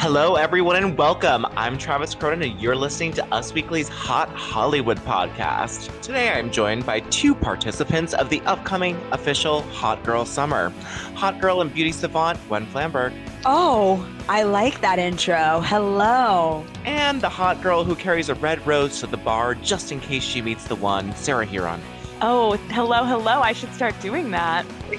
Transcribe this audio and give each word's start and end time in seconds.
Hello, 0.00 0.36
everyone, 0.36 0.76
and 0.76 0.96
welcome. 0.96 1.44
I'm 1.58 1.76
Travis 1.76 2.14
Cronin, 2.14 2.52
and 2.52 2.58
you're 2.58 2.74
listening 2.74 3.12
to 3.12 3.34
Us 3.34 3.52
Weekly's 3.52 3.90
Hot 3.90 4.30
Hollywood 4.30 4.96
podcast. 5.00 6.00
Today, 6.00 6.30
I'm 6.30 6.50
joined 6.50 6.86
by 6.86 7.00
two 7.00 7.34
participants 7.34 8.14
of 8.14 8.30
the 8.30 8.40
upcoming 8.46 8.98
official 9.12 9.60
Hot 9.60 10.02
Girl 10.02 10.24
Summer 10.24 10.70
Hot 11.16 11.38
Girl 11.38 11.60
and 11.60 11.70
Beauty 11.70 11.92
Savant, 11.92 12.38
Gwen 12.48 12.64
Flamberg. 12.68 13.12
Oh, 13.44 14.08
I 14.26 14.42
like 14.44 14.80
that 14.80 14.98
intro. 14.98 15.60
Hello. 15.60 16.64
And 16.86 17.20
the 17.20 17.28
hot 17.28 17.62
girl 17.62 17.84
who 17.84 17.94
carries 17.94 18.30
a 18.30 18.34
red 18.36 18.66
rose 18.66 19.00
to 19.00 19.06
the 19.06 19.18
bar 19.18 19.54
just 19.54 19.92
in 19.92 20.00
case 20.00 20.22
she 20.22 20.40
meets 20.40 20.64
the 20.64 20.76
one, 20.76 21.14
Sarah 21.14 21.46
Hearon. 21.46 21.80
Oh, 22.22 22.52
hello, 22.70 23.04
hello. 23.04 23.40
I 23.40 23.52
should 23.52 23.72
start 23.72 23.98
doing 24.00 24.30
that. 24.32 24.66
You 24.90 24.98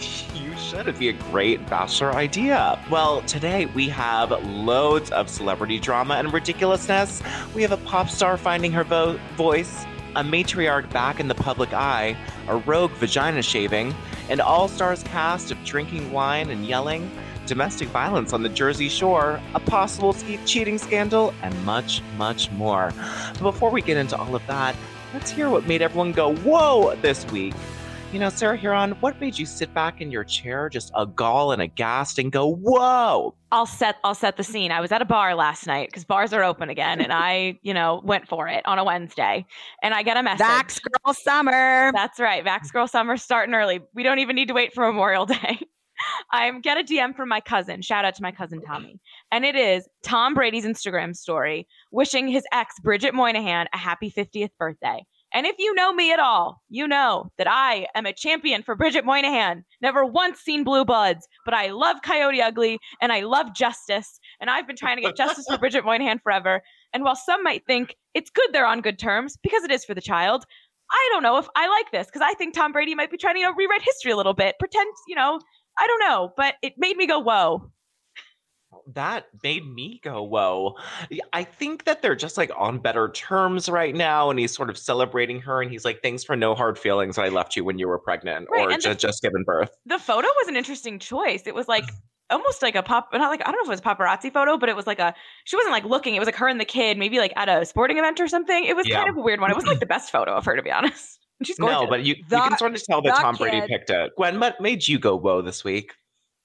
should. 0.58 0.80
It'd 0.82 0.98
be 0.98 1.10
a 1.10 1.14
great 1.14 1.64
bachelor 1.70 2.14
idea. 2.14 2.80
Well, 2.90 3.22
today 3.24 3.68
we 3.68 3.90
have 3.90 4.32
loads 4.44 5.12
of 5.12 5.30
celebrity 5.30 5.80
drama 5.80 6.16
and 6.16 6.34
ridiculousness. 6.34 7.22
We 7.54 7.62
have 7.62 7.72
a 7.72 7.78
pop 7.78 8.10
star 8.10 8.38
finding 8.38 8.72
her 8.72 8.84
vo- 8.84 9.20
voice, 9.36 9.86
a 10.16 10.24
matriarch 10.24 10.90
back 10.92 11.20
in 11.20 11.28
the 11.28 11.36
public 11.36 11.74
eye, 11.74 12.18
a 12.48 12.58
rogue 12.58 12.92
vagina 12.94 13.44
shaving, 13.44 13.94
an 14.30 14.42
all 14.42 14.68
stars 14.68 15.04
cast 15.04 15.52
of 15.52 15.64
drinking 15.64 16.12
wine 16.12 16.50
and 16.50 16.66
yelling, 16.66 17.12
domestic 17.46 17.90
violence 17.90 18.34
on 18.34 18.42
the 18.42 18.50
Jersey 18.50 18.90
Shore, 18.90 19.40
a 19.54 19.60
possible 19.60 20.14
ski- 20.14 20.40
cheating 20.48 20.80
scandal, 20.80 21.36
and 21.44 21.66
much, 21.66 22.02
much 22.18 22.50
more. 22.52 22.92
But 23.34 23.42
before 23.42 23.70
we 23.70 23.84
get 23.84 23.98
into 23.98 24.18
all 24.18 24.36
of 24.36 24.46
that, 24.48 24.76
let's 25.14 25.32
hear 25.32 25.50
what 25.50 25.68
made 25.68 25.82
everyone 25.82 26.12
go, 26.12 26.36
whoa, 26.38 26.96
this 27.02 27.26
week. 27.32 27.54
You 28.12 28.20
know, 28.20 28.30
Sarah 28.30 28.58
Hearon, 28.58 29.00
what 29.02 29.22
made 29.22 29.40
you 29.40 29.46
sit 29.46 29.74
back 29.74 30.02
in 30.02 30.12
your 30.12 30.26
chair, 30.26 30.68
just 30.68 30.92
a 30.96 31.06
gall 31.06 31.54
and 31.54 31.62
aghast, 31.62 32.20
and 32.20 32.30
go, 32.30 32.46
whoa? 32.46 33.34
I'll 33.54 33.66
set 33.66 33.98
I'll 34.04 34.16
set 34.16 34.36
the 34.36 34.44
scene. 34.44 34.72
I 34.72 34.82
was 34.82 34.92
at 34.92 35.02
a 35.02 35.06
bar 35.06 35.34
last 35.34 35.66
night 35.66 35.88
because 35.88 36.04
bars 36.04 36.34
are 36.34 36.44
open 36.44 36.70
again, 36.70 37.00
and 37.00 37.14
I, 37.14 37.58
you 37.64 37.74
know, 37.74 38.02
went 38.04 38.28
for 38.28 38.50
it 38.50 38.66
on 38.66 38.80
a 38.80 38.84
Wednesday, 38.84 39.46
and 39.82 39.94
I 39.94 40.04
get 40.04 40.18
a 40.18 40.24
message. 40.24 40.46
Vax 40.46 40.82
Girl 40.82 41.14
Summer. 41.14 41.92
That's 41.94 42.20
right. 42.20 42.44
Vax 42.44 42.72
Girl 42.74 42.88
Summer 42.88 43.16
starting 43.16 43.56
early. 43.56 43.80
We 43.94 44.04
don't 44.04 44.20
even 44.20 44.36
need 44.36 44.50
to 44.50 44.54
wait 44.54 44.74
for 44.74 44.86
Memorial 44.86 45.26
Day. 45.28 45.60
I 46.32 46.52
get 46.60 46.78
a 46.78 46.84
DM 46.84 47.16
from 47.16 47.30
my 47.30 47.40
cousin. 47.40 47.82
Shout 47.82 48.06
out 48.06 48.16
to 48.16 48.24
my 48.24 48.32
cousin 48.32 48.62
Tommy. 48.62 49.00
And 49.32 49.46
it 49.46 49.56
is 49.56 49.88
Tom 50.04 50.34
Brady's 50.34 50.66
Instagram 50.66 51.16
story 51.16 51.68
wishing 51.92 52.28
his 52.28 52.44
ex, 52.52 52.76
Bridget 52.82 53.14
Moynahan, 53.14 53.68
a 53.74 53.78
happy 53.78 54.12
50th 54.12 54.52
birthday. 54.58 55.06
And 55.34 55.46
if 55.46 55.56
you 55.60 55.74
know 55.76 55.94
me 55.94 56.12
at 56.12 56.20
all, 56.20 56.62
you 56.70 56.88
know 56.88 57.32
that 57.38 57.48
I 57.50 57.88
am 57.96 58.06
a 58.06 58.14
champion 58.14 58.64
for 58.64 58.76
Bridget 58.76 59.06
Moynahan. 59.06 59.64
Never 59.82 60.06
once 60.06 60.40
seen 60.40 60.64
Blue 60.64 60.84
Bloods, 60.84 61.26
but 61.46 61.54
I 61.54 61.68
love 61.68 61.98
Coyote 62.04 62.42
Ugly 62.42 62.80
and 63.02 63.14
I 63.14 63.22
love 63.22 63.56
justice. 63.56 64.20
And 64.42 64.50
I've 64.50 64.68
been 64.68 64.76
trying 64.76 64.98
to 64.98 65.02
get 65.02 65.16
justice 65.16 65.46
for 65.50 65.58
Bridget 65.58 65.86
Moynahan 65.86 66.22
forever. 66.22 66.62
And 66.94 67.04
while 67.04 67.16
some 67.16 67.44
might 67.44 67.66
think 67.66 67.96
it's 68.14 68.30
good 68.30 68.50
they're 68.52 68.66
on 68.66 68.82
good 68.82 69.00
terms 69.00 69.38
because 69.42 69.64
it 69.64 69.72
is 69.72 69.86
for 69.86 69.94
the 69.94 70.02
child, 70.02 70.44
I 70.92 71.10
don't 71.14 71.24
know 71.24 71.38
if 71.38 71.48
I 71.56 71.68
like 71.68 71.92
this 71.92 72.08
because 72.08 72.22
I 72.22 72.34
think 72.34 72.54
Tom 72.54 72.74
Brady 72.74 72.96
might 72.96 73.12
be 73.12 73.18
trying 73.18 73.36
to 73.36 73.40
you 73.40 73.46
know, 73.46 73.54
rewrite 73.54 73.82
history 73.82 74.12
a 74.12 74.18
little 74.18 74.34
bit, 74.34 74.56
pretend, 74.60 74.94
you 75.08 75.16
know, 75.16 75.40
I 75.80 75.88
don't 75.88 76.00
know, 76.00 76.34
but 76.36 76.56
it 76.62 76.74
made 76.78 76.98
me 76.98 77.08
go, 77.08 77.20
whoa. 77.20 77.72
That 78.94 79.28
made 79.44 79.66
me 79.66 80.00
go, 80.04 80.24
whoa. 80.24 80.76
I 81.34 81.44
think 81.44 81.84
that 81.86 82.02
they're 82.02 82.16
just 82.16 82.38
like 82.38 82.52
on 82.58 82.80
better 82.80 83.10
terms 83.10 83.70
right 83.70 83.94
now. 83.96 84.30
And 84.30 84.40
he's 84.40 84.56
sort 84.56 84.70
of 84.70 84.78
celebrating 84.78 85.40
her. 85.42 85.62
And 85.62 85.72
he's 85.72 85.86
like, 85.86 86.02
thanks 86.02 86.24
for 86.24 86.36
no 86.36 86.56
hard 86.56 86.80
feelings. 86.80 87.18
I 87.18 87.30
left 87.30 87.56
you 87.56 87.64
when 87.64 87.78
you 87.80 87.88
were 87.88 88.00
pregnant 88.00 88.48
Right, 88.52 88.68
or 88.68 88.78
ju- 88.78 88.90
the- 88.90 88.96
just 88.96 89.22
given 89.22 89.44
birth. 89.44 89.70
The 89.86 90.00
photo 90.00 90.28
was 90.40 90.48
an 90.48 90.56
interesting 90.56 91.00
choice. 91.00 91.44
It 91.48 91.54
was 91.56 91.68
like 91.68 91.84
mm-hmm. 91.84 92.36
almost 92.38 92.62
like 92.62 92.76
a 92.76 92.84
pop, 92.84 93.10
not 93.14 93.30
like, 93.30 93.42
I 93.42 93.52
don't 93.52 93.56
know 93.56 93.62
if 93.62 93.68
it 93.68 93.72
was 93.72 93.80
a 93.80 93.84
paparazzi 93.84 94.32
photo, 94.32 94.58
but 94.58 94.70
it 94.70 94.76
was 94.76 94.88
like 94.88 95.00
a, 95.00 95.14
she 95.46 95.56
wasn't 95.56 95.74
like 95.74 95.86
looking. 95.86 96.16
It 96.16 96.20
was 96.20 96.28
like 96.28 96.36
her 96.36 96.48
and 96.48 96.60
the 96.60 96.66
kid, 96.66 96.98
maybe 96.98 97.20
like 97.20 97.34
at 97.36 97.50
a 97.50 97.66
sporting 97.66 97.98
event 97.98 98.20
or 98.20 98.28
something. 98.28 98.64
It 98.66 98.76
was 98.76 98.88
Yeah. 98.88 98.98
kind 98.98 99.10
of 99.10 99.18
a 99.18 99.22
weird 99.22 99.42
one. 99.42 99.52
It 99.52 99.56
was 99.56 99.66
like 99.68 99.80
the 99.80 99.86
best 99.86 100.12
photo 100.12 100.34
of 100.34 100.46
her, 100.46 100.56
to 100.56 100.64
be 100.64 100.72
honest. 100.72 101.20
She's 101.44 101.58
gorgeous. 101.58 101.82
No, 101.82 101.88
but 101.88 102.04
you, 102.04 102.16
you 102.16 102.24
The- 102.30 102.38
can 102.38 102.58
sort 102.58 102.76
of 102.76 102.84
tell 102.84 103.02
that 103.02 103.18
Tom 103.18 103.36
Brady 103.36 103.62
kid- 103.62 103.70
picked 103.70 103.90
it. 103.90 104.12
Gwen, 104.16 104.40
what 104.40 104.62
made 104.62 104.88
you 104.88 104.98
go, 105.00 105.16
whoa, 105.16 105.42
this 105.42 105.64
week? 105.64 105.94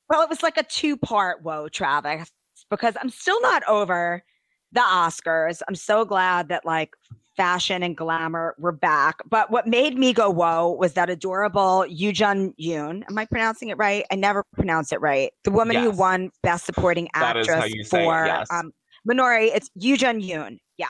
Well, 0.09 0.23
it 0.23 0.29
was 0.29 0.43
like 0.43 0.57
a 0.57 0.63
two 0.63 0.97
part 0.97 1.43
whoa, 1.43 1.69
Travis, 1.69 2.31
because 2.71 2.95
I'm 3.01 3.11
still 3.11 3.41
not 3.43 3.63
over 3.69 4.23
the 4.73 4.81
Oscars. 4.81 5.63
I'm 5.69 5.75
so 5.75 6.05
glad 6.05 6.49
that 6.49 6.65
like 6.65 6.95
fashion 7.37 7.83
and 7.83 7.97
glamour 7.97 8.55
were 8.59 8.73
back. 8.73 9.17
But 9.29 9.51
what 9.51 9.67
made 9.67 9.99
me 9.99 10.13
go 10.13 10.31
whoa 10.31 10.73
was 10.73 10.95
that 10.95 11.11
adorable 11.11 11.87
Yoo 11.87 12.13
Jun 12.13 12.55
Yoon. 12.61 13.03
Am 13.09 13.19
I 13.19 13.27
pronouncing 13.27 13.69
it 13.69 13.77
right? 13.77 14.05
I 14.11 14.15
never 14.15 14.45
pronounce 14.55 14.93
it 14.93 15.01
right. 15.01 15.33
The 15.45 15.51
woman 15.51 15.77
who 15.77 15.91
won 15.91 16.31
Best 16.43 16.65
Supporting 16.65 17.09
That 17.15 17.37
is 17.37 17.49
Actress 17.49 17.61
how 17.61 17.67
you 17.67 17.85
say 17.85 18.03
it, 18.03 18.05
for 18.05 18.27
yes. 18.27 18.47
um, 18.51 18.73
Minari. 19.09 19.51
It's 19.55 19.71
Yoo 19.75 19.97
Jun 19.97 20.21
Yoon. 20.21 20.59
Yeah. 20.79 20.87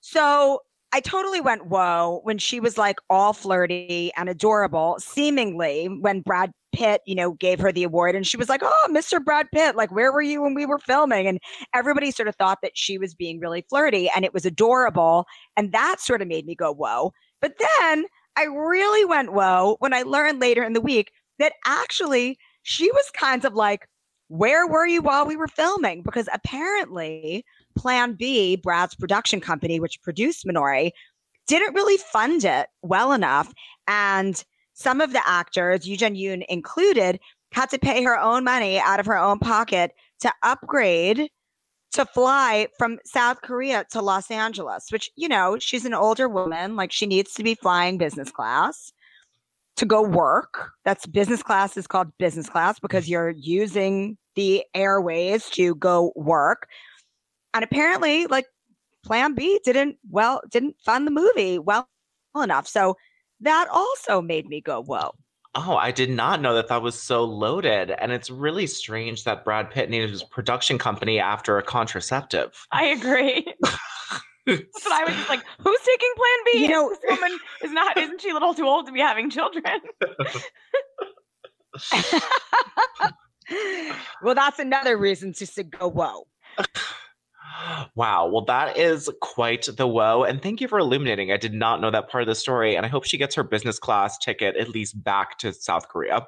So 0.00 0.60
I 0.92 1.00
totally 1.00 1.40
went 1.40 1.66
whoa 1.66 2.20
when 2.22 2.38
she 2.38 2.60
was 2.60 2.78
like 2.78 2.96
all 3.10 3.32
flirty 3.32 4.10
and 4.16 4.28
adorable, 4.28 4.96
seemingly 4.98 5.86
when 5.86 6.22
Brad 6.22 6.50
Pitt, 6.72 7.02
you 7.06 7.14
know, 7.14 7.32
gave 7.32 7.58
her 7.60 7.72
the 7.72 7.84
award 7.84 8.14
and 8.14 8.26
she 8.26 8.36
was 8.36 8.48
like, 8.48 8.62
Oh, 8.62 8.88
Mr. 8.90 9.22
Brad 9.22 9.48
Pitt, 9.52 9.76
like, 9.76 9.92
where 9.92 10.12
were 10.12 10.22
you 10.22 10.42
when 10.42 10.54
we 10.54 10.64
were 10.64 10.78
filming? 10.78 11.26
And 11.26 11.38
everybody 11.74 12.10
sort 12.10 12.28
of 12.28 12.36
thought 12.36 12.58
that 12.62 12.72
she 12.74 12.96
was 12.98 13.14
being 13.14 13.38
really 13.38 13.64
flirty 13.68 14.10
and 14.14 14.24
it 14.24 14.32
was 14.32 14.46
adorable. 14.46 15.26
And 15.56 15.72
that 15.72 15.96
sort 16.00 16.22
of 16.22 16.28
made 16.28 16.46
me 16.46 16.54
go, 16.54 16.72
Whoa. 16.72 17.12
But 17.42 17.54
then 17.80 18.04
I 18.36 18.44
really 18.44 19.04
went 19.04 19.32
whoa 19.32 19.76
when 19.80 19.92
I 19.92 20.02
learned 20.02 20.40
later 20.40 20.62
in 20.62 20.72
the 20.72 20.80
week 20.80 21.10
that 21.38 21.52
actually 21.66 22.38
she 22.62 22.90
was 22.90 23.10
kind 23.12 23.44
of 23.44 23.54
like, 23.54 23.86
Where 24.28 24.66
were 24.66 24.86
you 24.86 25.02
while 25.02 25.26
we 25.26 25.36
were 25.36 25.48
filming? 25.48 26.02
Because 26.02 26.28
apparently, 26.32 27.44
Plan 27.78 28.14
B, 28.14 28.56
Brad's 28.56 28.94
production 28.94 29.40
company, 29.40 29.80
which 29.80 30.02
produced 30.02 30.44
Minari, 30.44 30.90
didn't 31.46 31.74
really 31.74 31.96
fund 31.96 32.44
it 32.44 32.68
well 32.82 33.12
enough. 33.12 33.52
And 33.86 34.44
some 34.74 35.00
of 35.00 35.12
the 35.12 35.22
actors, 35.26 35.86
Yoo 35.88 35.96
Jun 35.96 36.14
Yoon 36.14 36.44
included, 36.48 37.18
had 37.52 37.70
to 37.70 37.78
pay 37.78 38.02
her 38.02 38.18
own 38.18 38.44
money 38.44 38.78
out 38.78 39.00
of 39.00 39.06
her 39.06 39.16
own 39.16 39.38
pocket 39.38 39.92
to 40.20 40.32
upgrade 40.42 41.30
to 41.92 42.04
fly 42.04 42.68
from 42.76 42.98
South 43.06 43.40
Korea 43.40 43.86
to 43.90 44.02
Los 44.02 44.30
Angeles, 44.30 44.92
which, 44.92 45.10
you 45.16 45.28
know, 45.28 45.58
she's 45.58 45.86
an 45.86 45.94
older 45.94 46.28
woman. 46.28 46.76
Like 46.76 46.92
she 46.92 47.06
needs 47.06 47.32
to 47.34 47.42
be 47.42 47.54
flying 47.54 47.96
business 47.96 48.30
class 48.30 48.92
to 49.76 49.86
go 49.86 50.02
work. 50.02 50.72
That's 50.84 51.06
business 51.06 51.42
class 51.42 51.76
is 51.76 51.86
called 51.86 52.08
business 52.18 52.50
class 52.50 52.78
because 52.78 53.08
you're 53.08 53.30
using 53.30 54.18
the 54.34 54.64
airways 54.74 55.48
to 55.50 55.76
go 55.76 56.12
work. 56.14 56.68
And 57.54 57.64
apparently, 57.64 58.26
like 58.26 58.46
Plan 59.04 59.34
B 59.34 59.60
didn't 59.64 59.96
well 60.10 60.42
didn't 60.50 60.76
fund 60.84 61.06
the 61.06 61.10
movie 61.10 61.58
well 61.58 61.88
enough. 62.36 62.68
So 62.68 62.96
that 63.40 63.68
also 63.70 64.20
made 64.20 64.46
me 64.46 64.60
go, 64.60 64.82
whoa. 64.82 65.12
Oh, 65.54 65.76
I 65.76 65.90
did 65.90 66.10
not 66.10 66.40
know 66.40 66.54
that 66.54 66.68
that 66.68 66.82
was 66.82 67.00
so 67.00 67.24
loaded. 67.24 67.90
And 67.90 68.12
it's 68.12 68.30
really 68.30 68.66
strange 68.66 69.24
that 69.24 69.44
Brad 69.44 69.70
Pitt 69.70 69.90
needed 69.90 70.10
his 70.10 70.22
production 70.22 70.78
company 70.78 71.18
after 71.18 71.58
a 71.58 71.62
contraceptive. 71.62 72.66
I 72.70 72.86
agree. 72.86 73.46
That's 74.46 74.84
what 74.84 74.92
I 74.92 75.04
was 75.04 75.14
just 75.14 75.28
like, 75.28 75.42
who's 75.58 75.80
taking 75.80 76.12
plan 76.16 76.36
B? 76.44 76.62
You 76.62 76.68
know- 76.68 76.90
this 76.90 76.98
woman 77.08 77.38
is 77.62 77.72
not, 77.72 77.96
isn't 77.96 78.20
she 78.20 78.30
a 78.30 78.34
little 78.34 78.54
too 78.54 78.66
old 78.66 78.86
to 78.86 78.92
be 78.92 79.00
having 79.00 79.30
children? 79.30 79.64
well, 84.22 84.34
that's 84.34 84.58
another 84.58 84.96
reason 84.96 85.32
to 85.34 85.46
say 85.46 85.64
go, 85.64 85.88
whoa. 85.88 86.26
Wow. 87.94 88.28
Well, 88.28 88.44
that 88.44 88.76
is 88.76 89.10
quite 89.20 89.68
the 89.76 89.86
woe. 89.86 90.24
And 90.24 90.42
thank 90.42 90.60
you 90.60 90.68
for 90.68 90.78
illuminating. 90.78 91.32
I 91.32 91.36
did 91.36 91.54
not 91.54 91.80
know 91.80 91.90
that 91.90 92.08
part 92.08 92.22
of 92.22 92.28
the 92.28 92.34
story. 92.34 92.76
And 92.76 92.86
I 92.86 92.88
hope 92.88 93.04
she 93.04 93.18
gets 93.18 93.34
her 93.34 93.42
business 93.42 93.78
class 93.78 94.18
ticket 94.18 94.56
at 94.56 94.68
least 94.68 95.02
back 95.02 95.38
to 95.38 95.52
South 95.52 95.88
Korea. 95.88 96.26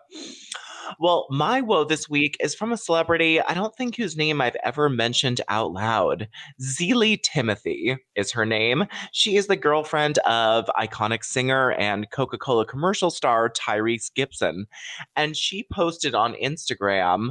Well, 0.98 1.26
my 1.30 1.60
woe 1.60 1.84
this 1.84 2.08
week 2.08 2.36
is 2.40 2.54
from 2.54 2.72
a 2.72 2.76
celebrity 2.76 3.40
I 3.40 3.54
don't 3.54 3.74
think 3.76 3.96
whose 3.96 4.16
name 4.16 4.40
I've 4.40 4.56
ever 4.64 4.88
mentioned 4.88 5.40
out 5.48 5.72
loud. 5.72 6.28
Zelie 6.60 7.18
Timothy 7.22 7.96
is 8.16 8.32
her 8.32 8.44
name. 8.44 8.86
She 9.12 9.36
is 9.36 9.46
the 9.46 9.56
girlfriend 9.56 10.18
of 10.20 10.66
iconic 10.78 11.24
singer 11.24 11.72
and 11.72 12.10
Coca 12.10 12.38
Cola 12.38 12.66
commercial 12.66 13.10
star 13.10 13.48
Tyrese 13.50 14.12
Gibson. 14.12 14.66
And 15.14 15.36
she 15.36 15.66
posted 15.70 16.14
on 16.14 16.34
Instagram 16.34 17.30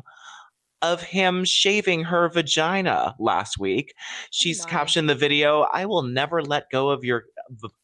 of 0.81 1.01
him 1.01 1.43
shaving 1.45 2.03
her 2.03 2.29
vagina 2.29 3.15
last 3.19 3.59
week. 3.59 3.93
Oh, 3.97 4.01
She's 4.31 4.63
my. 4.63 4.69
captioned 4.69 5.09
the 5.09 5.15
video, 5.15 5.61
I 5.73 5.85
will 5.85 6.03
never 6.03 6.41
let 6.41 6.69
go 6.71 6.89
of 6.89 7.03
your 7.03 7.25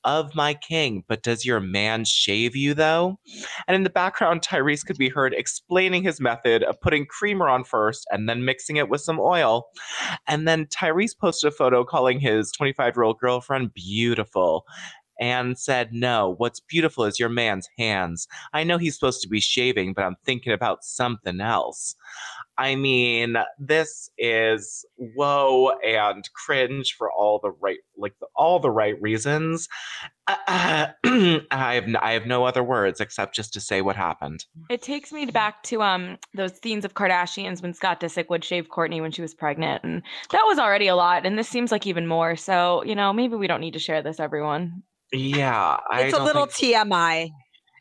of 0.03 0.35
my 0.35 0.53
king, 0.53 1.03
but 1.07 1.23
does 1.23 1.43
your 1.43 1.59
man 1.59 2.05
shave 2.05 2.55
you 2.55 2.73
though? 2.73 3.17
And 3.67 3.75
in 3.75 3.83
the 3.83 3.89
background, 3.89 4.41
Tyrese 4.41 4.85
could 4.85 4.97
be 4.97 5.09
heard 5.09 5.33
explaining 5.33 6.03
his 6.03 6.21
method 6.21 6.63
of 6.63 6.79
putting 6.81 7.05
creamer 7.07 7.49
on 7.49 7.63
first 7.63 8.05
and 8.11 8.29
then 8.29 8.45
mixing 8.45 8.75
it 8.77 8.89
with 8.89 9.01
some 9.01 9.19
oil. 9.19 9.67
And 10.27 10.47
then 10.47 10.67
Tyrese 10.67 11.17
posted 11.17 11.47
a 11.47 11.55
photo 11.55 11.83
calling 11.83 12.19
his 12.19 12.51
25 12.51 12.95
year 12.95 13.03
old 13.03 13.19
girlfriend 13.19 13.73
beautiful 13.73 14.65
and 15.19 15.57
said, 15.57 15.93
No, 15.93 16.35
what's 16.37 16.59
beautiful 16.59 17.05
is 17.05 17.19
your 17.19 17.29
man's 17.29 17.67
hands. 17.77 18.27
I 18.53 18.63
know 18.63 18.77
he's 18.77 18.95
supposed 18.95 19.21
to 19.21 19.29
be 19.29 19.39
shaving, 19.39 19.93
but 19.93 20.03
I'm 20.03 20.17
thinking 20.25 20.53
about 20.53 20.83
something 20.83 21.41
else. 21.41 21.95
I 22.57 22.75
mean, 22.75 23.35
this 23.59 24.09
is 24.17 24.85
whoa 24.95 25.71
and 25.85 26.27
cringe 26.33 26.95
for 26.97 27.11
all 27.11 27.39
the 27.43 27.51
right, 27.51 27.79
like 27.97 28.13
the, 28.19 28.27
all 28.35 28.59
the 28.59 28.71
right 28.71 28.99
reasons. 29.01 29.67
Uh, 30.27 30.87
I 31.05 31.73
have 31.75 31.83
n- 31.83 31.97
I 31.97 32.13
have 32.13 32.25
no 32.25 32.45
other 32.45 32.63
words 32.63 32.99
except 33.01 33.35
just 33.35 33.53
to 33.53 33.61
say 33.61 33.81
what 33.81 33.95
happened. 33.95 34.45
It 34.69 34.81
takes 34.81 35.11
me 35.11 35.25
back 35.25 35.63
to 35.63 35.81
um 35.81 36.17
those 36.33 36.53
scenes 36.63 36.85
of 36.85 36.93
Kardashians 36.93 37.61
when 37.61 37.73
Scott 37.73 37.99
Disick 37.99 38.29
would 38.29 38.43
shave 38.43 38.69
Kourtney 38.69 39.01
when 39.01 39.11
she 39.11 39.21
was 39.21 39.33
pregnant, 39.33 39.83
and 39.83 40.01
that 40.31 40.43
was 40.47 40.57
already 40.57 40.87
a 40.87 40.95
lot, 40.95 41.25
and 41.25 41.37
this 41.37 41.49
seems 41.49 41.71
like 41.71 41.85
even 41.85 42.07
more. 42.07 42.35
So 42.35 42.83
you 42.85 42.95
know, 42.95 43.13
maybe 43.13 43.35
we 43.35 43.47
don't 43.47 43.61
need 43.61 43.73
to 43.73 43.79
share 43.79 44.01
this, 44.01 44.19
everyone. 44.19 44.81
Yeah, 45.11 45.77
I 45.91 46.03
It's 46.03 46.17
a 46.17 46.23
little 46.23 46.47
think- 46.47 46.73
TMI. 46.75 47.29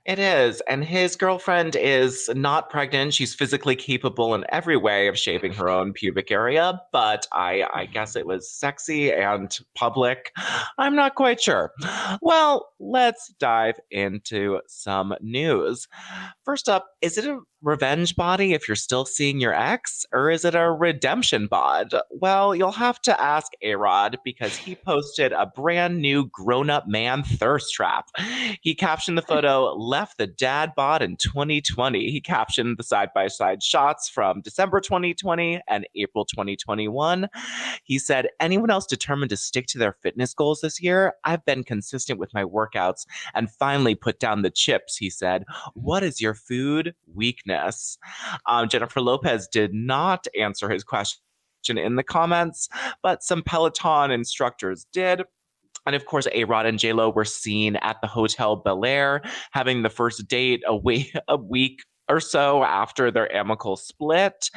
It 0.07 0.19
is. 0.19 0.61
And 0.69 0.85
his 0.85 1.17
girlfriend 1.17 1.77
is 1.77 2.29
not 2.35 2.69
pregnant. 2.69 3.15
She's 3.15 3.35
physically 3.35 3.75
capable 3.75 4.35
in 4.35 4.45
every 4.51 4.77
way 4.77 5.09
of 5.09 5.19
shaving 5.19 5.55
her 5.55 5.71
own 5.71 5.95
pubic 5.95 6.31
area, 6.31 6.81
but 6.93 7.27
I, 7.33 7.65
I 7.73 7.87
guess 7.87 8.15
it 8.15 8.27
was 8.27 8.51
sexy 8.51 9.11
and 9.11 9.57
public. 9.75 10.33
I'm 10.77 10.95
not 10.95 11.15
quite 11.15 11.41
sure. 11.41 11.73
Well, 12.21 12.69
let's 12.79 13.33
dive 13.39 13.81
into 13.91 14.61
some 14.67 15.15
news. 15.23 15.89
First 16.45 16.69
up, 16.69 16.87
is 17.01 17.17
it 17.17 17.25
a 17.25 17.41
revenge 17.65 18.15
body 18.15 18.53
if 18.53 18.69
you're 18.69 18.77
still 18.77 19.07
seeing 19.07 19.41
your 19.41 19.55
ex, 19.55 20.05
or 20.13 20.31
is 20.31 20.45
it 20.45 20.55
a 20.55 20.71
redemption 20.71 21.47
bod? 21.47 21.93
Well, 22.11 22.55
you'll 22.55 22.73
have 22.73 23.01
to 23.03 23.21
ask 23.21 23.53
A 23.63 23.75
Rod 23.75 24.19
because 24.25 24.55
he 24.55 24.75
posted 24.75 25.33
a 25.33 25.47
brand 25.47 26.01
new 26.01 26.27
grown 26.27 26.71
up 26.71 26.87
man 26.87 27.23
thirst 27.23 27.73
trap. 27.73 28.11
He 28.61 28.75
captioned 28.75 29.19
the 29.19 29.23
photo, 29.27 29.75
left 29.95 30.19
the 30.19 30.27
dad 30.27 30.73
bod 30.75 31.03
in 31.03 31.17
2020. 31.17 32.11
He 32.11 32.21
captioned 32.21 32.79
the 32.79 32.83
side 32.83 33.11
by 33.15 33.29
side 33.29 33.63
shots 33.63 34.09
from 34.09 34.41
December 34.41 34.81
2020 34.81 35.61
and 35.69 35.87
April 35.95 36.25
2021. 36.25 37.29
He 37.85 38.01
said, 38.01 38.27
Anyone 38.41 38.71
else 38.71 38.87
determined 38.87 39.31
to 39.31 39.37
stick 39.37 39.69
to 39.69 39.79
their 39.79 39.93
fitness 40.03 40.35
goals 40.35 40.63
this 40.63 40.83
year? 40.83 41.13
I've 41.23 41.45
been 41.45 41.63
consistent 41.63 42.19
with 42.19 42.35
my 42.35 42.43
workouts 42.43 43.07
and 43.35 43.49
finally 43.49 43.95
put 43.95 44.19
down 44.19 44.43
the 44.43 44.51
chips, 44.51 44.97
he 44.97 45.11
said. 45.11 45.45
What 45.75 46.03
is 46.03 46.21
your 46.21 46.35
food 46.35 46.97
weakness? 47.15 47.97
Um, 48.47 48.69
Jennifer 48.69 49.01
Lopez 49.01 49.47
did 49.47 49.73
not 49.73 50.27
answer 50.37 50.69
his 50.69 50.83
question 50.83 51.21
in 51.69 51.95
the 51.95 52.03
comments, 52.03 52.69
but 53.01 53.23
some 53.23 53.45
Peloton 53.45 54.11
instructors 54.11 54.87
did. 54.93 55.23
And 55.87 55.95
of 55.95 56.07
course, 56.07 56.27
A 56.33 56.45
Rod 56.45 56.67
and 56.67 56.79
J 56.79 56.93
Lo 56.93 57.11
were 57.11 57.25
seen 57.25 57.77
at 57.77 58.01
the 58.01 58.07
Hotel 58.07 58.57
Bel 58.57 58.85
Air 58.85 59.23
having 59.53 59.83
the 59.83 59.91
first 59.91 60.27
date 60.29 60.63
a 60.67 60.77
week, 60.77 61.13
a 61.29 61.37
week 61.37 61.81
or 62.09 62.21
so 62.21 62.63
after 62.65 63.11
their 63.11 63.35
amicable 63.35 63.77
split. 63.77 64.51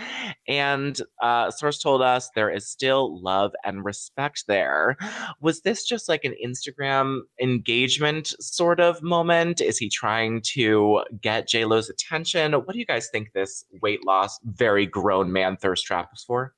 And 0.47 1.00
uh, 1.21 1.51
source 1.51 1.79
told 1.79 2.01
us 2.01 2.29
there 2.35 2.50
is 2.50 2.69
still 2.69 3.21
love 3.21 3.53
and 3.63 3.85
respect 3.85 4.45
there. 4.47 4.97
Was 5.41 5.62
this 5.62 5.85
just 5.85 6.09
like 6.09 6.25
an 6.25 6.35
Instagram 6.44 7.21
engagement 7.41 8.33
sort 8.39 8.79
of 8.79 9.01
moment? 9.01 9.62
Is 9.62 9.77
he 9.77 9.89
trying 9.89 10.41
to 10.53 11.03
get 11.21 11.47
J 11.47 11.65
Lo's 11.65 11.89
attention? 11.89 12.53
What 12.53 12.74
do 12.74 12.79
you 12.79 12.85
guys 12.85 13.09
think 13.09 13.31
this 13.33 13.63
weight 13.81 14.06
loss, 14.06 14.38
very 14.44 14.85
grown 14.85 15.31
man 15.31 15.57
thirst 15.57 15.85
trap 15.85 16.09
is 16.13 16.24
for? 16.24 16.53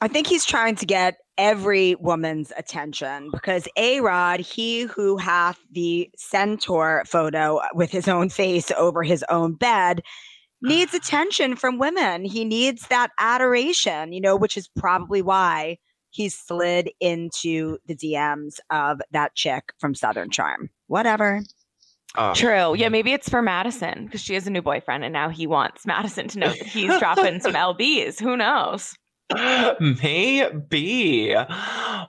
I 0.00 0.08
think 0.08 0.26
he's 0.26 0.44
trying 0.44 0.74
to 0.76 0.86
get 0.86 1.16
every 1.38 1.94
woman's 1.96 2.52
attention 2.56 3.30
because 3.32 3.66
A 3.76 4.00
Rod, 4.00 4.40
he 4.40 4.82
who 4.82 5.16
hath 5.16 5.58
the 5.70 6.10
centaur 6.16 7.04
photo 7.06 7.60
with 7.74 7.90
his 7.90 8.08
own 8.08 8.28
face 8.28 8.70
over 8.72 9.02
his 9.02 9.24
own 9.28 9.54
bed, 9.54 10.02
needs 10.62 10.94
attention 10.94 11.56
from 11.56 11.78
women. 11.78 12.24
He 12.24 12.44
needs 12.44 12.88
that 12.88 13.10
adoration, 13.18 14.12
you 14.12 14.20
know, 14.20 14.36
which 14.36 14.56
is 14.56 14.68
probably 14.68 15.22
why 15.22 15.78
he 16.10 16.28
slid 16.28 16.90
into 17.00 17.78
the 17.86 17.96
DMs 17.96 18.60
of 18.70 19.00
that 19.10 19.34
chick 19.34 19.72
from 19.78 19.94
Southern 19.94 20.30
Charm. 20.30 20.70
Whatever. 20.86 21.42
Oh. 22.16 22.32
True. 22.34 22.76
Yeah, 22.76 22.88
maybe 22.88 23.12
it's 23.12 23.28
for 23.28 23.42
Madison 23.42 24.04
because 24.04 24.20
she 24.20 24.34
has 24.34 24.46
a 24.46 24.50
new 24.50 24.62
boyfriend 24.62 25.02
and 25.02 25.12
now 25.12 25.28
he 25.28 25.48
wants 25.48 25.84
Madison 25.84 26.28
to 26.28 26.38
know 26.38 26.48
that 26.50 26.66
he's 26.66 26.96
dropping 27.00 27.40
some 27.40 27.52
LBs. 27.54 28.20
Who 28.20 28.36
knows? 28.36 28.94
Maybe. 29.80 31.34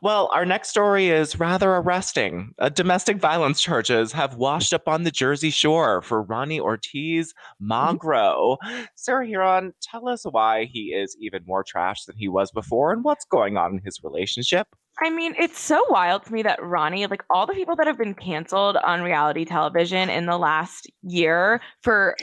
Well, 0.02 0.30
our 0.34 0.46
next 0.46 0.70
story 0.70 1.10
is 1.10 1.40
rather 1.40 1.72
arresting. 1.72 2.54
Uh, 2.60 2.70
domestic 2.70 3.18
violence 3.18 3.62
charges 3.62 4.12
have 4.12 4.36
washed 4.36 4.74
up 4.74 4.88
on 4.88 5.04
the 5.04 5.12
Jersey 5.12 5.50
Shore 5.50 6.02
for 6.02 6.22
Ronnie 6.22 6.60
Ortiz 6.60 7.34
Magro. 7.60 8.58
Sarah 8.96 9.26
Hearon, 9.26 9.72
tell 9.82 10.08
us 10.08 10.24
why 10.30 10.66
he 10.66 10.94
is 10.94 11.16
even 11.20 11.44
more 11.46 11.64
trash 11.64 12.06
than 12.06 12.18
he 12.18 12.28
was 12.28 12.52
before 12.52 12.92
and 12.92 13.04
what's 13.04 13.26
going 13.26 13.58
on 13.58 13.74
in 13.74 13.82
his 13.84 14.04
relationship. 14.04 14.68
I 15.02 15.10
mean, 15.10 15.36
it's 15.38 15.60
so 15.60 15.84
wild 15.90 16.26
to 16.26 16.34
me 16.34 16.42
that 16.44 16.64
Ronnie, 16.64 17.08
like 17.08 17.24
all 17.30 17.46
the 17.46 17.54
people 17.54 17.76
that 17.76 17.88
have 17.88 17.98
been 17.98 18.14
canceled 18.14 18.78
on 18.78 19.02
reality 19.02 19.44
television 19.44 20.10
in 20.10 20.26
the 20.26 20.38
last 20.38 20.90
year 21.02 21.62
for 21.82 22.16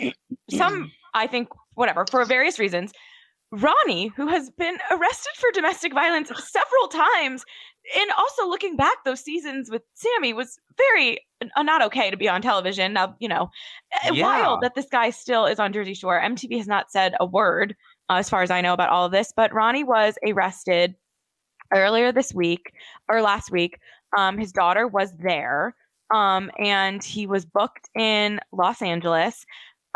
some, 0.50 0.90
I 1.14 1.26
think, 1.26 1.49
whatever, 1.75 2.06
for 2.11 2.25
various 2.25 2.59
reasons, 2.59 2.92
Ronnie, 3.52 4.09
who 4.16 4.26
has 4.28 4.50
been 4.50 4.78
arrested 4.90 5.32
for 5.37 5.50
domestic 5.52 5.92
violence 5.92 6.28
several 6.28 6.88
times, 6.88 7.44
and 7.99 8.11
also 8.16 8.49
looking 8.49 8.76
back, 8.76 9.04
those 9.04 9.21
seasons 9.21 9.71
with 9.71 9.82
Sammy 9.94 10.32
was 10.32 10.59
very 10.76 11.18
uh, 11.56 11.62
not 11.62 11.82
okay 11.82 12.11
to 12.11 12.16
be 12.16 12.28
on 12.28 12.40
television. 12.40 12.92
Now, 12.92 13.14
you 13.18 13.28
know, 13.28 13.50
uh, 14.09 14.12
Yeah. 14.12 14.23
wild 14.23 14.61
that 14.62 14.75
this 14.75 14.87
guy 14.90 15.11
still 15.11 15.47
is 15.47 15.59
on 15.59 15.73
Jersey 15.73 15.94
Shore. 15.94 16.21
MTV 16.21 16.56
has 16.59 16.66
not 16.68 16.90
said 16.90 17.14
a 17.21 17.26
word, 17.26 17.76
uh, 18.09 18.14
as 18.14 18.30
far 18.30 18.42
as 18.42 18.50
I 18.50 18.61
know, 18.61 18.73
about 18.73 18.88
all 18.88 19.04
of 19.06 19.12
this, 19.12 19.32
but 19.37 19.52
Ronnie 19.52 19.85
was 19.85 20.16
arrested 20.26 20.94
earlier 21.75 22.12
this 22.12 22.32
week 22.32 22.73
or 23.09 23.21
last 23.21 23.50
week. 23.50 23.78
Um, 24.16 24.38
his 24.38 24.52
daughter 24.52 24.87
was 24.87 25.12
there, 25.18 25.75
um, 26.14 26.50
and 26.59 27.02
he 27.02 27.26
was 27.26 27.44
booked 27.44 27.88
in 27.99 28.40
Los 28.52 28.80
Angeles 28.82 29.44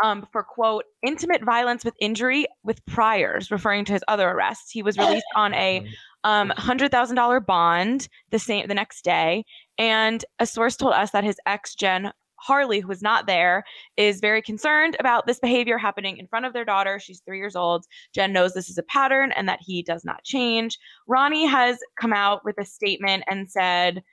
um, 0.03 0.27
for 0.31 0.43
quote 0.43 0.85
intimate 1.01 1.43
violence 1.43 1.83
with 1.83 1.95
injury 1.99 2.45
with 2.63 2.85
priors, 2.85 3.51
referring 3.51 3.85
to 3.85 3.93
his 3.93 4.03
other 4.07 4.29
arrests. 4.29 4.71
He 4.71 4.83
was 4.83 4.97
released 4.97 5.25
on 5.35 5.53
a 5.53 5.85
um, 6.23 6.49
hundred 6.57 6.91
thousand 6.91 7.15
dollar 7.15 7.39
bond 7.39 8.07
the 8.31 8.39
same 8.39 8.67
the 8.67 8.73
next 8.73 9.03
day, 9.03 9.45
and 9.77 10.23
a 10.39 10.45
source 10.45 10.75
told 10.75 10.93
us 10.93 11.11
that 11.11 11.23
his 11.23 11.37
ex 11.45 11.75
Jen 11.75 12.11
Harley, 12.39 12.79
who 12.79 12.87
was 12.87 13.01
not 13.01 13.25
there, 13.25 13.63
is 13.97 14.19
very 14.19 14.41
concerned 14.41 14.95
about 14.99 15.25
this 15.25 15.39
behavior 15.39 15.77
happening 15.77 16.17
in 16.17 16.27
front 16.27 16.45
of 16.45 16.53
their 16.53 16.65
daughter. 16.65 16.99
She's 16.99 17.21
three 17.21 17.39
years 17.39 17.55
old. 17.55 17.85
Jen 18.13 18.33
knows 18.33 18.53
this 18.53 18.69
is 18.69 18.77
a 18.77 18.83
pattern 18.83 19.31
and 19.31 19.49
that 19.49 19.59
he 19.61 19.81
does 19.81 20.05
not 20.05 20.23
change. 20.23 20.77
Ronnie 21.07 21.47
has 21.47 21.79
come 21.99 22.13
out 22.13 22.45
with 22.45 22.55
a 22.59 22.65
statement 22.65 23.23
and 23.27 23.49
said, 23.49 24.03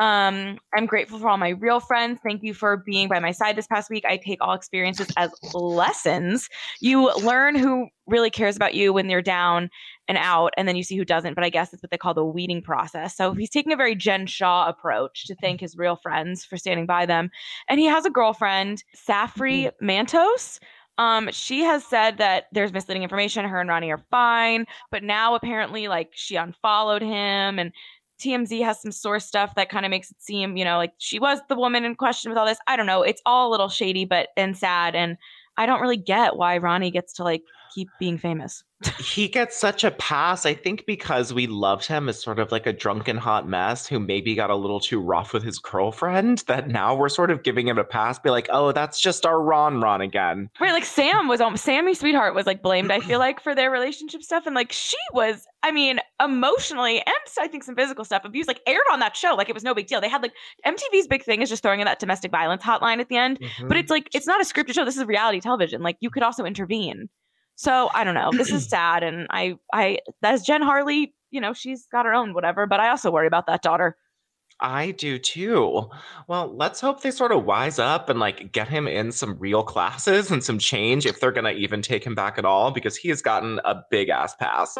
um, 0.00 0.58
I'm 0.74 0.86
grateful 0.86 1.18
for 1.18 1.28
all 1.28 1.36
my 1.36 1.50
real 1.50 1.80
friends. 1.80 2.18
Thank 2.22 2.42
you 2.42 2.54
for 2.54 2.78
being 2.78 3.08
by 3.08 3.20
my 3.20 3.30
side 3.30 3.56
this 3.56 3.66
past 3.66 3.90
week. 3.90 4.04
I 4.06 4.16
take 4.16 4.38
all 4.40 4.54
experiences 4.54 5.08
as 5.16 5.30
lessons. 5.52 6.48
You 6.80 7.12
learn 7.16 7.54
who 7.54 7.88
really 8.06 8.30
cares 8.30 8.56
about 8.56 8.74
you 8.74 8.92
when 8.92 9.06
they're 9.06 9.22
down 9.22 9.68
and 10.08 10.18
out, 10.18 10.52
and 10.56 10.66
then 10.66 10.76
you 10.76 10.82
see 10.82 10.96
who 10.96 11.04
doesn't. 11.04 11.34
But 11.34 11.44
I 11.44 11.50
guess 11.50 11.70
that's 11.70 11.82
what 11.82 11.90
they 11.90 11.98
call 11.98 12.14
the 12.14 12.24
weeding 12.24 12.62
process. 12.62 13.16
So 13.16 13.34
he's 13.34 13.50
taking 13.50 13.72
a 13.72 13.76
very 13.76 13.94
Jen 13.94 14.26
Shah 14.26 14.66
approach 14.68 15.26
to 15.26 15.34
thank 15.36 15.60
his 15.60 15.76
real 15.76 15.96
friends 15.96 16.44
for 16.44 16.56
standing 16.56 16.86
by 16.86 17.06
them. 17.06 17.30
And 17.68 17.78
he 17.78 17.86
has 17.86 18.06
a 18.06 18.10
girlfriend, 18.10 18.84
Saffire 18.96 19.72
Matos. 19.80 20.58
Um, 20.98 21.30
she 21.32 21.62
has 21.62 21.84
said 21.84 22.18
that 22.18 22.48
there's 22.52 22.72
misleading 22.72 23.02
information. 23.02 23.46
Her 23.46 23.60
and 23.60 23.68
Ronnie 23.68 23.90
are 23.90 24.04
fine, 24.10 24.66
but 24.90 25.02
now 25.02 25.34
apparently, 25.34 25.88
like, 25.88 26.10
she 26.12 26.36
unfollowed 26.36 27.00
him, 27.02 27.58
and 27.58 27.72
TMZ 28.22 28.64
has 28.64 28.80
some 28.80 28.92
source 28.92 29.26
stuff 29.26 29.54
that 29.56 29.68
kind 29.68 29.84
of 29.84 29.90
makes 29.90 30.10
it 30.10 30.22
seem, 30.22 30.56
you 30.56 30.64
know, 30.64 30.76
like 30.76 30.92
she 30.98 31.18
was 31.18 31.40
the 31.48 31.56
woman 31.56 31.84
in 31.84 31.94
question 31.94 32.30
with 32.30 32.38
all 32.38 32.46
this. 32.46 32.58
I 32.66 32.76
don't 32.76 32.86
know. 32.86 33.02
It's 33.02 33.22
all 33.26 33.48
a 33.48 33.52
little 33.52 33.68
shady, 33.68 34.04
but 34.04 34.28
and 34.36 34.56
sad, 34.56 34.94
and 34.94 35.16
I 35.56 35.66
don't 35.66 35.80
really 35.80 35.96
get 35.96 36.36
why 36.36 36.58
Ronnie 36.58 36.90
gets 36.90 37.12
to 37.14 37.24
like 37.24 37.42
keep 37.74 37.88
being 37.98 38.18
famous. 38.18 38.62
He 38.98 39.28
gets 39.28 39.58
such 39.58 39.84
a 39.84 39.90
pass, 39.90 40.46
I 40.46 40.54
think, 40.54 40.86
because 40.86 41.32
we 41.32 41.46
loved 41.46 41.86
him 41.86 42.08
as 42.08 42.22
sort 42.22 42.38
of 42.38 42.52
like 42.52 42.66
a 42.66 42.72
drunken 42.72 43.16
hot 43.16 43.48
mess 43.48 43.86
who 43.86 43.98
maybe 43.98 44.34
got 44.34 44.50
a 44.50 44.56
little 44.56 44.80
too 44.80 45.00
rough 45.00 45.32
with 45.32 45.42
his 45.42 45.58
girlfriend. 45.58 46.44
That 46.52 46.68
now 46.68 46.94
we're 46.94 47.08
sort 47.08 47.30
of 47.30 47.44
giving 47.44 47.66
him 47.66 47.78
a 47.78 47.84
pass, 47.84 48.18
be 48.18 48.28
like, 48.28 48.48
oh, 48.50 48.72
that's 48.72 49.00
just 49.00 49.24
our 49.24 49.40
Ron 49.40 49.80
Ron 49.80 50.02
again. 50.02 50.50
Right, 50.60 50.72
like 50.72 50.84
Sam 50.84 51.28
was 51.28 51.40
on 51.40 51.56
Sammy 51.56 51.94
Sweetheart 51.94 52.34
was 52.34 52.46
like 52.46 52.62
blamed, 52.62 52.90
I 52.90 53.00
feel 53.00 53.18
like, 53.18 53.40
for 53.40 53.54
their 53.54 53.70
relationship 53.70 54.22
stuff. 54.22 54.44
And 54.44 54.54
like 54.54 54.70
she 54.70 54.98
was, 55.14 55.46
I 55.62 55.72
mean, 55.72 55.98
emotionally 56.22 56.98
and 56.98 57.16
I 57.40 57.48
think 57.48 57.64
some 57.64 57.74
physical 57.74 58.04
stuff 58.04 58.24
abuse, 58.24 58.46
like 58.46 58.60
aired 58.66 58.84
on 58.90 59.00
that 59.00 59.16
show. 59.16 59.34
Like 59.34 59.48
it 59.48 59.54
was 59.54 59.64
no 59.64 59.74
big 59.74 59.86
deal. 59.86 60.00
They 60.00 60.08
had 60.08 60.22
like 60.22 60.32
MTV's 60.66 61.06
big 61.06 61.24
thing 61.24 61.42
is 61.42 61.48
just 61.48 61.62
throwing 61.62 61.80
in 61.80 61.86
that 61.86 61.98
domestic 61.98 62.30
violence 62.30 62.62
hotline 62.62 62.98
at 62.98 63.08
the 63.08 63.16
end. 63.16 63.40
Mm-hmm. 63.40 63.68
But 63.68 63.76
it's 63.76 63.90
like 63.90 64.08
it's 64.14 64.26
not 64.26 64.40
a 64.40 64.44
scripted 64.44 64.74
show. 64.74 64.84
This 64.84 64.96
is 64.96 65.04
reality 65.04 65.40
television. 65.40 65.82
Like 65.82 65.96
you 66.00 66.10
could 66.10 66.22
also 66.22 66.44
intervene. 66.44 67.08
So 67.62 67.90
I 67.94 68.02
don't 68.02 68.14
know. 68.14 68.30
This 68.32 68.50
is 68.50 68.68
sad, 68.68 69.04
and 69.04 69.28
I, 69.30 69.54
I, 69.72 69.98
as 70.24 70.42
Jen 70.42 70.62
Harley, 70.62 71.14
you 71.30 71.40
know, 71.40 71.52
she's 71.52 71.86
got 71.92 72.06
her 72.06 72.12
own 72.12 72.34
whatever. 72.34 72.66
But 72.66 72.80
I 72.80 72.88
also 72.88 73.12
worry 73.12 73.28
about 73.28 73.46
that 73.46 73.62
daughter. 73.62 73.96
I 74.58 74.90
do 74.90 75.16
too. 75.16 75.88
Well, 76.26 76.52
let's 76.56 76.80
hope 76.80 77.02
they 77.02 77.12
sort 77.12 77.30
of 77.30 77.44
wise 77.44 77.78
up 77.78 78.08
and 78.08 78.18
like 78.18 78.50
get 78.50 78.66
him 78.66 78.88
in 78.88 79.12
some 79.12 79.38
real 79.38 79.62
classes 79.62 80.32
and 80.32 80.42
some 80.42 80.58
change 80.58 81.06
if 81.06 81.20
they're 81.20 81.30
going 81.30 81.44
to 81.44 81.52
even 81.52 81.82
take 81.82 82.04
him 82.04 82.16
back 82.16 82.36
at 82.36 82.44
all 82.44 82.72
because 82.72 82.96
he 82.96 83.08
has 83.10 83.22
gotten 83.22 83.60
a 83.64 83.82
big 83.90 84.08
ass 84.08 84.34
pass 84.34 84.76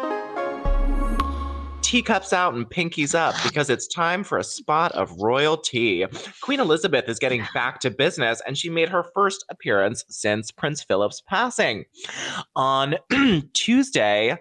teacups 1.93 2.33
out 2.33 2.55
and 2.55 2.67
pinkies 2.71 3.13
up 3.13 3.35
because 3.43 3.69
it's 3.69 3.85
time 3.85 4.23
for 4.23 4.39
a 4.39 4.43
spot 4.43 4.91
of 4.93 5.11
royalty. 5.21 6.03
Queen 6.41 6.59
Elizabeth 6.59 7.07
is 7.07 7.19
getting 7.19 7.45
back 7.53 7.79
to 7.79 7.91
business 7.91 8.41
and 8.47 8.57
she 8.57 8.67
made 8.67 8.89
her 8.89 9.05
first 9.13 9.45
appearance 9.49 10.03
since 10.09 10.49
Prince 10.49 10.81
Philip's 10.81 11.21
passing. 11.21 11.85
On 12.55 12.95
Tuesday, 13.53 14.35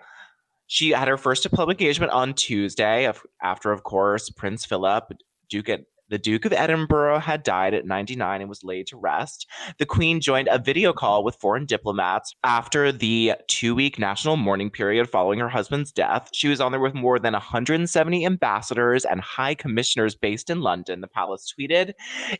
she 0.66 0.92
had 0.92 1.08
her 1.08 1.18
first 1.18 1.46
public 1.52 1.78
engagement 1.78 2.10
on 2.12 2.32
Tuesday 2.32 3.12
after, 3.42 3.70
of 3.70 3.82
course, 3.82 4.30
Prince 4.30 4.64
Philip, 4.64 5.12
Duke 5.50 5.68
the 6.08 6.18
Duke 6.18 6.44
of 6.44 6.52
Edinburgh 6.52 7.20
had 7.20 7.42
died 7.42 7.74
at 7.74 7.86
99 7.86 8.40
and 8.40 8.48
was 8.48 8.62
laid 8.62 8.86
to 8.88 8.96
rest. 8.96 9.46
The 9.78 9.86
Queen 9.86 10.20
joined 10.20 10.48
a 10.50 10.58
video 10.58 10.92
call 10.92 11.24
with 11.24 11.36
foreign 11.36 11.66
diplomats 11.66 12.34
after 12.44 12.92
the 12.92 13.34
two 13.48 13.74
week 13.74 13.98
national 13.98 14.36
mourning 14.36 14.70
period 14.70 15.08
following 15.08 15.38
her 15.38 15.48
husband's 15.48 15.92
death. 15.92 16.28
She 16.32 16.48
was 16.48 16.60
on 16.60 16.72
there 16.72 16.80
with 16.80 16.94
more 16.94 17.18
than 17.18 17.32
170 17.32 18.26
ambassadors 18.26 19.04
and 19.04 19.20
high 19.20 19.54
commissioners 19.54 20.14
based 20.14 20.50
in 20.50 20.60
London, 20.60 21.00
the 21.00 21.08
palace 21.08 21.52
tweeted. 21.52 21.92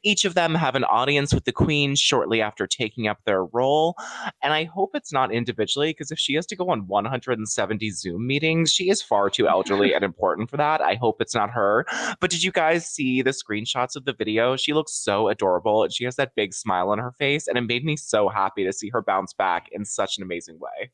Each 0.03 0.25
of 0.25 0.35
them 0.35 0.55
have 0.55 0.75
an 0.75 0.85
audience 0.85 1.33
with 1.33 1.45
the 1.45 1.53
Queen 1.53 1.95
shortly 1.95 2.43
after 2.43 2.67
taking 2.67 3.09
up 3.09 3.19
their 3.25 3.45
role. 3.45 3.97
And 4.43 4.53
I 4.53 4.65
hope 4.65 4.91
it's 4.95 5.13
not 5.13 5.33
individually, 5.33 5.91
because 5.91 6.11
if 6.11 6.19
she 6.19 6.35
has 6.35 6.47
to 6.47 6.57
go 6.57 6.69
on 6.71 6.87
170 6.87 7.91
Zoom 7.91 8.27
meetings, 8.27 8.73
she 8.73 8.91
is 8.91 9.03
far 9.03 9.31
too 9.31 9.49
elderly 9.49 9.95
and 9.95 10.05
important 10.05 10.51
for 10.51 10.57
that. 10.57 10.81
I 10.81 10.95
hope 10.95 11.21
it's 11.21 11.35
not 11.35 11.51
her. 11.51 11.87
But 12.21 12.31
did 12.31 12.43
you 12.43 12.53
guys 12.53 12.87
see 12.87 13.23
the 13.23 13.33
screen? 13.33 13.62
Screenshots 13.63 13.97
of 13.97 14.05
the 14.05 14.13
video. 14.13 14.57
She 14.57 14.73
looks 14.73 14.93
so 14.93 15.29
adorable 15.29 15.83
and 15.83 15.93
she 15.93 16.05
has 16.05 16.17
that 16.17 16.35
big 16.35 16.55
smile 16.55 16.91
on 16.91 16.99
her 16.99 17.13
face. 17.13 17.47
And 17.49 17.59
it 17.59 17.63
made 17.63 17.85
me 17.85 17.97
so 17.97 18.29
happy 18.29 18.65
to 18.65 18.73
see 18.73 18.91
her 18.91 19.03
bounce 19.03 19.33
back 19.33 19.69
in 19.73 19.85
such 19.85 20.17
an 20.19 20.23
amazing 20.23 20.59
way. 20.59 20.91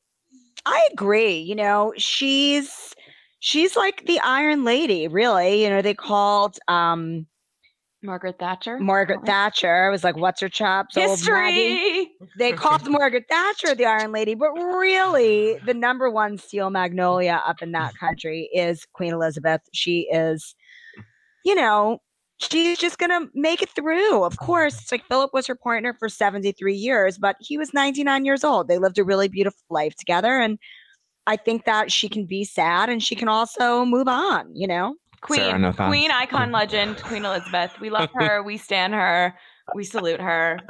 I 0.66 0.88
agree. 0.92 1.38
You 1.38 1.54
know, 1.54 1.92
she's 1.96 2.94
she's 3.40 3.76
like 3.76 4.06
the 4.06 4.18
Iron 4.20 4.64
Lady, 4.64 5.08
really. 5.08 5.62
You 5.62 5.70
know, 5.70 5.82
they 5.82 5.94
called 5.94 6.58
um 6.68 7.26
Margaret 8.02 8.38
Thatcher. 8.38 8.78
Margaret 8.78 9.26
Thatcher. 9.26 9.86
I 9.86 9.90
was 9.90 10.04
like, 10.04 10.16
what's 10.16 10.40
her 10.40 10.48
chops? 10.48 10.94
History. 10.94 12.10
They 12.38 12.52
called 12.52 12.86
Margaret 12.90 13.24
Thatcher 13.28 13.74
the 13.74 13.86
Iron 13.86 14.12
Lady, 14.12 14.34
but 14.34 14.52
really, 14.52 15.58
the 15.64 15.74
number 15.74 16.08
one 16.08 16.38
steel 16.38 16.70
magnolia 16.70 17.42
up 17.44 17.60
in 17.60 17.72
that 17.72 17.96
country 17.98 18.48
is 18.52 18.86
Queen 18.92 19.12
Elizabeth. 19.12 19.62
She 19.72 20.08
is, 20.12 20.54
you 21.44 21.56
know, 21.56 21.98
she's 22.38 22.78
just 22.78 22.98
going 22.98 23.10
to 23.10 23.30
make 23.34 23.62
it 23.62 23.70
through. 23.70 24.24
Of 24.24 24.36
oh. 24.40 24.44
course, 24.44 24.90
like 24.90 25.04
Philip 25.06 25.32
was 25.32 25.46
her 25.46 25.54
partner 25.54 25.94
for 25.98 26.08
73 26.08 26.74
years, 26.74 27.18
but 27.18 27.36
he 27.40 27.58
was 27.58 27.74
99 27.74 28.24
years 28.24 28.44
old. 28.44 28.68
They 28.68 28.78
lived 28.78 28.98
a 28.98 29.04
really 29.04 29.28
beautiful 29.28 29.62
life 29.70 29.94
together. 29.96 30.38
And 30.38 30.58
I 31.26 31.36
think 31.36 31.64
that 31.64 31.92
she 31.92 32.08
can 32.08 32.24
be 32.24 32.44
sad 32.44 32.88
and 32.88 33.02
she 33.02 33.14
can 33.14 33.28
also 33.28 33.84
move 33.84 34.08
on, 34.08 34.54
you 34.54 34.66
know? 34.66 34.94
Queen, 35.20 35.40
Sarah, 35.40 35.58
no 35.58 35.72
Queen 35.72 36.10
icon 36.12 36.52
legend, 36.52 37.02
Queen 37.02 37.24
Elizabeth. 37.24 37.72
We 37.80 37.90
love 37.90 38.08
her. 38.14 38.42
We 38.42 38.56
stand 38.56 38.94
her. 38.94 39.34
We 39.74 39.84
salute 39.84 40.20
her. 40.20 40.60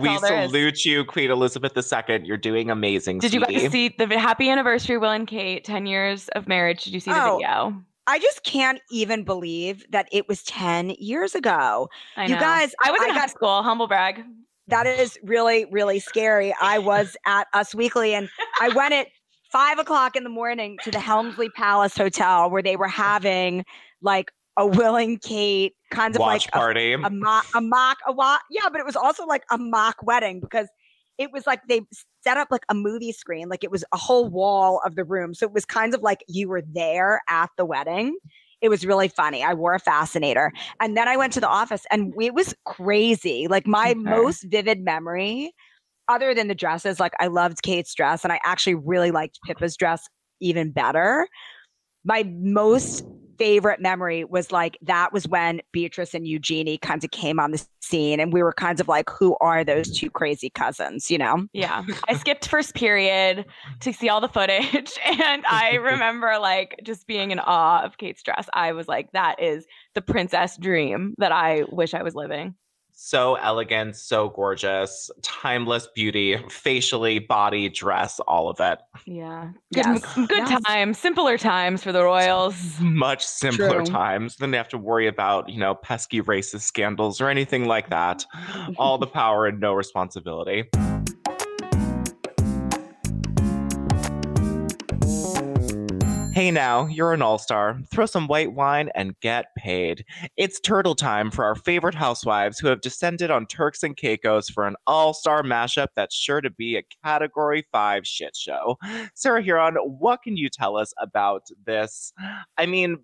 we 0.00 0.18
salute 0.18 0.84
you, 0.84 1.04
Queen 1.04 1.30
Elizabeth 1.30 1.72
II. 1.76 2.20
You're 2.24 2.36
doing 2.36 2.70
amazing. 2.70 3.20
Did 3.20 3.30
sweetie. 3.30 3.54
you 3.54 3.60
guys 3.60 3.72
see 3.72 3.94
the 3.96 4.18
happy 4.18 4.50
anniversary, 4.50 4.98
Will 4.98 5.10
and 5.10 5.26
Kate, 5.26 5.64
10 5.64 5.86
years 5.86 6.28
of 6.30 6.48
marriage? 6.48 6.84
Did 6.84 6.92
you 6.92 7.00
see 7.00 7.12
the 7.12 7.24
oh, 7.24 7.36
video? 7.36 7.82
I 8.08 8.18
just 8.18 8.42
can't 8.42 8.80
even 8.90 9.22
believe 9.22 9.84
that 9.90 10.08
it 10.10 10.26
was 10.28 10.42
10 10.44 10.90
years 10.98 11.34
ago. 11.34 11.90
You 12.16 12.36
guys, 12.36 12.74
I 12.82 12.90
was 12.90 13.02
in 13.02 13.10
I 13.10 13.12
high 13.12 13.20
got, 13.20 13.30
school, 13.30 13.62
humble 13.62 13.86
brag. 13.86 14.24
That 14.66 14.86
is 14.86 15.18
really, 15.22 15.66
really 15.70 16.00
scary. 16.00 16.54
I 16.60 16.78
was 16.78 17.18
at 17.26 17.48
Us 17.52 17.74
Weekly 17.74 18.14
and 18.14 18.30
I 18.62 18.70
went 18.70 18.94
at 18.94 19.08
five 19.52 19.78
o'clock 19.78 20.16
in 20.16 20.24
the 20.24 20.30
morning 20.30 20.78
to 20.84 20.90
the 20.90 20.98
Helmsley 20.98 21.50
Palace 21.50 21.98
Hotel 21.98 22.50
where 22.50 22.62
they 22.62 22.76
were 22.76 22.88
having 22.88 23.62
like 24.00 24.32
a 24.56 24.66
Will 24.66 24.96
and 24.96 25.20
Kate 25.20 25.74
kind 25.90 26.14
of 26.16 26.20
Watch 26.20 26.46
like 26.46 26.52
party. 26.52 26.94
A, 26.94 27.00
a, 27.00 27.10
mock, 27.10 27.46
a 27.54 27.60
mock, 27.60 27.98
a 28.06 28.12
wa- 28.12 28.38
yeah, 28.50 28.70
but 28.72 28.80
it 28.80 28.86
was 28.86 28.96
also 28.96 29.26
like 29.26 29.44
a 29.50 29.58
mock 29.58 29.96
wedding 30.02 30.40
because 30.40 30.68
it 31.18 31.30
was 31.30 31.46
like 31.46 31.60
they 31.68 31.82
set 32.22 32.36
up 32.36 32.48
like 32.50 32.64
a 32.68 32.74
movie 32.74 33.12
screen, 33.12 33.48
like 33.48 33.64
it 33.64 33.70
was 33.70 33.84
a 33.92 33.96
whole 33.96 34.28
mm. 34.28 34.32
wall 34.32 34.80
of 34.84 34.96
the 34.96 35.04
room. 35.04 35.34
So 35.34 35.46
it 35.46 35.52
was 35.52 35.64
kind 35.64 35.94
of 35.94 36.02
like 36.02 36.24
you 36.28 36.48
were 36.48 36.62
there 36.62 37.22
at 37.28 37.50
the 37.56 37.64
wedding. 37.64 38.16
It 38.60 38.68
was 38.68 38.84
really 38.84 39.08
funny. 39.08 39.44
I 39.44 39.54
wore 39.54 39.74
a 39.74 39.78
fascinator. 39.78 40.52
And 40.80 40.96
then 40.96 41.06
I 41.06 41.16
went 41.16 41.32
to 41.34 41.40
the 41.40 41.48
office 41.48 41.84
and 41.92 42.12
it 42.20 42.34
was 42.34 42.54
crazy. 42.64 43.46
Like 43.48 43.66
my 43.66 43.90
okay. 43.90 43.94
most 43.94 44.44
vivid 44.44 44.80
memory, 44.82 45.52
other 46.08 46.34
than 46.34 46.48
the 46.48 46.54
dresses, 46.54 46.98
like 46.98 47.12
I 47.20 47.28
loved 47.28 47.62
Kate's 47.62 47.94
dress 47.94 48.24
and 48.24 48.32
I 48.32 48.40
actually 48.44 48.74
really 48.74 49.10
liked 49.10 49.38
Pippa's 49.46 49.76
dress 49.76 50.08
even 50.40 50.72
better. 50.72 51.28
My 52.04 52.24
most 52.24 53.04
favorite 53.38 53.80
memory 53.80 54.24
was 54.24 54.52
like 54.52 54.78
that 54.82 55.12
was 55.12 55.28
when 55.28 55.60
Beatrice 55.72 56.14
and 56.14 56.26
Eugenie 56.26 56.78
kind 56.78 57.02
of 57.02 57.10
came 57.10 57.38
on 57.38 57.52
the 57.52 57.64
scene 57.80 58.20
and 58.20 58.32
we 58.32 58.42
were 58.42 58.52
kind 58.52 58.80
of 58.80 58.88
like, 58.88 59.08
who 59.10 59.36
are 59.40 59.64
those 59.64 59.96
two 59.96 60.10
crazy 60.10 60.50
cousins, 60.50 61.10
you 61.10 61.18
know? 61.18 61.46
Yeah. 61.52 61.84
I 62.08 62.14
skipped 62.14 62.48
first 62.48 62.74
period 62.74 63.46
to 63.80 63.92
see 63.92 64.08
all 64.08 64.20
the 64.20 64.28
footage. 64.28 64.98
And 65.28 65.44
I 65.46 65.74
remember 65.74 66.38
like 66.38 66.80
just 66.84 67.06
being 67.06 67.32
in 67.32 67.40
awe 67.40 67.82
of 67.82 67.98
Kate's 67.98 68.22
dress. 68.22 68.48
I 68.52 68.72
was 68.72 68.88
like, 68.88 69.10
that 69.12 69.40
is 69.42 69.66
the 69.94 70.02
princess 70.02 70.56
dream 70.56 71.14
that 71.18 71.32
I 71.32 71.64
wish 71.70 71.92
I 71.92 72.02
was 72.02 72.14
living 72.14 72.54
so 73.00 73.36
elegant, 73.36 73.94
so 73.94 74.28
gorgeous, 74.30 75.08
timeless 75.22 75.86
beauty, 75.94 76.36
facially, 76.50 77.20
body, 77.20 77.68
dress, 77.68 78.18
all 78.26 78.50
of 78.50 78.58
it. 78.58 78.80
Yeah. 79.06 79.50
Good, 79.72 79.86
yes. 79.86 80.14
good 80.14 80.30
yes. 80.30 80.62
times, 80.64 80.98
simpler 80.98 81.38
times 81.38 81.84
for 81.84 81.92
the 81.92 82.02
royals. 82.02 82.56
Much 82.80 83.24
simpler 83.24 83.84
True. 83.84 83.84
times 83.84 84.36
than 84.36 84.50
they 84.50 84.56
have 84.56 84.68
to 84.70 84.78
worry 84.78 85.06
about, 85.06 85.48
you 85.48 85.60
know, 85.60 85.76
pesky 85.76 86.20
racist 86.20 86.62
scandals 86.62 87.20
or 87.20 87.28
anything 87.28 87.66
like 87.66 87.88
that. 87.90 88.26
all 88.78 88.98
the 88.98 89.06
power 89.06 89.46
and 89.46 89.60
no 89.60 89.74
responsibility. 89.74 90.64
Hey 96.38 96.52
now, 96.52 96.86
you're 96.86 97.12
an 97.12 97.20
all 97.20 97.38
star. 97.38 97.80
Throw 97.90 98.06
some 98.06 98.28
white 98.28 98.52
wine 98.52 98.90
and 98.94 99.18
get 99.18 99.46
paid. 99.56 100.04
It's 100.36 100.60
turtle 100.60 100.94
time 100.94 101.32
for 101.32 101.44
our 101.44 101.56
favorite 101.56 101.96
housewives 101.96 102.60
who 102.60 102.68
have 102.68 102.80
descended 102.80 103.28
on 103.28 103.44
Turks 103.44 103.82
and 103.82 103.96
Caicos 103.96 104.48
for 104.48 104.64
an 104.64 104.76
all 104.86 105.14
star 105.14 105.42
mashup 105.42 105.88
that's 105.96 106.14
sure 106.14 106.40
to 106.40 106.48
be 106.48 106.76
a 106.76 106.84
category 107.04 107.66
five 107.72 108.06
shit 108.06 108.36
show. 108.36 108.76
Sarah 109.16 109.42
Hearon, 109.42 109.74
what 109.84 110.22
can 110.22 110.36
you 110.36 110.48
tell 110.48 110.76
us 110.76 110.92
about 111.00 111.48
this? 111.66 112.12
I 112.56 112.66
mean, 112.66 112.98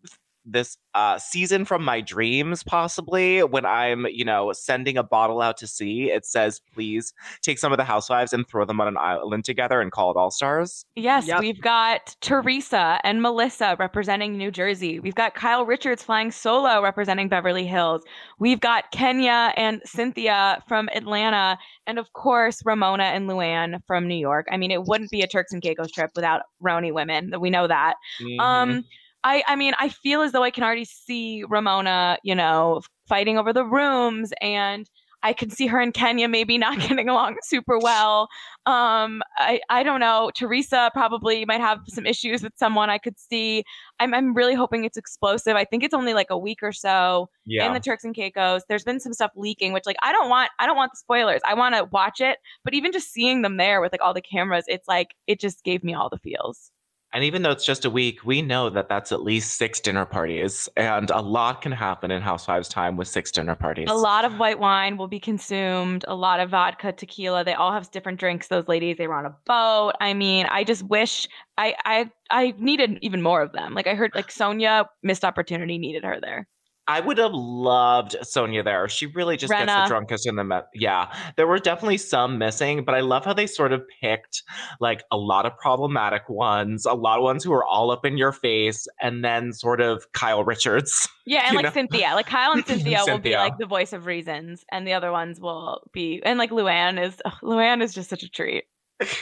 this 0.44 0.76
uh, 0.94 1.18
season 1.18 1.64
from 1.64 1.82
my 1.82 2.00
dreams, 2.00 2.62
possibly 2.62 3.42
when 3.42 3.64
I'm, 3.64 4.06
you 4.06 4.24
know, 4.24 4.52
sending 4.52 4.96
a 4.98 5.02
bottle 5.02 5.40
out 5.40 5.56
to 5.58 5.66
sea. 5.66 6.10
It 6.10 6.24
says, 6.26 6.60
please 6.74 7.12
take 7.42 7.58
some 7.58 7.72
of 7.72 7.78
the 7.78 7.84
housewives 7.84 8.32
and 8.32 8.46
throw 8.46 8.64
them 8.64 8.80
on 8.80 8.86
an 8.88 8.96
island 8.98 9.44
together 9.44 9.80
and 9.80 9.90
call 9.90 10.10
it 10.10 10.16
All 10.16 10.30
Stars. 10.30 10.84
Yes, 10.96 11.26
Yep. 11.26 11.40
we've 11.40 11.60
got 11.60 12.14
Teresa 12.20 13.00
and 13.04 13.22
Melissa 13.22 13.74
representing 13.78 14.36
New 14.36 14.50
Jersey. 14.50 15.00
We've 15.00 15.14
got 15.14 15.34
Kyle 15.34 15.64
Richards 15.64 16.02
flying 16.02 16.30
solo 16.30 16.82
representing 16.82 17.28
Beverly 17.28 17.66
Hills. 17.66 18.02
We've 18.38 18.60
got 18.60 18.90
Kenya 18.92 19.52
and 19.56 19.80
Cynthia 19.84 20.62
from 20.68 20.88
Atlanta. 20.94 21.58
And 21.86 21.98
of 21.98 22.12
course, 22.12 22.60
Ramona 22.64 23.04
and 23.04 23.28
Luann 23.28 23.80
from 23.86 24.06
New 24.06 24.14
York. 24.14 24.46
I 24.52 24.56
mean, 24.58 24.70
it 24.70 24.84
wouldn't 24.84 25.10
be 25.10 25.22
a 25.22 25.26
Turks 25.26 25.52
and 25.52 25.62
Caicos 25.62 25.90
trip 25.90 26.10
without 26.14 26.42
Roni 26.62 26.92
women. 26.92 27.32
We 27.40 27.50
know 27.50 27.66
that. 27.66 27.94
Mhm. 28.20 28.40
Um, 28.40 28.84
I, 29.24 29.42
I 29.48 29.56
mean, 29.56 29.72
I 29.78 29.88
feel 29.88 30.20
as 30.20 30.32
though 30.32 30.42
I 30.42 30.50
can 30.50 30.62
already 30.62 30.84
see 30.84 31.44
Ramona, 31.48 32.18
you 32.22 32.34
know, 32.34 32.82
fighting 33.08 33.38
over 33.38 33.52
the 33.52 33.64
rooms, 33.64 34.32
and 34.40 34.88
I 35.24 35.32
can 35.32 35.48
see 35.48 35.66
her 35.68 35.80
and 35.80 35.94
Kenya 35.94 36.28
maybe 36.28 36.58
not 36.58 36.78
getting 36.88 37.08
along 37.08 37.38
super 37.42 37.78
well. 37.78 38.28
Um, 38.66 39.22
I, 39.38 39.60
I 39.70 39.82
don't 39.82 40.00
know. 40.00 40.30
Teresa 40.34 40.90
probably 40.92 41.46
might 41.46 41.62
have 41.62 41.80
some 41.88 42.04
issues 42.04 42.42
with 42.42 42.52
someone. 42.56 42.90
I 42.90 42.98
could 42.98 43.18
see. 43.18 43.64
I'm, 43.98 44.12
I'm 44.12 44.34
really 44.34 44.54
hoping 44.54 44.84
it's 44.84 44.98
explosive. 44.98 45.56
I 45.56 45.64
think 45.64 45.82
it's 45.82 45.94
only 45.94 46.12
like 46.12 46.28
a 46.28 46.36
week 46.36 46.58
or 46.62 46.72
so 46.72 47.30
yeah. 47.46 47.66
in 47.66 47.72
the 47.72 47.80
Turks 47.80 48.04
and 48.04 48.14
Caicos. 48.14 48.62
There's 48.68 48.84
been 48.84 49.00
some 49.00 49.14
stuff 49.14 49.30
leaking, 49.34 49.72
which 49.72 49.86
like 49.86 49.96
I 50.02 50.12
don't 50.12 50.28
want. 50.28 50.50
I 50.58 50.66
don't 50.66 50.76
want 50.76 50.92
the 50.92 50.98
spoilers. 50.98 51.40
I 51.46 51.54
want 51.54 51.74
to 51.74 51.84
watch 51.90 52.20
it. 52.20 52.36
But 52.62 52.74
even 52.74 52.92
just 52.92 53.10
seeing 53.10 53.40
them 53.40 53.56
there 53.56 53.80
with 53.80 53.92
like 53.92 54.02
all 54.02 54.12
the 54.12 54.20
cameras, 54.20 54.64
it's 54.68 54.86
like 54.86 55.14
it 55.26 55.40
just 55.40 55.64
gave 55.64 55.82
me 55.82 55.94
all 55.94 56.10
the 56.10 56.18
feels. 56.18 56.70
And 57.14 57.22
even 57.22 57.42
though 57.42 57.52
it's 57.52 57.64
just 57.64 57.84
a 57.84 57.90
week, 57.90 58.24
we 58.24 58.42
know 58.42 58.68
that 58.70 58.88
that's 58.88 59.12
at 59.12 59.22
least 59.22 59.54
six 59.54 59.78
dinner 59.78 60.04
parties. 60.04 60.68
And 60.76 61.10
a 61.10 61.20
lot 61.20 61.62
can 61.62 61.70
happen 61.70 62.10
in 62.10 62.20
Housewives 62.20 62.68
time 62.68 62.96
with 62.96 63.06
six 63.06 63.30
dinner 63.30 63.54
parties. 63.54 63.86
A 63.88 63.94
lot 63.94 64.24
of 64.24 64.40
white 64.40 64.58
wine 64.58 64.96
will 64.96 65.06
be 65.06 65.20
consumed, 65.20 66.04
a 66.08 66.14
lot 66.16 66.40
of 66.40 66.50
vodka, 66.50 66.90
tequila. 66.90 67.44
They 67.44 67.54
all 67.54 67.70
have 67.70 67.88
different 67.92 68.18
drinks, 68.18 68.48
those 68.48 68.66
ladies. 68.66 68.96
They 68.96 69.06
were 69.06 69.14
on 69.14 69.26
a 69.26 69.36
boat. 69.46 69.92
I 70.00 70.12
mean, 70.12 70.46
I 70.50 70.64
just 70.64 70.82
wish 70.82 71.28
I 71.56 71.76
I 71.84 72.10
I 72.30 72.54
needed 72.58 72.98
even 73.00 73.22
more 73.22 73.42
of 73.42 73.52
them. 73.52 73.74
Like 73.74 73.86
I 73.86 73.94
heard 73.94 74.10
like 74.16 74.30
Sonja 74.30 74.86
missed 75.04 75.24
opportunity, 75.24 75.78
needed 75.78 76.02
her 76.02 76.18
there. 76.20 76.48
I 76.86 77.00
would 77.00 77.18
have 77.18 77.32
loved 77.32 78.16
Sonja 78.22 78.62
there. 78.62 78.88
She 78.88 79.06
really 79.06 79.36
just 79.36 79.50
gets 79.50 79.70
Brenna. 79.70 79.84
the 79.84 79.88
drunkest 79.88 80.26
in 80.26 80.36
the 80.36 80.44
Met. 80.44 80.68
Yeah, 80.74 81.14
there 81.36 81.46
were 81.46 81.58
definitely 81.58 81.96
some 81.96 82.36
missing, 82.38 82.84
but 82.84 82.94
I 82.94 83.00
love 83.00 83.24
how 83.24 83.32
they 83.32 83.46
sort 83.46 83.72
of 83.72 83.82
picked 84.02 84.42
like 84.80 85.02
a 85.10 85.16
lot 85.16 85.46
of 85.46 85.56
problematic 85.56 86.28
ones, 86.28 86.84
a 86.84 86.92
lot 86.92 87.18
of 87.18 87.22
ones 87.22 87.42
who 87.42 87.52
are 87.52 87.64
all 87.64 87.90
up 87.90 88.04
in 88.04 88.18
your 88.18 88.32
face, 88.32 88.86
and 89.00 89.24
then 89.24 89.52
sort 89.52 89.80
of 89.80 90.12
Kyle 90.12 90.44
Richards. 90.44 91.08
Yeah, 91.26 91.44
and 91.46 91.56
like 91.56 91.64
know? 91.64 91.70
Cynthia. 91.70 92.10
Like 92.14 92.26
Kyle 92.26 92.52
and 92.52 92.66
Cynthia, 92.66 93.00
will 93.06 93.16
be 93.16 93.34
like 93.34 93.56
the 93.56 93.64
voice 93.64 93.94
of 93.94 94.04
reasons, 94.04 94.62
and 94.70 94.86
the 94.86 94.92
other 94.92 95.10
ones 95.10 95.40
will 95.40 95.88
be 95.90 96.20
and 96.22 96.38
like 96.38 96.50
Luann 96.50 97.02
is 97.02 97.18
ugh, 97.24 97.32
Luann 97.42 97.82
is 97.82 97.94
just 97.94 98.10
such 98.10 98.22
a 98.22 98.28
treat. 98.28 98.64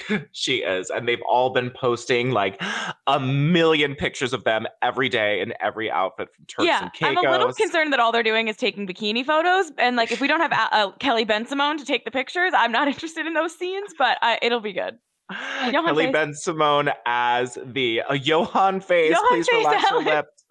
she 0.32 0.56
is, 0.56 0.90
and 0.90 1.08
they've 1.08 1.22
all 1.28 1.50
been 1.50 1.70
posting 1.70 2.30
like 2.30 2.60
a 3.06 3.20
million 3.20 3.94
pictures 3.94 4.32
of 4.32 4.44
them 4.44 4.66
every 4.82 5.08
day 5.08 5.40
in 5.40 5.52
every 5.60 5.90
outfit 5.90 6.28
from 6.34 6.44
Turks 6.46 6.66
yeah, 6.66 6.88
and 7.00 7.18
I'm 7.18 7.26
a 7.26 7.30
little 7.30 7.52
concerned 7.52 7.92
that 7.92 8.00
all 8.00 8.12
they're 8.12 8.22
doing 8.22 8.48
is 8.48 8.56
taking 8.56 8.86
bikini 8.86 9.24
photos, 9.24 9.72
and 9.78 9.96
like 9.96 10.12
if 10.12 10.20
we 10.20 10.28
don't 10.28 10.40
have 10.40 10.52
uh, 10.52 10.68
uh, 10.72 10.90
Kelly 10.98 11.24
Bensimon 11.24 11.78
to 11.78 11.84
take 11.84 12.04
the 12.04 12.10
pictures, 12.10 12.52
I'm 12.56 12.72
not 12.72 12.88
interested 12.92 13.26
in 13.26 13.34
those 13.34 13.56
scenes, 13.56 13.94
but 13.98 14.18
I, 14.22 14.38
it'll 14.42 14.60
be 14.60 14.72
good. 14.72 14.98
Johan 15.30 15.72
Kelly 15.86 16.04
Face. 16.04 16.12
Ben 16.12 16.34
Simone 16.34 16.90
as 17.06 17.58
the 17.64 18.02
uh, 18.02 18.14
Johan 18.14 18.80
face. 18.80 19.12
Johan 19.12 19.28
Please 19.28 19.48
Face 19.48 19.64
relax 19.64 19.90
your 19.90 20.02
lips. 20.02 20.41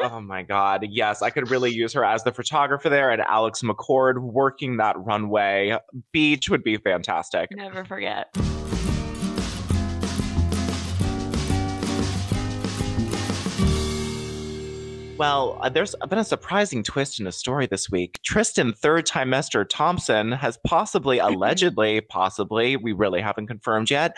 Oh 0.00 0.20
my 0.20 0.42
God. 0.42 0.86
Yes, 0.88 1.22
I 1.22 1.30
could 1.30 1.50
really 1.50 1.70
use 1.70 1.92
her 1.92 2.04
as 2.04 2.24
the 2.24 2.32
photographer 2.32 2.88
there 2.88 3.10
and 3.10 3.22
Alex 3.22 3.62
McCord 3.62 4.20
working 4.20 4.76
that 4.78 4.96
runway. 4.98 5.76
Beach 6.12 6.48
would 6.48 6.62
be 6.62 6.76
fantastic. 6.76 7.50
Never 7.52 7.84
forget. 7.84 8.34
Well, 15.20 15.58
uh, 15.60 15.68
there's 15.68 15.94
been 16.08 16.18
a 16.18 16.24
surprising 16.24 16.82
twist 16.82 17.20
in 17.20 17.26
a 17.26 17.32
story 17.32 17.66
this 17.66 17.90
week. 17.90 18.20
Tristan 18.24 18.72
third 18.72 19.06
trimester 19.06 19.66
Thompson 19.68 20.32
has 20.32 20.58
possibly, 20.66 21.18
allegedly, 21.18 22.00
possibly, 22.00 22.76
we 22.76 22.92
really 22.94 23.20
haven't 23.20 23.46
confirmed 23.46 23.90
yet, 23.90 24.16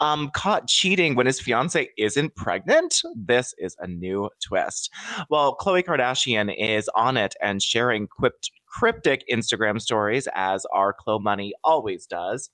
um, 0.00 0.30
caught 0.34 0.68
cheating 0.68 1.14
when 1.14 1.24
his 1.24 1.40
fiance 1.40 1.88
isn't 1.96 2.34
pregnant. 2.34 3.00
This 3.16 3.54
is 3.56 3.74
a 3.78 3.86
new 3.86 4.28
twist. 4.46 4.92
Well, 5.30 5.56
Khloe 5.56 5.82
Kardashian 5.82 6.54
is 6.54 6.86
on 6.94 7.16
it 7.16 7.34
and 7.40 7.62
sharing 7.62 8.06
quipped, 8.06 8.50
cryptic 8.66 9.24
Instagram 9.32 9.80
stories, 9.80 10.28
as 10.34 10.66
our 10.66 10.94
Khloe 10.94 11.22
Money 11.22 11.54
always 11.64 12.04
does. 12.04 12.50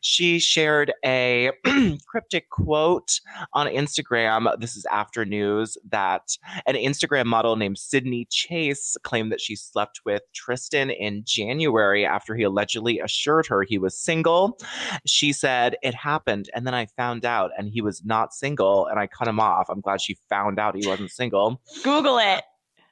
She 0.00 0.38
shared 0.38 0.92
a 1.04 1.52
cryptic 2.06 2.50
quote 2.50 3.20
on 3.52 3.66
Instagram. 3.66 4.48
This 4.60 4.76
is 4.76 4.86
after 4.86 5.24
news 5.24 5.76
that 5.90 6.36
an 6.66 6.74
Instagram 6.74 7.26
model 7.26 7.56
named 7.56 7.78
Sydney 7.78 8.26
Chase 8.30 8.96
claimed 9.02 9.32
that 9.32 9.40
she 9.40 9.56
slept 9.56 10.00
with 10.04 10.22
Tristan 10.34 10.90
in 10.90 11.22
January 11.24 12.04
after 12.04 12.34
he 12.34 12.42
allegedly 12.42 13.00
assured 13.00 13.46
her 13.46 13.62
he 13.62 13.78
was 13.78 13.98
single. 13.98 14.58
She 15.06 15.32
said, 15.32 15.76
It 15.82 15.94
happened, 15.94 16.50
and 16.54 16.66
then 16.66 16.74
I 16.74 16.86
found 16.86 17.24
out, 17.24 17.50
and 17.58 17.68
he 17.68 17.82
was 17.82 18.04
not 18.04 18.34
single, 18.34 18.86
and 18.86 18.98
I 18.98 19.06
cut 19.06 19.28
him 19.28 19.40
off. 19.40 19.68
I'm 19.68 19.80
glad 19.80 20.00
she 20.00 20.16
found 20.28 20.58
out 20.58 20.76
he 20.76 20.86
wasn't 20.86 21.10
single. 21.10 21.60
Google 21.82 22.18
it. 22.18 22.42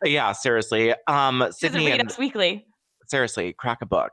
Yeah, 0.03 0.33
seriously. 0.33 0.95
Um, 1.07 1.47
Sydney 1.51 1.87
read 1.87 2.01
and 2.01 2.11
us 2.11 2.19
weekly. 2.19 2.67
Seriously, 3.07 3.53
crack 3.53 3.79
a 3.83 3.87
book. 3.87 4.13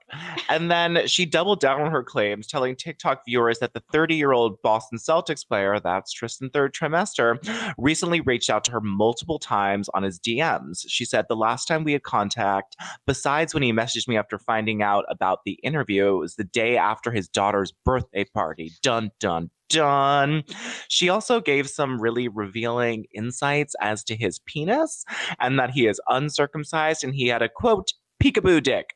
And 0.49 0.69
then 0.69 1.07
she 1.07 1.25
doubled 1.25 1.59
down 1.59 1.81
on 1.81 1.91
her 1.91 2.03
claims, 2.03 2.47
telling 2.47 2.75
TikTok 2.75 3.23
viewers 3.25 3.59
that 3.59 3.73
the 3.73 3.83
30 3.91 4.15
year 4.15 4.31
old 4.31 4.61
Boston 4.61 4.97
Celtics 4.97 5.47
player, 5.47 5.79
that's 5.79 6.11
Tristan 6.11 6.49
third 6.49 6.73
trimester, 6.73 7.37
recently 7.77 8.21
reached 8.21 8.49
out 8.49 8.63
to 8.65 8.71
her 8.71 8.81
multiple 8.81 9.39
times 9.39 9.89
on 9.93 10.03
his 10.03 10.19
DMs. 10.19 10.85
She 10.87 11.05
said 11.05 11.25
the 11.27 11.35
last 11.35 11.65
time 11.65 11.83
we 11.83 11.93
had 11.93 12.03
contact, 12.03 12.75
besides 13.05 13.53
when 13.53 13.63
he 13.63 13.73
messaged 13.73 14.07
me 14.07 14.17
after 14.17 14.37
finding 14.37 14.81
out 14.81 15.05
about 15.09 15.39
the 15.45 15.59
interview, 15.63 16.15
it 16.15 16.19
was 16.19 16.35
the 16.35 16.43
day 16.43 16.77
after 16.77 17.11
his 17.11 17.27
daughter's 17.27 17.73
birthday 17.85 18.25
party. 18.25 18.71
Dun, 18.81 19.11
dun, 19.19 19.49
dun. 19.71 20.43
She 20.87 21.09
also 21.09 21.39
gave 21.39 21.69
some 21.69 21.99
really 21.99 22.27
revealing 22.27 23.05
insights 23.13 23.75
as 23.81 24.03
to 24.05 24.15
his 24.15 24.39
penis 24.39 25.05
and 25.39 25.57
that 25.59 25.71
he 25.71 25.87
is 25.87 26.01
uncircumcised 26.09 27.03
and 27.03 27.15
he 27.15 27.27
had 27.27 27.41
a 27.41 27.49
quote, 27.49 27.93
peekaboo 28.21 28.61
dick. 28.61 28.95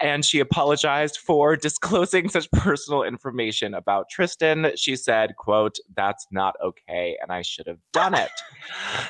And 0.00 0.24
she 0.24 0.40
apologized 0.40 1.18
for 1.18 1.56
disclosing 1.68 2.28
such 2.28 2.50
personal 2.50 3.02
information 3.02 3.74
about 3.74 4.08
Tristan. 4.10 4.72
She 4.76 4.96
said, 4.96 5.36
quote, 5.36 5.78
that's 5.94 6.26
not 6.30 6.56
okay 6.62 7.16
and 7.22 7.30
I 7.32 7.42
should 7.42 7.66
have 7.66 7.78
done 7.92 8.14
it. 8.14 8.30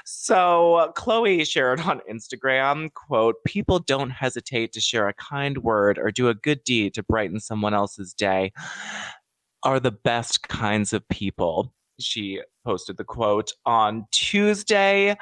so 0.04 0.74
uh, 0.74 0.92
Khloe 0.92 1.46
shared 1.46 1.80
on 1.80 2.00
Instagram, 2.10 2.92
quote, 2.94 3.36
people 3.46 3.78
don't 3.78 4.10
hesitate 4.10 4.72
to 4.72 4.80
share 4.80 5.08
a 5.08 5.14
kind 5.14 5.58
word 5.58 5.98
or 5.98 6.10
do 6.10 6.28
a 6.28 6.34
good 6.34 6.62
deed 6.64 6.94
to 6.94 7.02
brighten 7.02 7.40
someone 7.40 7.74
else's 7.74 8.12
day 8.12 8.52
are 9.64 9.80
the 9.80 9.92
best 9.92 10.48
kinds 10.48 10.92
of 10.92 11.08
people. 11.08 11.72
She 12.02 12.40
posted 12.64 12.96
the 12.96 13.04
quote 13.04 13.52
on 13.66 14.06
Tuesday. 14.10 15.16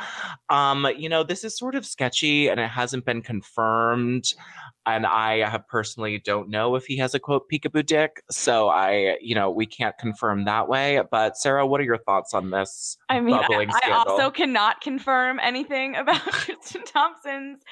Um, 0.49 0.87
you 0.97 1.09
know, 1.09 1.23
this 1.23 1.45
is 1.45 1.57
sort 1.57 1.75
of 1.75 1.87
sketchy 1.87 2.49
and 2.49 2.61
it 2.61 2.69
hasn't 2.69 3.05
been 3.05 3.23
confirmed. 3.23 4.35
And 4.87 5.07
I 5.07 5.49
have 5.49 5.69
personally 5.69 6.19
don't 6.19 6.49
know 6.49 6.75
if 6.75 6.87
he 6.87 6.97
has 6.99 7.14
a 7.14 7.19
quote 7.19 7.51
peekaboo 7.51 7.87
dick. 7.87 8.23
So 8.31 8.69
I, 8.69 9.16
you 9.21 9.35
know, 9.35 9.51
we 9.51 9.66
can't 9.66 9.97
confirm 9.99 10.45
that 10.47 10.69
way. 10.69 11.01
But 11.11 11.37
Sarah, 11.37 11.66
what 11.66 11.81
are 11.81 11.85
your 11.85 11.99
thoughts 11.99 12.35
on 12.35 12.51
this? 12.51 12.97
I 13.09 13.21
mean, 13.21 13.35
I, 13.35 13.66
I 13.85 13.90
also 13.93 14.31
cannot 14.31 14.81
confirm 14.81 15.38
anything 15.40 15.97
about 15.97 16.21
Tristan 16.21 16.85
Thompson's 16.85 17.62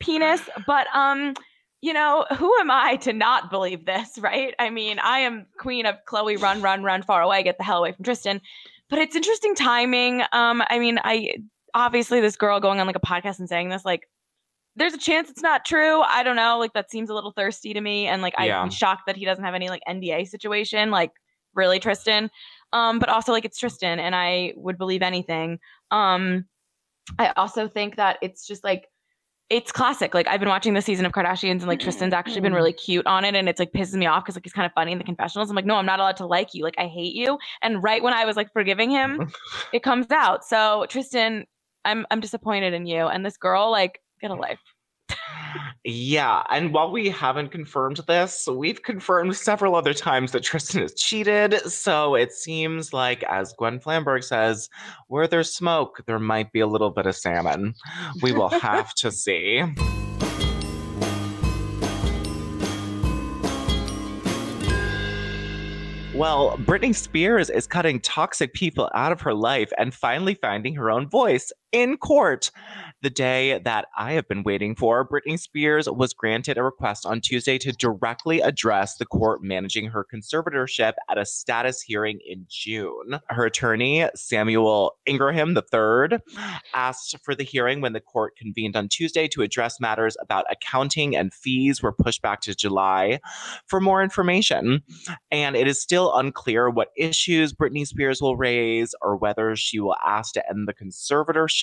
penis, 0.00 0.40
but 0.66 0.86
um, 0.94 1.34
you 1.82 1.92
know, 1.92 2.26
who 2.36 2.54
am 2.58 2.70
I 2.70 2.96
to 2.96 3.12
not 3.12 3.50
believe 3.50 3.86
this, 3.86 4.18
right? 4.18 4.54
I 4.58 4.70
mean, 4.70 4.98
I 4.98 5.20
am 5.20 5.46
queen 5.58 5.86
of 5.86 5.96
Khloe, 6.06 6.40
run, 6.40 6.60
run, 6.62 6.82
run 6.82 7.02
far 7.02 7.22
away, 7.22 7.42
get 7.42 7.58
the 7.58 7.64
hell 7.64 7.78
away 7.78 7.92
from 7.92 8.04
Tristan. 8.04 8.40
But 8.88 8.98
it's 8.98 9.16
interesting 9.16 9.54
timing. 9.54 10.22
Um, 10.32 10.62
I 10.68 10.78
mean, 10.78 10.98
I 11.04 11.36
obviously 11.74 12.20
this 12.20 12.36
girl 12.36 12.60
going 12.60 12.80
on 12.80 12.86
like 12.86 12.96
a 12.96 13.00
podcast 13.00 13.38
and 13.38 13.48
saying 13.48 13.68
this, 13.68 13.84
like, 13.84 14.08
there's 14.76 14.94
a 14.94 14.98
chance 14.98 15.28
it's 15.28 15.42
not 15.42 15.64
true. 15.64 16.00
I 16.02 16.22
don't 16.22 16.36
know. 16.36 16.58
Like 16.58 16.72
that 16.74 16.90
seems 16.90 17.10
a 17.10 17.14
little 17.14 17.32
thirsty 17.32 17.74
to 17.74 17.80
me, 17.80 18.06
and 18.06 18.22
like 18.22 18.34
Yeah. 18.38 18.60
I'm 18.60 18.70
shocked 18.70 19.02
that 19.06 19.16
he 19.16 19.24
doesn't 19.24 19.44
have 19.44 19.54
any 19.54 19.68
like 19.68 19.82
NDA 19.88 20.28
situation. 20.28 20.90
Like, 20.90 21.12
really, 21.54 21.80
Tristan. 21.80 22.30
Um, 22.72 22.98
but 22.98 23.08
also 23.08 23.32
like 23.32 23.44
it's 23.44 23.58
Tristan, 23.58 23.98
and 23.98 24.14
I 24.14 24.54
would 24.56 24.78
believe 24.78 25.02
anything. 25.02 25.58
Um, 25.90 26.46
I 27.18 27.30
also 27.36 27.66
think 27.66 27.96
that 27.96 28.18
it's 28.22 28.46
just 28.46 28.62
like 28.62 28.86
it's 29.50 29.72
classic. 29.72 30.14
Like 30.14 30.28
I've 30.28 30.38
been 30.38 30.48
watching 30.48 30.74
the 30.74 30.80
season 30.80 31.04
of 31.04 31.12
Kardashians, 31.12 31.58
and 31.58 31.66
like 31.66 31.80
Tristan's 31.80 32.14
actually 32.14 32.40
been 32.40 32.54
really 32.54 32.72
mm. 32.72 32.76
cute 32.76 33.06
on 33.06 33.24
it, 33.24 33.34
and 33.34 33.48
it's 33.48 33.58
like 33.58 33.72
pisses 33.72 33.94
me 33.94 34.06
off 34.06 34.24
because 34.24 34.36
like 34.36 34.44
he's 34.44 34.52
kind 34.52 34.64
of 34.64 34.72
funny 34.72 34.92
in 34.92 34.98
the 34.98 35.04
confessionals. 35.04 35.50
I'm 35.50 35.56
like, 35.56 35.66
no, 35.66 35.74
I'm 35.74 35.86
not 35.86 35.98
allowed 35.98 36.16
to 36.18 36.26
like 36.26 36.54
you. 36.54 36.62
Like 36.62 36.76
I 36.78 36.86
hate 36.86 37.14
you. 37.14 37.38
And 37.60 37.82
right 37.82 38.02
when 38.02 38.14
I 38.14 38.24
was 38.24 38.36
like 38.36 38.52
forgiving 38.52 38.90
him, 38.90 39.18
mm-hmm. 39.18 39.30
it 39.72 39.82
comes 39.82 40.10
out. 40.10 40.44
So 40.44 40.86
Tristan, 40.88 41.44
I'm 41.84 42.06
I'm 42.10 42.20
disappointed 42.20 42.72
in 42.72 42.86
you. 42.86 43.06
And 43.06 43.26
this 43.26 43.36
girl, 43.36 43.70
like, 43.70 44.00
get 44.20 44.30
a 44.30 44.34
life. 44.34 44.60
Yeah, 45.84 46.42
and 46.50 46.72
while 46.72 46.90
we 46.90 47.08
haven't 47.08 47.52
confirmed 47.52 47.98
this, 48.06 48.46
we've 48.46 48.82
confirmed 48.82 49.34
several 49.34 49.74
other 49.74 49.94
times 49.94 50.32
that 50.32 50.42
Tristan 50.42 50.82
has 50.82 50.94
cheated. 50.94 51.60
So 51.70 52.14
it 52.14 52.32
seems 52.32 52.92
like, 52.92 53.22
as 53.24 53.54
Gwen 53.54 53.80
Flamberg 53.80 54.22
says, 54.22 54.68
where 55.08 55.26
there's 55.26 55.54
smoke, 55.54 56.02
there 56.06 56.18
might 56.18 56.52
be 56.52 56.60
a 56.60 56.66
little 56.66 56.90
bit 56.90 57.06
of 57.06 57.16
salmon. 57.16 57.74
We 58.22 58.32
will 58.32 58.48
have 58.60 58.94
to 58.96 59.10
see. 59.10 59.62
Well, 66.20 66.58
Britney 66.58 66.94
Spears 66.94 67.48
is 67.48 67.66
cutting 67.66 67.98
toxic 68.00 68.52
people 68.52 68.90
out 68.94 69.10
of 69.10 69.22
her 69.22 69.32
life 69.32 69.72
and 69.78 69.94
finally 69.94 70.34
finding 70.34 70.74
her 70.74 70.90
own 70.90 71.08
voice 71.08 71.50
in 71.72 71.96
court. 71.96 72.50
The 73.02 73.10
day 73.10 73.58
that 73.60 73.86
I 73.96 74.12
have 74.12 74.28
been 74.28 74.42
waiting 74.42 74.74
for, 74.74 75.08
Britney 75.08 75.38
Spears 75.38 75.88
was 75.88 76.12
granted 76.12 76.58
a 76.58 76.62
request 76.62 77.06
on 77.06 77.22
Tuesday 77.22 77.56
to 77.58 77.72
directly 77.72 78.40
address 78.40 78.96
the 78.96 79.06
court 79.06 79.42
managing 79.42 79.86
her 79.86 80.04
conservatorship 80.04 80.92
at 81.08 81.16
a 81.16 81.24
status 81.24 81.80
hearing 81.80 82.20
in 82.26 82.44
June. 82.50 83.18
Her 83.28 83.46
attorney, 83.46 84.06
Samuel 84.14 84.96
Ingham 85.06 85.56
III, 85.56 86.18
asked 86.74 87.16
for 87.24 87.34
the 87.34 87.42
hearing 87.42 87.80
when 87.80 87.94
the 87.94 88.00
court 88.00 88.36
convened 88.36 88.76
on 88.76 88.88
Tuesday 88.88 89.28
to 89.28 89.40
address 89.42 89.80
matters 89.80 90.16
about 90.20 90.44
accounting 90.50 91.16
and 91.16 91.32
fees 91.32 91.82
were 91.82 91.92
pushed 91.92 92.20
back 92.20 92.42
to 92.42 92.54
July. 92.54 93.20
For 93.66 93.80
more 93.80 94.02
information, 94.02 94.82
and 95.30 95.56
it 95.56 95.66
is 95.66 95.80
still 95.80 96.14
unclear 96.14 96.68
what 96.68 96.88
issues 96.98 97.54
Britney 97.54 97.86
Spears 97.86 98.20
will 98.20 98.36
raise 98.36 98.94
or 99.00 99.16
whether 99.16 99.56
she 99.56 99.80
will 99.80 99.96
ask 100.04 100.34
to 100.34 100.50
end 100.50 100.68
the 100.68 100.74
conservatorship, 100.74 101.59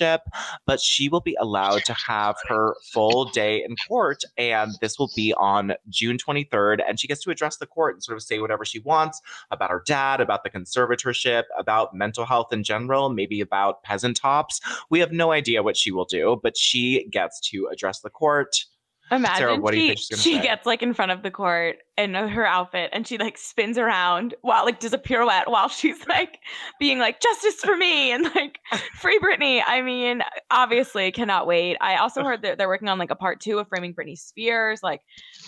but 0.66 0.80
she 0.80 1.08
will 1.08 1.20
be 1.20 1.36
allowed 1.40 1.84
to 1.84 1.94
have 1.94 2.36
her 2.48 2.74
full 2.92 3.26
day 3.26 3.62
in 3.64 3.76
court. 3.88 4.22
And 4.36 4.72
this 4.80 4.98
will 4.98 5.10
be 5.14 5.34
on 5.34 5.74
June 5.88 6.18
23rd. 6.18 6.80
And 6.86 6.98
she 6.98 7.08
gets 7.08 7.22
to 7.24 7.30
address 7.30 7.56
the 7.56 7.66
court 7.66 7.94
and 7.94 8.02
sort 8.02 8.16
of 8.16 8.22
say 8.22 8.38
whatever 8.38 8.64
she 8.64 8.80
wants 8.80 9.20
about 9.50 9.70
her 9.70 9.82
dad, 9.86 10.20
about 10.20 10.44
the 10.44 10.50
conservatorship, 10.50 11.44
about 11.58 11.94
mental 11.94 12.24
health 12.24 12.52
in 12.52 12.62
general, 12.62 13.10
maybe 13.10 13.40
about 13.40 13.82
peasant 13.82 14.16
tops. 14.16 14.60
We 14.90 15.00
have 15.00 15.12
no 15.12 15.32
idea 15.32 15.62
what 15.62 15.76
she 15.76 15.90
will 15.90 16.04
do, 16.04 16.40
but 16.42 16.56
she 16.56 17.08
gets 17.10 17.40
to 17.50 17.68
address 17.72 18.00
the 18.00 18.10
court. 18.10 18.64
Imagine 19.10 19.36
Sarah, 19.36 19.56
what 19.56 19.72
do 19.72 19.78
you 19.78 19.82
she, 19.82 19.88
think 19.88 19.98
she's 19.98 20.22
she 20.22 20.34
say? 20.36 20.42
gets 20.42 20.66
like 20.66 20.82
in 20.82 20.92
front 20.92 21.12
of 21.12 21.22
the 21.22 21.30
court 21.30 21.78
in 21.96 22.14
her 22.14 22.46
outfit 22.46 22.90
and 22.92 23.06
she 23.06 23.18
like 23.18 23.36
spins 23.36 23.76
around 23.76 24.34
while 24.42 24.64
like 24.64 24.78
does 24.78 24.92
a 24.92 24.98
pirouette 24.98 25.50
while 25.50 25.68
she's 25.68 26.06
like 26.06 26.38
being 26.78 26.98
like 26.98 27.20
justice 27.20 27.56
for 27.56 27.76
me 27.76 28.12
and 28.12 28.24
like 28.34 28.58
free 28.94 29.18
Britney. 29.18 29.62
I 29.66 29.82
mean, 29.82 30.22
obviously 30.50 31.10
cannot 31.10 31.46
wait. 31.46 31.76
I 31.80 31.96
also 31.96 32.22
heard 32.22 32.42
that 32.42 32.58
they're 32.58 32.68
working 32.68 32.88
on 32.88 32.98
like 32.98 33.10
a 33.10 33.16
part 33.16 33.40
two 33.40 33.58
of 33.58 33.68
framing 33.68 33.94
Britney 33.94 34.16
Spears. 34.16 34.80
Like, 34.82 35.00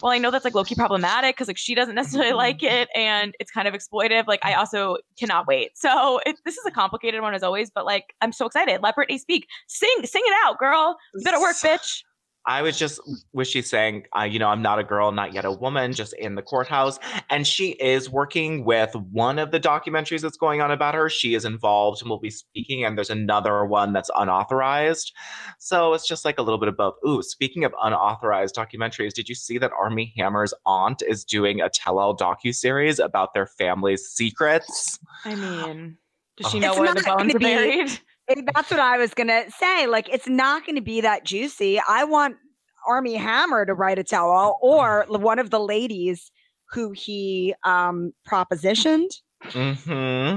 well, 0.03 0.13
I 0.13 0.19
know 0.19 0.31
that's 0.31 0.45
like 0.45 0.55
low 0.55 0.65
key 0.65 0.75
problematic 0.75 1.37
because 1.37 1.47
like 1.49 1.59
she 1.59 1.75
doesn't 1.75 1.95
necessarily 1.95 2.31
mm-hmm. 2.31 2.39
like 2.39 2.63
it 2.63 2.89
and 2.95 3.35
it's 3.39 3.51
kind 3.51 3.69
of 3.69 3.75
exploitive. 3.75 4.27
Like, 4.27 4.45
I 4.45 4.55
also 4.55 4.97
cannot 5.19 5.47
wait. 5.47 5.77
So 5.77 6.21
it, 6.27 6.37
this 6.45 6.57
is 6.57 6.65
a 6.67 6.71
complicated 6.71 7.21
one 7.21 7.35
as 7.35 7.43
always, 7.43 7.71
but 7.71 7.85
like 7.85 8.15
I'm 8.21 8.33
so 8.33 8.47
excited. 8.47 8.81
Let 8.83 8.97
Britney 8.97 9.21
speak. 9.21 9.47
Sing, 9.69 9.95
sing 10.05 10.23
it 10.25 10.35
out, 10.45 10.59
girl. 10.59 10.97
You 11.15 11.23
better 11.23 11.41
work, 11.41 11.57
bitch. 11.57 12.03
I 12.47 12.63
was 12.63 12.79
just 12.79 13.01
wish 13.33 13.51
she's 13.51 13.69
saying, 13.69 14.05
uh, 14.19 14.23
you 14.23 14.39
know, 14.39 14.49
I'm 14.49 14.63
not 14.63 14.79
a 14.79 14.85
girl, 14.85 15.13
not 15.13 15.35
yet 15.35 15.45
a 15.45 15.53
woman, 15.53 15.93
just 15.93 16.15
in 16.15 16.37
the 16.37 16.43
courthouse. 16.43 16.99
And 17.29 17.47
she 17.47 17.73
is 17.73 18.09
working 18.09 18.65
with 18.65 18.95
one 18.95 19.39
of 19.39 19.51
the 19.51 19.61
documentaries 19.61 20.23
that's 20.23 20.39
going 20.39 20.61
on 20.63 20.71
about 20.71 20.95
her. 20.95 21.11
She 21.11 21.35
is 21.35 21.45
involved 21.45 22.01
and 22.01 22.09
will 22.11 22.19
be 22.19 22.31
speaking, 22.31 22.85
and 22.85 22.97
there's 22.97 23.11
another 23.11 23.65
one 23.67 23.93
that's 23.93 24.11
unauthorized. 24.17 25.13
So 25.59 25.93
it's 25.93 26.09
just 26.09 26.25
like 26.25 26.39
a 26.39 26.43
little 26.43 26.59
bit 26.59 26.69
of 26.69 26.77
both. 26.77 26.95
Ooh, 27.07 27.23
speaking 27.23 27.65
of 27.65 27.75
unauthorized 27.83 28.55
documentaries, 28.55 29.13
did 29.13 29.29
you 29.29 29.35
see 29.35 29.59
that 29.59 29.73
Armie 29.79 30.15
Hammer's 30.17 30.55
aunt 30.65 31.03
is 31.07 31.25
doing 31.25 31.61
a 31.61 31.69
tell-all 31.69 32.17
docu-series 32.17 32.99
about 32.99 33.35
their 33.35 33.47
family's 33.47 34.07
secrets? 34.09 34.99
I 35.25 35.35
mean, 35.35 35.99
does 36.39 36.47
Oh. 36.47 36.51
she 36.51 36.59
know 36.61 36.71
It's 36.71 36.81
where 36.81 36.95
the 36.95 37.03
bones 37.03 37.35
are 37.35 37.39
be- 37.39 37.45
buried? 37.45 38.01
That's 38.55 38.71
what 38.71 38.81
I 38.81 38.99
was 38.99 39.15
gonna 39.15 39.51
say. 39.51 39.87
Like, 39.87 40.09
it's 40.09 40.29
not 40.29 40.67
gonna 40.67 40.81
be 40.81 41.01
that 41.01 41.25
juicy. 41.25 41.81
I 41.89 42.05
want 42.05 42.37
Armie 42.87 43.15
Hammer 43.15 43.67
to 43.67 43.75
write 43.75 43.99
a 43.99 44.05
tell-all, 44.05 44.59
or 44.63 45.05
one 45.09 45.39
of 45.39 45.51
the 45.51 45.61
ladies 45.61 46.31
who 46.73 46.93
he 46.93 47.55
um 47.65 48.13
propositioned. 48.29 49.11
hmm 49.43 50.37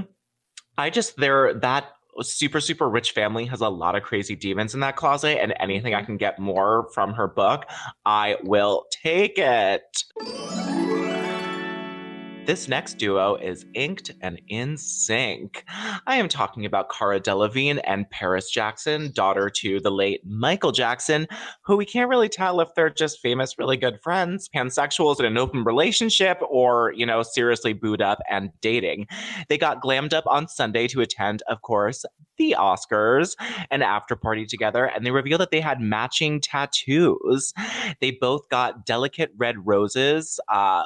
I 0.77 0.89
just 0.89 1.17
there 1.17 1.53
that 1.53 1.85
super 2.21 2.59
super 2.59 2.89
rich 2.89 3.11
family 3.11 3.45
has 3.45 3.61
a 3.61 3.69
lot 3.69 3.95
of 3.95 4.03
crazy 4.03 4.35
demons 4.35 4.73
in 4.73 4.79
that 4.81 4.95
closet, 4.95 5.41
and 5.41 5.53
anything 5.59 5.93
I 5.93 6.03
can 6.03 6.17
get 6.17 6.39
more 6.39 6.89
from 6.93 7.13
her 7.13 7.27
book, 7.27 7.65
I 8.05 8.37
will 8.43 8.85
take 9.03 9.37
it. 9.37 9.83
This 12.45 12.67
next 12.67 12.97
duo 12.97 13.35
is 13.35 13.65
inked 13.73 14.11
and 14.21 14.41
in 14.49 14.75
sync. 14.75 15.63
I 16.05 16.17
am 16.17 16.27
talking 16.27 16.65
about 16.65 16.91
Cara 16.91 17.21
Delevingne 17.21 17.79
and 17.85 18.09
Paris 18.09 18.49
Jackson, 18.49 19.13
daughter 19.13 19.49
to 19.61 19.79
the 19.79 19.89
late 19.89 20.19
Michael 20.25 20.73
Jackson, 20.73 21.25
who 21.63 21.77
we 21.77 21.85
can't 21.85 22.09
really 22.09 22.27
tell 22.27 22.59
if 22.59 22.67
they're 22.75 22.89
just 22.89 23.21
famous, 23.21 23.57
really 23.57 23.77
good 23.77 24.01
friends, 24.03 24.49
pansexuals 24.53 25.21
in 25.21 25.25
an 25.25 25.37
open 25.37 25.63
relationship, 25.63 26.37
or, 26.49 26.91
you 26.97 27.05
know, 27.05 27.23
seriously 27.23 27.71
booed 27.71 28.01
up 28.01 28.19
and 28.29 28.49
dating. 28.59 29.07
They 29.47 29.57
got 29.57 29.81
glammed 29.81 30.13
up 30.13 30.25
on 30.27 30.49
Sunday 30.49 30.87
to 30.89 30.99
attend, 30.99 31.43
of 31.47 31.61
course, 31.61 32.03
the 32.37 32.57
Oscars, 32.59 33.37
an 33.71 33.81
after 33.81 34.17
party 34.17 34.45
together, 34.45 34.83
and 34.83 35.05
they 35.05 35.11
revealed 35.11 35.39
that 35.39 35.51
they 35.51 35.61
had 35.61 35.79
matching 35.79 36.41
tattoos. 36.41 37.53
They 38.01 38.11
both 38.11 38.49
got 38.49 38.85
delicate 38.85 39.31
red 39.37 39.65
roses. 39.65 40.41
Uh, 40.51 40.83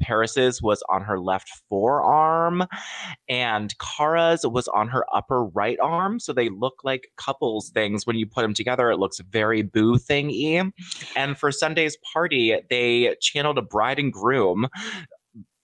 Paris's 0.00 0.62
was 0.62 0.82
on 0.88 1.02
her 1.02 1.18
left 1.18 1.50
forearm, 1.68 2.64
and 3.28 3.74
Cara's 3.78 4.46
was 4.46 4.68
on 4.68 4.88
her 4.88 5.04
upper 5.14 5.44
right 5.44 5.78
arm. 5.80 6.20
So 6.20 6.32
they 6.32 6.48
look 6.48 6.80
like 6.84 7.08
couples 7.16 7.70
things. 7.70 8.06
When 8.06 8.16
you 8.16 8.26
put 8.26 8.42
them 8.42 8.54
together, 8.54 8.90
it 8.90 8.98
looks 8.98 9.20
very 9.30 9.62
boo 9.62 9.96
thingy. 9.96 10.70
And 11.16 11.38
for 11.38 11.50
Sunday's 11.52 11.96
party, 12.12 12.60
they 12.70 13.16
channeled 13.20 13.58
a 13.58 13.62
bride 13.62 13.98
and 13.98 14.12
groom. 14.12 14.68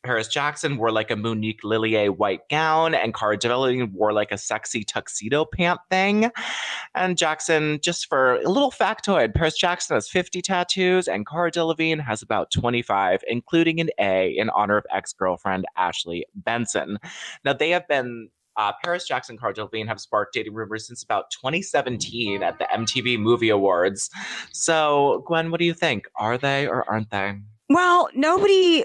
Paris 0.04 0.28
Jackson 0.28 0.76
wore 0.76 0.92
like 0.92 1.10
a 1.10 1.16
Monique 1.16 1.62
Lhuillier 1.62 2.14
white 2.14 2.48
gown, 2.50 2.94
and 2.94 3.14
Cara 3.14 3.38
Delevingne 3.38 3.90
wore 3.92 4.12
like 4.12 4.30
a 4.30 4.38
sexy 4.38 4.84
tuxedo 4.84 5.44
pant 5.44 5.80
thing. 5.90 6.30
And 6.94 7.16
Jackson, 7.16 7.80
just 7.82 8.08
for 8.08 8.34
a 8.36 8.48
little 8.48 8.70
factoid, 8.70 9.34
Paris 9.34 9.56
Jackson 9.56 9.96
has 9.96 10.08
50 10.08 10.42
tattoos, 10.42 11.08
and 11.08 11.26
Cara 11.26 11.50
Delevingne 11.50 12.04
has 12.04 12.22
about 12.22 12.50
25, 12.52 13.24
including 13.26 13.80
an 13.80 13.90
A 13.98 14.36
in 14.36 14.50
honor 14.50 14.76
of 14.76 14.86
ex-girlfriend 14.92 15.64
Ashley 15.76 16.26
Benson. 16.34 16.98
Now 17.44 17.54
they 17.54 17.70
have 17.70 17.88
been. 17.88 18.28
Uh, 18.56 18.70
Paris 18.84 19.04
Jackson 19.04 19.32
and 19.32 19.40
Cara 19.40 19.52
Delevingne 19.52 19.88
have 19.88 20.00
sparked 20.00 20.32
dating 20.32 20.54
rumors 20.54 20.86
since 20.86 21.02
about 21.02 21.28
2017 21.32 22.40
at 22.40 22.56
the 22.60 22.66
MTV 22.66 23.18
Movie 23.18 23.48
Awards. 23.48 24.10
So, 24.52 25.24
Gwen, 25.26 25.50
what 25.50 25.58
do 25.58 25.66
you 25.66 25.74
think? 25.74 26.06
Are 26.14 26.38
they 26.38 26.68
or 26.68 26.88
aren't 26.88 27.10
they? 27.10 27.34
Well, 27.68 28.08
nobody 28.14 28.84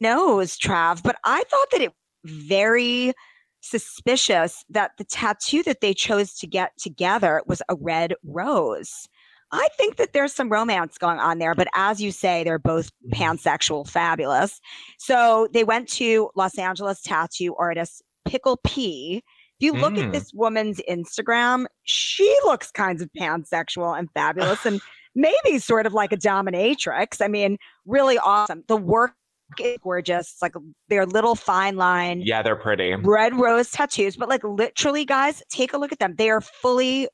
knows, 0.00 0.56
Trav, 0.58 1.02
but 1.02 1.16
I 1.24 1.42
thought 1.50 1.68
that 1.72 1.80
it 1.82 1.92
very 2.24 3.12
suspicious 3.60 4.64
that 4.70 4.92
the 4.98 5.04
tattoo 5.04 5.62
that 5.64 5.80
they 5.80 5.92
chose 5.94 6.34
to 6.34 6.46
get 6.46 6.72
together 6.78 7.42
was 7.46 7.62
a 7.68 7.74
red 7.76 8.14
rose. 8.24 9.08
I 9.52 9.68
think 9.76 9.96
that 9.96 10.12
there's 10.12 10.32
some 10.32 10.48
romance 10.50 10.98
going 10.98 11.18
on 11.18 11.38
there, 11.38 11.54
but 11.54 11.68
as 11.74 12.00
you 12.00 12.10
say, 12.10 12.42
they're 12.42 12.58
both 12.58 12.90
pansexual, 13.12 13.88
fabulous. 13.88 14.60
So 14.98 15.48
they 15.52 15.62
went 15.64 15.88
to 15.90 16.30
Los 16.34 16.58
Angeles 16.58 17.00
tattoo 17.02 17.54
artist 17.56 18.02
Pickle 18.24 18.58
P. 18.64 19.22
If 19.58 19.64
you 19.64 19.72
look 19.72 19.94
Mm. 19.94 20.06
at 20.06 20.12
this 20.12 20.32
woman's 20.34 20.80
Instagram, 20.90 21.66
she 21.84 22.28
looks 22.44 22.70
kind 22.72 23.00
of 23.00 23.08
pansexual 23.18 23.96
and 23.98 24.10
fabulous 24.14 24.66
and 24.66 24.80
maybe 25.14 25.58
sort 25.58 25.86
of 25.86 25.94
like 25.94 26.12
a 26.12 26.16
dominatrix. 26.16 27.24
I 27.24 27.28
mean, 27.28 27.56
really 27.86 28.18
awesome. 28.18 28.64
The 28.66 28.76
work 28.76 29.14
is 29.60 29.76
gorgeous. 29.82 30.32
It's 30.32 30.42
like 30.42 30.54
their 30.88 31.06
little 31.06 31.34
fine 31.34 31.76
line 31.76 32.22
Yeah, 32.24 32.42
they're 32.42 32.56
pretty. 32.56 32.94
red 32.94 33.34
rose 33.34 33.70
tattoos, 33.70 34.16
but 34.16 34.28
like 34.28 34.42
literally, 34.44 35.04
guys, 35.04 35.42
take 35.50 35.72
a 35.72 35.78
look 35.78 35.92
at 35.92 35.98
them. 35.98 36.14
They 36.16 36.30
are 36.30 36.40
fully 36.40 37.08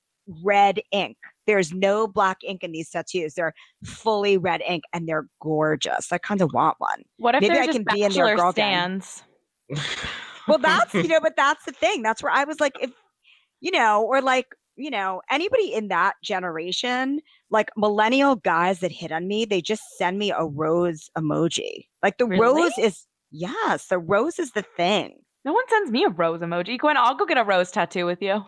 red 0.45 0.81
ink. 0.93 1.17
There's 1.47 1.73
no 1.73 2.07
black 2.07 2.39
ink 2.45 2.63
in 2.63 2.71
these 2.73 2.91
tattoos. 2.91 3.35
They're 3.35 3.53
fully 3.85 4.39
red 4.39 4.63
ink 4.67 4.85
and 4.93 5.09
they're 5.09 5.27
gorgeous. 5.41 6.13
I 6.13 6.19
kind 6.19 6.41
of 6.41 6.53
want 6.53 6.77
one. 6.79 7.03
What 7.19 7.35
if 7.35 7.41
Maybe 7.43 7.55
they're 7.55 7.65
I 7.65 7.67
just 7.67 7.79
can 7.79 7.87
be 7.93 8.03
in 8.03 8.13
their 8.13 8.37
girl 8.37 8.53
stands? 8.53 9.23
Well, 10.49 10.59
that's, 10.59 10.93
you 10.93 11.07
know, 11.07 11.21
but 11.21 11.37
that's 11.37 11.65
the 11.65 11.71
thing. 11.73 12.03
That's 12.03 12.21
where 12.21 12.33
I 12.33 12.43
was 12.43 12.59
like, 12.59 12.73
if, 12.81 12.91
you 13.61 13.71
know, 13.71 14.03
or 14.03 14.21
like, 14.21 14.47
you 14.75 14.91
know, 14.91 15.23
anybody 15.31 15.73
in 15.73 15.87
that 15.89 16.15
generation, 16.25 17.21
like 17.53 17.71
millennial 17.77 18.37
guys 18.37 18.81
that 18.81 18.91
hit 18.91 19.13
on 19.13 19.29
me, 19.29 19.45
they 19.45 19.61
just 19.61 19.83
send 19.97 20.19
me 20.19 20.33
a 20.33 20.45
rose 20.45 21.09
emoji. 21.17 21.87
Like 22.03 22.19
the 22.19 22.27
Really? 22.27 22.63
rose 22.63 22.73
is, 22.79 23.07
yes, 23.31 23.87
the 23.87 23.99
rose 23.99 24.39
is 24.41 24.53
the 24.53 24.63
thing. 24.63 25.19
No 25.45 25.53
one 25.53 25.65
sends 25.69 25.91
me 25.91 26.05
a 26.05 26.09
rose 26.09 26.41
emoji. 26.41 26.79
Gwen, 26.79 26.97
I'll 26.97 27.15
go 27.15 27.27
get 27.27 27.37
a 27.39 27.45
rose 27.45 27.71
tattoo 27.71 28.07
with 28.07 28.23
you. 28.23 28.45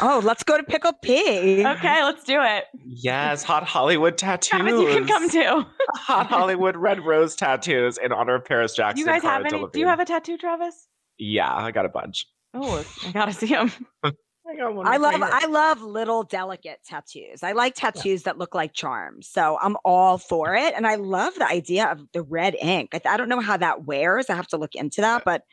Oh, 0.00 0.20
let's 0.24 0.42
go 0.42 0.56
to 0.56 0.62
Pickle 0.64 0.92
P. 1.04 1.64
Okay, 1.64 2.02
let's 2.02 2.24
do 2.24 2.40
it. 2.42 2.64
Yes, 2.84 3.44
hot 3.44 3.62
Hollywood 3.62 4.18
tattoos. 4.18 4.48
Travis, 4.60 4.72
you 4.72 4.86
can 4.88 5.06
come 5.06 5.30
too. 5.30 5.64
hot 5.94 6.26
Hollywood 6.26 6.76
red 6.76 7.04
rose 7.04 7.36
tattoos 7.36 7.96
in 7.96 8.10
honor 8.12 8.34
of 8.34 8.44
Paris 8.44 8.74
Jackson. 8.74 8.98
You 8.98 9.06
guys 9.06 9.22
have 9.22 9.44
any? 9.46 9.64
Do 9.72 9.78
you 9.78 9.86
have 9.86 10.00
a 10.00 10.04
tattoo, 10.04 10.36
Travis? 10.36 10.88
Yeah, 11.18 11.54
I 11.54 11.70
got 11.70 11.84
a 11.84 11.88
bunch. 11.90 12.26
Oh, 12.54 12.84
I 13.06 13.12
gotta 13.12 13.32
see 13.32 13.46
him. 13.46 13.70
I. 14.44 14.94
I 14.94 14.96
love. 14.96 15.14
I 15.22 15.46
love 15.46 15.82
little 15.82 16.24
delicate 16.24 16.80
tattoos. 16.84 17.42
I 17.42 17.52
like 17.52 17.74
tattoos 17.74 18.24
that 18.24 18.38
look 18.38 18.54
like 18.54 18.72
charms. 18.72 19.28
So 19.28 19.58
I'm 19.62 19.76
all 19.84 20.18
for 20.18 20.54
it. 20.54 20.74
And 20.74 20.86
I 20.86 20.96
love 20.96 21.34
the 21.34 21.46
idea 21.46 21.86
of 21.86 22.00
the 22.12 22.22
red 22.22 22.56
ink. 22.60 22.90
I, 22.92 23.00
I 23.08 23.16
don't 23.16 23.28
know 23.28 23.40
how 23.40 23.56
that 23.56 23.84
wears. 23.84 24.28
I 24.30 24.34
have 24.34 24.48
to 24.48 24.56
look 24.56 24.74
into 24.74 25.00
that, 25.00 25.24
but 25.24 25.44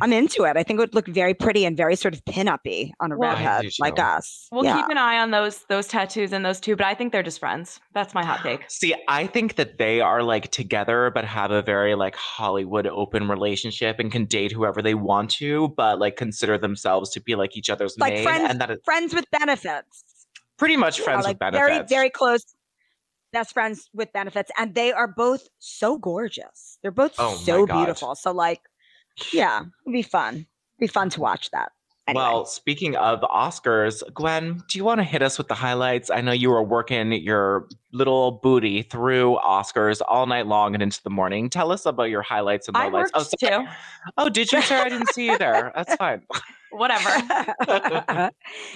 I'm 0.00 0.12
into 0.12 0.44
it. 0.44 0.56
I 0.56 0.62
think 0.62 0.78
it 0.78 0.82
would 0.82 0.94
look 0.94 1.08
very 1.08 1.34
pretty 1.34 1.64
and 1.64 1.76
very 1.76 1.96
sort 1.96 2.14
of 2.14 2.24
pin-uppy 2.24 2.94
on 3.00 3.10
a 3.10 3.18
Well- 3.18 3.30
I 3.30 3.34
redhead 3.34 3.72
like 3.80 3.98
us. 3.98 4.46
We'll 4.52 4.64
yeah. 4.64 4.80
keep 4.80 4.88
an 4.88 4.98
eye 4.98 5.18
on 5.18 5.32
those 5.32 5.64
those 5.68 5.88
tattoos 5.88 6.32
and 6.32 6.44
those 6.44 6.60
two, 6.60 6.76
but 6.76 6.86
I 6.86 6.94
think 6.94 7.10
they're 7.12 7.24
just 7.24 7.40
friends. 7.40 7.80
That's 7.92 8.14
my 8.14 8.24
hot 8.24 8.40
take. 8.42 8.70
See, 8.70 8.94
I 9.08 9.26
think 9.26 9.56
that 9.56 9.78
they 9.78 10.00
are 10.00 10.22
like 10.22 10.50
together, 10.52 11.10
but 11.12 11.24
have 11.24 11.50
a 11.50 11.60
very 11.62 11.96
like 11.96 12.14
Hollywood 12.14 12.86
open 12.86 13.28
relationship 13.28 13.98
and 13.98 14.12
can 14.12 14.26
date 14.26 14.52
whoever 14.52 14.80
they 14.80 14.94
want 14.94 15.30
to, 15.32 15.68
but 15.76 15.98
like 15.98 16.14
consider 16.16 16.56
themselves 16.56 17.10
to 17.10 17.20
be 17.20 17.34
like 17.34 17.56
each 17.56 17.68
other's 17.68 17.98
Like 17.98 18.14
main, 18.14 18.22
friends- 18.22 18.46
and 18.50 18.60
that 18.60 18.70
is 18.70 18.78
Friends 18.84 19.12
with 19.12 19.24
benefits. 19.32 20.04
pretty 20.56 20.76
much 20.76 20.98
Yeah, 20.98 21.04
friends 21.04 21.24
like 21.24 21.34
with 21.34 21.38
benefits. 21.40 21.66
Very, 21.68 21.86
very 21.88 22.10
close 22.10 22.44
best 23.32 23.52
friends 23.54 23.88
with 23.94 24.12
benefits. 24.12 24.50
And 24.58 24.74
they 24.74 24.92
are 24.92 25.06
both 25.08 25.48
so 25.58 25.98
gorgeous. 25.98 26.78
They're 26.82 26.90
both 26.90 27.14
Oh 27.18 27.34
so 27.36 27.64
beautiful. 27.66 28.14
So 28.16 28.32
like, 28.32 28.60
yeah, 29.32 29.60
it'd 29.60 29.92
be 29.92 30.02
fun. 30.02 30.34
It'd 30.34 30.46
be 30.80 30.86
fun 30.86 31.10
to 31.10 31.20
watch 31.20 31.50
that. 31.50 31.72
Anyway. 32.08 32.24
Well, 32.24 32.44
speaking 32.46 32.96
of 32.96 33.20
Oscars, 33.20 34.02
Gwen, 34.14 34.62
do 34.68 34.78
you 34.78 34.84
want 34.84 34.98
to 34.98 35.04
hit 35.04 35.22
us 35.22 35.38
with 35.38 35.46
the 35.46 35.54
highlights? 35.54 36.10
I 36.10 36.20
know 36.22 36.32
you 36.32 36.50
were 36.50 36.62
working 36.62 37.12
your 37.12 37.68
little 37.92 38.32
booty 38.32 38.82
through 38.82 39.38
Oscars 39.44 40.00
all 40.08 40.26
night 40.26 40.46
long 40.48 40.74
and 40.74 40.82
into 40.82 41.00
the 41.04 41.10
morning. 41.10 41.50
Tell 41.50 41.70
us 41.70 41.86
about 41.86 42.04
your 42.04 42.22
highlights 42.22 42.66
and 42.66 42.76
I 42.76 42.86
lowlights. 42.88 42.92
worked 42.92 43.10
Oh, 43.14 43.22
sorry. 43.22 43.64
too. 43.64 43.70
Oh, 44.16 44.28
did 44.28 44.50
you, 44.50 44.60
sir? 44.62 44.76
I 44.84 44.88
didn't 44.88 45.10
see 45.12 45.26
you 45.26 45.38
there. 45.38 45.70
That's 45.76 45.94
fine. 45.96 46.22
Whatever. 46.70 47.10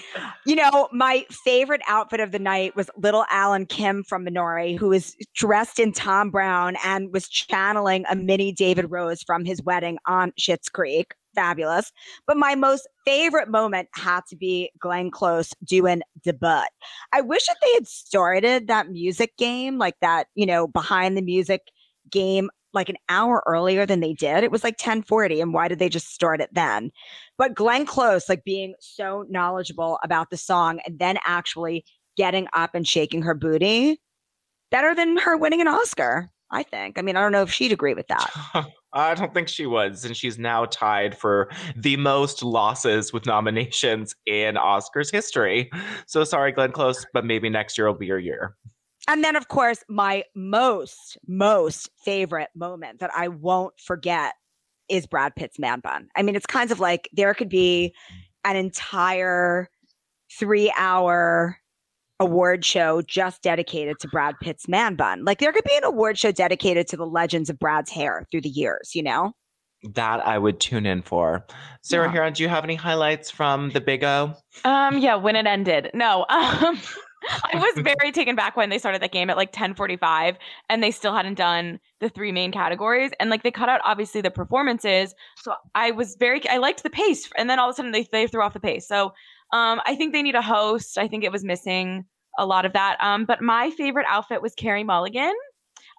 you 0.47 0.57
know, 0.57 0.89
my 0.93 1.25
favorite 1.31 1.83
outfit 1.89 2.21
of 2.21 2.33
the 2.33 2.39
night 2.39 2.75
was 2.77 2.91
little 2.97 3.25
Alan 3.31 3.67
Kim 3.67 4.03
from 4.03 4.27
Minari, 4.27 4.79
who 4.79 4.89
was 4.89 5.17
dressed 5.35 5.79
in 5.79 5.93
Thom 5.93 6.31
Browne 6.31 6.77
and 6.85 7.13
was 7.13 7.29
channeling 7.29 8.05
a 8.11 8.17
mini 8.17 8.53
David 8.53 8.91
Rose 8.91 9.23
from 9.23 9.45
his 9.45 9.63
wedding 9.63 9.99
on 10.07 10.33
Schitt's 10.39 10.69
Creek. 10.69 11.15
Fabulous. 11.35 11.91
But 12.29 12.37
my 12.37 12.55
most 12.55 12.87
favorite 13.05 13.49
moment 13.49 13.89
had 13.95 14.21
to 14.29 14.37
be 14.37 14.71
Glenn 14.79 15.11
Close 15.11 15.53
doing 15.65 16.03
the 16.25 16.33
butt. 16.33 16.69
I 17.13 17.23
wish 17.23 17.45
that 17.47 17.57
they 17.61 17.73
had 17.75 17.89
started 17.89 18.69
that 18.69 18.91
music 18.91 19.37
game, 19.37 19.79
like 19.79 19.97
that, 20.01 20.29
you 20.37 20.47
know, 20.47 20.69
behind 20.69 21.17
the 21.17 21.23
music 21.23 21.63
game 22.09 22.51
like 22.75 22.89
an 22.89 22.97
hour 23.09 23.43
earlier 23.47 23.87
than 23.87 24.01
they 24.01 24.13
did. 24.13 24.45
It 24.45 24.51
was 24.51 24.65
like 24.65 24.75
1040. 24.75 25.41
And 25.41 25.55
why 25.55 25.69
did 25.69 25.79
they 25.79 25.89
just 25.89 26.13
start 26.13 26.41
it 26.41 26.51
then? 26.53 26.91
But 27.39 27.55
Glenn 27.55 27.87
Close, 27.87 28.29
like 28.29 28.45
being 28.45 28.75
so 28.81 29.25
knowledgeable 29.29 29.99
about 30.03 30.31
the 30.31 30.37
song 30.37 30.81
and 30.87 30.99
then 30.99 31.19
actually 31.25 31.85
getting 32.17 32.47
up 32.53 32.75
and 32.75 32.87
shaking 32.87 33.23
her 33.23 33.35
booty, 33.35 34.01
better 34.71 34.95
than 34.95 35.17
her 35.17 35.37
winning 35.37 35.61
an 35.61 35.69
Oscar, 35.69 36.31
I 36.51 36.63
think. 36.63 36.99
I 36.99 37.03
mean, 37.03 37.17
I 37.17 37.21
don't 37.21 37.33
know 37.33 37.43
if 37.43 37.53
she'd 37.53 37.73
agree 37.73 37.95
with 37.95 38.09
that. 38.09 38.31
I 38.93 39.15
don't 39.15 39.35
think 39.35 39.49
she 39.49 39.67
was, 39.67 40.05
and 40.05 40.17
she's 40.17 40.39
now 40.39 40.67
tied 40.67 41.19
for 41.19 41.51
the 41.75 41.97
most 41.97 42.45
losses 42.45 43.13
with 43.13 43.27
nominations 43.27 44.15
in 44.25 44.55
Oscars 44.55 45.11
history. 45.11 45.69
So 46.07 46.23
sorry, 46.23 46.53
Glenn 46.53 46.71
Close, 46.71 47.05
but 47.13 47.25
maybe 47.25 47.51
next 47.51 47.77
year 47.77 47.89
will 47.89 47.99
be 47.99 48.07
your 48.07 48.21
year. 48.21 48.55
And 49.09 49.23
then, 49.23 49.37
of 49.37 49.49
course, 49.49 49.85
my 49.89 50.25
most, 50.35 51.19
most 51.27 51.91
favorite 52.05 52.49
moment 52.55 53.01
that 53.01 53.11
I 53.15 53.29
won't 53.29 53.79
forget 53.79 54.35
is 54.89 55.07
Brad 55.07 55.35
Pitt's 55.37 55.59
man 55.59 55.81
bun. 55.81 56.09
I 56.17 56.23
mean, 56.23 56.37
it's 56.37 56.47
kind 56.47 56.71
of 56.71 56.81
like 56.81 57.09
there 57.13 57.35
could 57.35 57.49
be 57.49 57.95
an 58.45 58.57
entire 58.57 59.69
three 60.39 60.73
hour 60.77 61.59
award 62.21 62.65
show 62.65 63.03
just 63.03 63.43
dedicated 63.43 63.99
to 64.01 64.09
Brad 64.09 64.37
Pitt's 64.41 64.69
man 64.69 64.95
bun. 64.95 65.25
Like 65.25 65.39
there 65.39 65.53
could 65.53 65.65
be 65.65 65.77
an 65.77 65.85
award 65.85 66.19
show 66.19 66.33
dedicated 66.33 66.87
to 66.89 66.97
the 66.97 67.07
legends 67.07 67.51
of 67.51 67.59
Brad's 67.59 67.91
hair 67.91 68.27
through 68.31 68.43
the 68.43 68.49
years, 68.49 68.95
you 68.95 69.03
know? 69.03 69.33
That 69.95 70.27
I 70.27 70.39
would 70.39 70.61
tune 70.61 70.87
in 70.87 71.03
for. 71.03 71.45
Sarah 71.83 72.11
Yeah. 72.11 72.21
Hearon, 72.21 72.35
do 72.35 72.43
you 72.43 72.49
have 72.49 72.65
any 72.65 72.75
highlights 72.75 73.31
from 73.31 73.71
the 73.71 73.81
Big 73.83 74.03
O? 74.03 74.35
Um, 74.65 74.99
yeah, 74.99 75.17
when 75.17 75.37
it 75.37 75.47
ended. 75.47 75.91
No. 75.93 76.25
Um 76.35 76.81
I 77.53 77.57
was 77.57 77.83
very 77.83 78.13
taken 78.13 78.37
back 78.37 78.57
when 78.57 78.71
they 78.71 78.79
started 78.79 79.03
that 79.03 79.13
game 79.13 79.31
at 79.31 79.37
like 79.37 79.53
10:45 79.53 80.37
and 80.69 80.83
they 80.83 80.91
still 80.91 81.15
hadn't 81.15 81.35
done 81.35 81.81
the 82.01 82.09
three 82.09 82.33
main 82.33 82.53
categories 82.53 83.13
and 83.21 83.31
like 83.31 83.43
they 83.43 83.51
cut 83.51 83.69
out 83.69 83.81
obviously 83.85 84.21
the 84.21 84.31
performances. 84.31 85.15
So 85.37 85.55
I 85.75 85.91
was 85.91 86.17
very 86.19 86.47
I 86.49 86.59
liked 86.59 86.83
the 86.83 86.91
pace 86.91 87.31
and 87.37 87.49
then 87.49 87.59
all 87.59 87.69
of 87.69 87.75
a 87.75 87.77
sudden 87.77 87.93
they 87.93 88.07
they 88.11 88.27
threw 88.27 88.43
off 88.43 88.53
the 88.53 88.61
pace. 88.61 88.87
So 88.87 89.07
um 89.53 89.81
I 89.87 89.95
think 89.97 90.13
they 90.13 90.23
need 90.23 90.35
a 90.35 90.43
host. 90.43 90.99
I 90.99 91.09
think 91.09 91.25
it 91.25 91.33
was 91.33 91.45
missing 91.45 92.05
a 92.39 92.47
lot 92.47 92.65
of 92.67 92.73
that. 92.73 92.97
Um 93.01 93.25
but 93.25 93.41
my 93.41 93.71
favorite 93.71 94.07
outfit 94.09 94.43
was 94.43 94.55
Carey 94.55 94.85
Mulligan. 94.85 95.35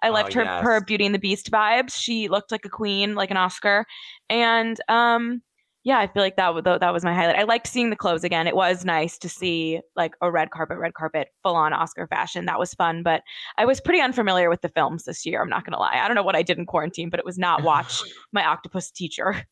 I 0.02 0.10
Oh, 0.10 0.12
her 0.34 0.44
yes. 0.44 0.62
her 0.62 0.80
Beauty 0.84 1.06
and 1.06 1.14
the 1.14 1.18
Beast 1.18 1.50
vibes. 1.50 1.94
She 1.94 2.28
looked 2.28 2.52
like 2.52 2.64
a 2.64 2.68
queen, 2.70 3.14
like 3.14 3.30
an 3.30 3.36
Oscar. 3.36 3.86
And 4.28 4.78
um 4.88 5.42
yeah, 5.86 6.00
I 6.00 6.08
feel 6.08 6.24
like 6.24 6.34
that 6.34 6.52
was 6.52 6.64
that 6.64 6.92
was 6.92 7.04
my 7.04 7.14
highlight. 7.14 7.36
I 7.36 7.44
liked 7.44 7.68
seeing 7.68 7.90
the 7.90 7.96
clothes 7.96 8.24
again. 8.24 8.48
It 8.48 8.56
was 8.56 8.84
nice 8.84 9.18
to 9.18 9.28
see 9.28 9.80
like 9.94 10.14
a 10.20 10.32
red 10.32 10.50
carpet, 10.50 10.78
red 10.78 10.94
carpet, 10.94 11.28
full 11.44 11.54
on 11.54 11.72
Oscar 11.72 12.08
fashion. 12.08 12.46
That 12.46 12.58
was 12.58 12.74
fun. 12.74 13.04
But 13.04 13.22
I 13.56 13.66
was 13.66 13.80
pretty 13.80 14.00
unfamiliar 14.00 14.50
with 14.50 14.62
the 14.62 14.68
films 14.68 15.04
this 15.04 15.24
year. 15.24 15.40
I'm 15.40 15.48
not 15.48 15.64
gonna 15.64 15.78
lie. 15.78 16.00
I 16.02 16.08
don't 16.08 16.16
know 16.16 16.24
what 16.24 16.34
I 16.34 16.42
did 16.42 16.58
in 16.58 16.66
quarantine, 16.66 17.08
but 17.08 17.20
it 17.20 17.24
was 17.24 17.38
not 17.38 17.62
watch 17.62 18.02
my 18.32 18.44
octopus 18.44 18.90
teacher. 18.90 19.44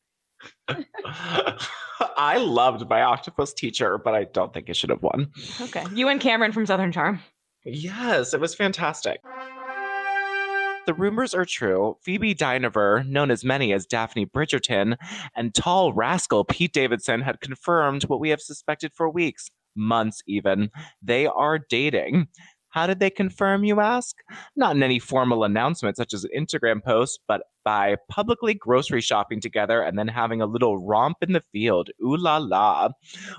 I 2.17 2.39
loved 2.39 2.91
my 2.91 3.03
octopus 3.03 3.55
teacher, 3.55 3.97
but 3.97 4.17
I 4.17 4.25
don't 4.25 4.53
think 4.53 4.69
it 4.69 4.75
should 4.75 4.91
have 4.91 5.05
won. 5.05 5.31
Okay, 5.61 5.85
you 5.95 6.09
and 6.09 6.21
Cameron 6.21 6.51
from 6.51 6.67
Southern 6.67 6.91
Charm. 6.91 7.21
Yes, 7.65 8.35
it 8.35 8.41
was 8.41 8.57
fantastic. 8.57 9.21
The 10.87 10.95
rumors 10.95 11.33
are 11.33 11.47
true. 11.47 11.97
Phoebe 12.03 12.35
Dynevor, 12.35 13.09
known 13.09 13.31
as 13.31 13.43
many 13.43 13.73
as 13.73 13.87
Daphne 13.87 14.27
Bridgerton, 14.27 14.97
and 15.35 15.55
tall 15.55 15.95
rascal 15.95 16.45
Pete 16.45 16.75
Davidson 16.75 17.23
had 17.23 17.41
confirmed 17.41 18.05
what 18.05 18.21
we 18.21 18.29
have 18.29 18.41
suspected 18.43 18.93
for 18.95 19.09
weeks, 19.09 19.51
months 19.75 20.23
even. 20.27 20.71
They 21.03 21.27
are 21.27 21.59
dating. 21.59 22.29
How 22.69 22.87
did 22.87 23.01
they 23.01 23.09
confirm, 23.09 23.65
you 23.65 23.81
ask? 23.81 24.17
Not 24.57 24.77
in 24.77 24.83
any 24.83 24.99
formal 24.99 25.45
announcement, 25.45 25.97
such 25.97 26.13
as 26.13 26.25
an 26.25 26.31
Instagram 26.37 26.85
post, 26.85 27.21
but 27.27 27.43
by 27.65 27.97
publicly 28.09 28.55
grocery 28.55 29.01
shopping 29.01 29.41
together 29.41 29.83
and 29.83 29.99
then 29.99 30.09
having 30.09 30.41
a 30.41 30.47
little 30.47 30.79
romp 30.79 31.19
in 31.23 31.33
the 31.33 31.43
field. 31.53 31.91
Ooh 32.03 32.17
la 32.17 32.37
la. 32.37 32.91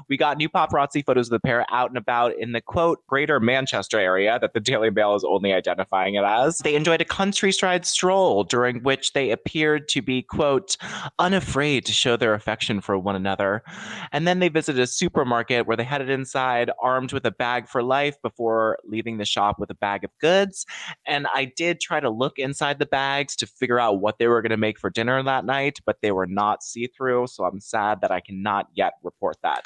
We 0.10 0.18
got 0.18 0.38
new 0.38 0.50
paparazzi 0.50 1.06
photos 1.06 1.28
of 1.28 1.32
the 1.32 1.40
pair 1.40 1.66
out 1.72 1.90
and 1.90 1.98
about 1.98 2.36
in 2.38 2.52
the 2.52 2.62
quote, 2.62 3.06
greater 3.08 3.40
Manchester 3.40 4.00
area 4.00 4.40
that 4.40 4.54
the 4.54 4.60
Daily 4.60 4.90
Mail 4.90 5.16
is 5.16 5.24
only 5.24 5.54
identifying 5.54 6.16
it 6.16 6.24
as. 6.24 6.60
They 6.60 6.76
enjoyed 6.76 7.02
a 7.02 7.06
countryside 7.06 7.86
stroll 7.86 8.44
during 8.44 8.82
which 8.84 9.14
they 9.14 9.32
appeared 9.32 9.88
to 9.90 10.02
be, 10.02 10.22
quote, 10.22 10.78
unafraid 11.20 11.86
to 11.86 11.94
show 11.94 12.18
their 12.18 12.34
affection 12.34 12.82
for 12.82 12.98
one 12.98 13.16
another. 13.16 13.64
And 14.12 14.28
then 14.28 14.40
they 14.40 14.50
visited 14.50 14.82
a 14.82 14.88
supermarket 14.88 15.68
where 15.68 15.78
they 15.78 15.84
headed 15.84 16.10
inside 16.10 16.72
armed 16.82 17.14
with 17.14 17.26
a 17.26 17.32
bag 17.32 17.68
for 17.68 17.84
life 17.84 18.22
before 18.22 18.80
leaving 18.84 19.18
the 19.18 19.26
shop 19.26 19.60
with 19.60 19.70
a 19.70 19.76
bag 19.76 20.04
of 20.04 20.12
goods. 20.20 20.66
And 21.06 21.28
I 21.34 21.46
did 21.46 21.80
try 21.80 22.00
to 22.00 22.10
look 22.10 22.40
inside 22.40 22.80
the 22.80 22.86
bags 22.86 23.36
to 23.38 23.48
figure 23.48 23.80
out 23.80 24.00
what 24.02 24.15
they 24.18 24.28
were 24.28 24.42
going 24.42 24.50
to 24.52 24.58
make 24.58 24.80
for 24.80 24.90
dinner 24.90 25.22
that 25.24 25.46
night, 25.46 25.80
but 25.86 26.02
they 26.02 26.12
were 26.12 26.28
not 26.28 26.64
see 26.64 26.88
through. 26.88 27.28
So 27.28 27.44
I'm 27.44 27.60
sad 27.60 28.02
that 28.02 28.12
I 28.12 28.20
cannot 28.20 28.68
yet 28.74 28.94
report 29.04 29.38
that. 29.44 29.64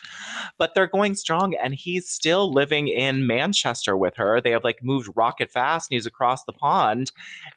But 0.58 0.74
they're 0.74 0.88
going 0.88 1.16
strong, 1.16 1.56
and 1.56 1.74
he's 1.74 2.10
still 2.10 2.52
living 2.52 2.88
in 2.88 3.28
Manchester 3.28 3.98
with 3.98 4.16
her. 4.18 4.42
They 4.42 4.52
have 4.52 4.64
like 4.64 4.80
moved 4.84 5.10
rocket 5.16 5.52
fast, 5.52 5.90
and 5.90 5.96
he's 5.96 6.06
across 6.06 6.44
the 6.44 6.54
pond. 6.54 7.12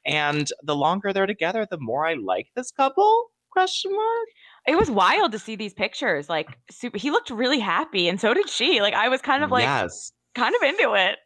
And 0.07 0.49
the 0.63 0.77
longer 0.77 1.13
they're 1.13 1.27
together, 1.27 1.67
the 1.71 1.79
more 1.79 2.07
I 2.07 2.15
like 2.15 2.49
this 2.55 2.71
couple. 2.71 3.31
Question 3.51 3.93
mark. 3.93 4.29
It 4.67 4.79
was 4.79 4.91
wild 4.91 5.33
to 5.33 5.39
see 5.39 5.57
these 5.57 5.75
pictures. 5.75 6.31
Like, 6.31 6.57
super, 6.71 6.97
he 6.97 7.11
looked 7.11 7.29
really 7.29 7.59
happy, 7.59 8.09
and 8.09 8.19
so 8.19 8.33
did 8.33 8.49
she. 8.49 8.81
Like, 8.81 8.95
I 8.95 9.09
was 9.09 9.21
kind 9.21 9.45
of 9.45 9.51
like, 9.51 9.65
yes. 9.65 10.11
kind 10.35 10.55
of 10.55 10.63
into 10.63 10.95
it. 10.95 11.19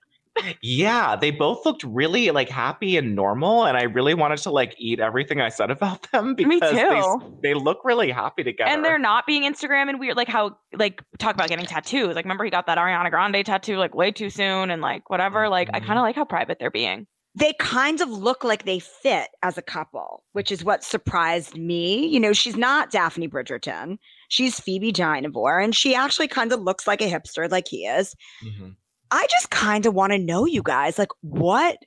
Yeah, 0.62 1.16
they 1.16 1.30
both 1.30 1.64
looked 1.64 1.82
really 1.84 2.30
like 2.30 2.48
happy 2.48 2.96
and 2.96 3.14
normal, 3.14 3.64
and 3.64 3.76
I 3.76 3.84
really 3.84 4.14
wanted 4.14 4.38
to 4.38 4.50
like 4.50 4.74
eat 4.78 5.00
everything 5.00 5.40
I 5.40 5.48
said 5.48 5.70
about 5.76 6.10
them 6.12 6.34
because 6.34 6.72
they, 6.72 6.82
too. 6.82 7.38
they 7.42 7.54
look 7.54 7.78
really 7.84 8.10
happy 8.10 8.44
together. 8.44 8.70
And 8.70 8.84
they're 8.84 8.98
not 8.98 9.26
being 9.26 9.42
Instagram 9.42 9.88
and 9.88 9.98
weird, 9.98 10.16
like 10.16 10.28
how 10.28 10.56
like 10.72 11.02
talk 11.18 11.34
about 11.34 11.48
getting 11.48 11.66
tattoos. 11.66 12.14
Like 12.14 12.24
remember 12.24 12.44
he 12.44 12.50
got 12.50 12.66
that 12.66 12.78
Ariana 12.78 13.10
Grande 13.10 13.44
tattoo 13.44 13.76
like 13.78 13.94
way 13.94 14.10
too 14.12 14.30
soon 14.30 14.70
and 14.70 14.82
like 14.82 15.08
whatever. 15.10 15.48
Like 15.48 15.70
I 15.72 15.80
kind 15.80 15.98
of 15.98 16.02
like 16.02 16.16
how 16.16 16.24
private 16.24 16.58
they're 16.58 16.70
being. 16.70 17.06
they 17.34 17.52
kind 17.58 18.00
of 18.00 18.08
look 18.08 18.44
like 18.44 18.64
they 18.64 18.78
fit 18.78 19.28
as 19.42 19.58
a 19.58 19.62
couple, 19.62 20.24
which 20.32 20.50
is 20.50 20.64
what 20.64 20.82
surprised 20.82 21.56
me. 21.56 22.06
You 22.06 22.18
know, 22.18 22.32
she's 22.32 22.56
not 22.56 22.90
Daphne 22.90 23.28
Bridgerton. 23.28 23.98
She's 24.28 24.58
Phoebe 24.58 24.92
Dynevor, 24.92 25.62
and 25.62 25.74
she 25.74 25.94
actually 25.94 26.28
kind 26.28 26.50
of 26.52 26.60
looks 26.60 26.86
like 26.86 27.00
a 27.02 27.10
hipster, 27.10 27.50
like 27.50 27.68
he 27.68 27.84
is. 27.86 28.14
Mm-hmm. 28.44 28.70
I 29.10 29.26
just 29.30 29.50
kind 29.50 29.86
of 29.86 29.94
want 29.94 30.12
to 30.12 30.18
know 30.18 30.44
you 30.46 30.62
guys, 30.62 30.98
like, 30.98 31.10
what, 31.20 31.78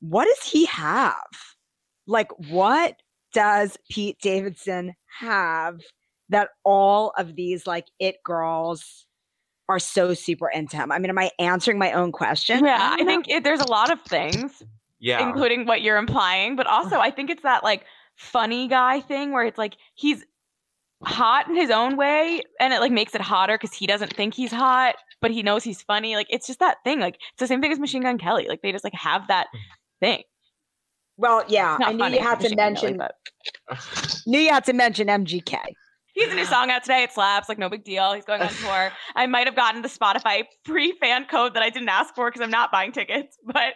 what 0.00 0.24
does 0.26 0.50
he 0.50 0.66
have? 0.66 1.14
Like, 2.06 2.30
what 2.50 2.96
does 3.32 3.76
Pete 3.90 4.18
Davidson 4.22 4.94
have 5.20 5.80
that 6.28 6.50
all 6.64 7.12
of 7.18 7.36
these 7.36 7.66
like 7.66 7.86
it 7.98 8.16
girls 8.24 9.06
are 9.68 9.78
so 9.78 10.14
super 10.14 10.48
into 10.48 10.76
him? 10.76 10.92
I 10.92 10.98
mean, 10.98 11.10
am 11.10 11.18
I 11.18 11.30
answering 11.38 11.78
my 11.78 11.92
own 11.92 12.12
question? 12.12 12.64
Yeah, 12.64 12.78
don't 12.78 13.00
I 13.00 13.04
think 13.06 13.28
it, 13.28 13.44
there's 13.44 13.60
a 13.60 13.70
lot 13.70 13.90
of 13.90 14.00
things, 14.02 14.62
Yeah. 15.00 15.26
including 15.26 15.66
what 15.66 15.82
you're 15.82 15.96
implying, 15.98 16.56
but 16.56 16.66
also 16.66 16.96
oh. 16.96 17.00
I 17.00 17.10
think 17.10 17.30
it's 17.30 17.42
that 17.42 17.64
like 17.64 17.84
funny 18.16 18.68
guy 18.68 19.00
thing 19.00 19.32
where 19.32 19.44
it's 19.44 19.58
like 19.58 19.76
he's 19.94 20.24
hot 21.02 21.48
in 21.48 21.54
his 21.56 21.70
own 21.70 21.96
way 21.96 22.40
and 22.58 22.72
it 22.72 22.80
like 22.80 22.92
makes 22.92 23.14
it 23.14 23.20
hotter 23.20 23.58
because 23.60 23.76
he 23.76 23.86
doesn't 23.86 24.14
think 24.14 24.32
he's 24.34 24.50
hot 24.52 24.94
but 25.22 25.30
he 25.30 25.42
knows 25.42 25.64
he's 25.64 25.82
funny 25.82 26.14
like 26.14 26.26
it's 26.30 26.46
just 26.46 26.58
that 26.60 26.76
thing 26.84 27.00
like 27.00 27.14
it's 27.14 27.40
the 27.40 27.46
same 27.46 27.60
thing 27.60 27.72
as 27.72 27.78
machine 27.78 28.02
gun 28.02 28.18
kelly 28.18 28.46
like 28.48 28.60
they 28.62 28.72
just 28.72 28.84
like 28.84 28.94
have 28.94 29.26
that 29.28 29.46
mm. 29.54 29.58
thing 30.00 30.22
Well, 31.16 31.44
yeah, 31.48 31.78
I 31.80 31.92
knew 31.92 31.98
funny 31.98 32.16
you 32.18 32.22
had 32.22 32.40
to 32.40 32.44
Machine 32.44 32.58
Gun 32.58 32.74
Kelly, 32.74 32.92
mention. 32.92 32.98
but 32.98 34.22
Knew 34.26 34.38
you 34.38 34.50
had 34.50 34.64
to 34.64 34.74
mention 34.74 35.08
MGK. 35.08 35.56
he 36.14 36.22
has 36.24 36.32
a 36.32 36.36
new 36.36 36.44
song 36.44 36.70
out 36.70 36.82
today 36.82 37.02
it 37.04 37.12
slaps 37.12 37.48
like 37.48 37.58
no 37.58 37.68
big 37.68 37.84
deal 37.84 38.12
he's 38.12 38.24
going 38.24 38.42
on 38.42 38.48
tour 38.62 38.92
i 39.14 39.26
might 39.26 39.46
have 39.46 39.56
gotten 39.56 39.82
the 39.82 39.88
spotify 39.88 40.44
pre-fan 40.64 41.24
code 41.26 41.54
that 41.54 41.62
i 41.62 41.70
didn't 41.70 41.88
ask 41.88 42.14
for 42.14 42.28
because 42.28 42.40
i'm 42.42 42.50
not 42.50 42.72
buying 42.72 42.92
tickets 42.92 43.38
but 43.46 43.54
that 43.54 43.74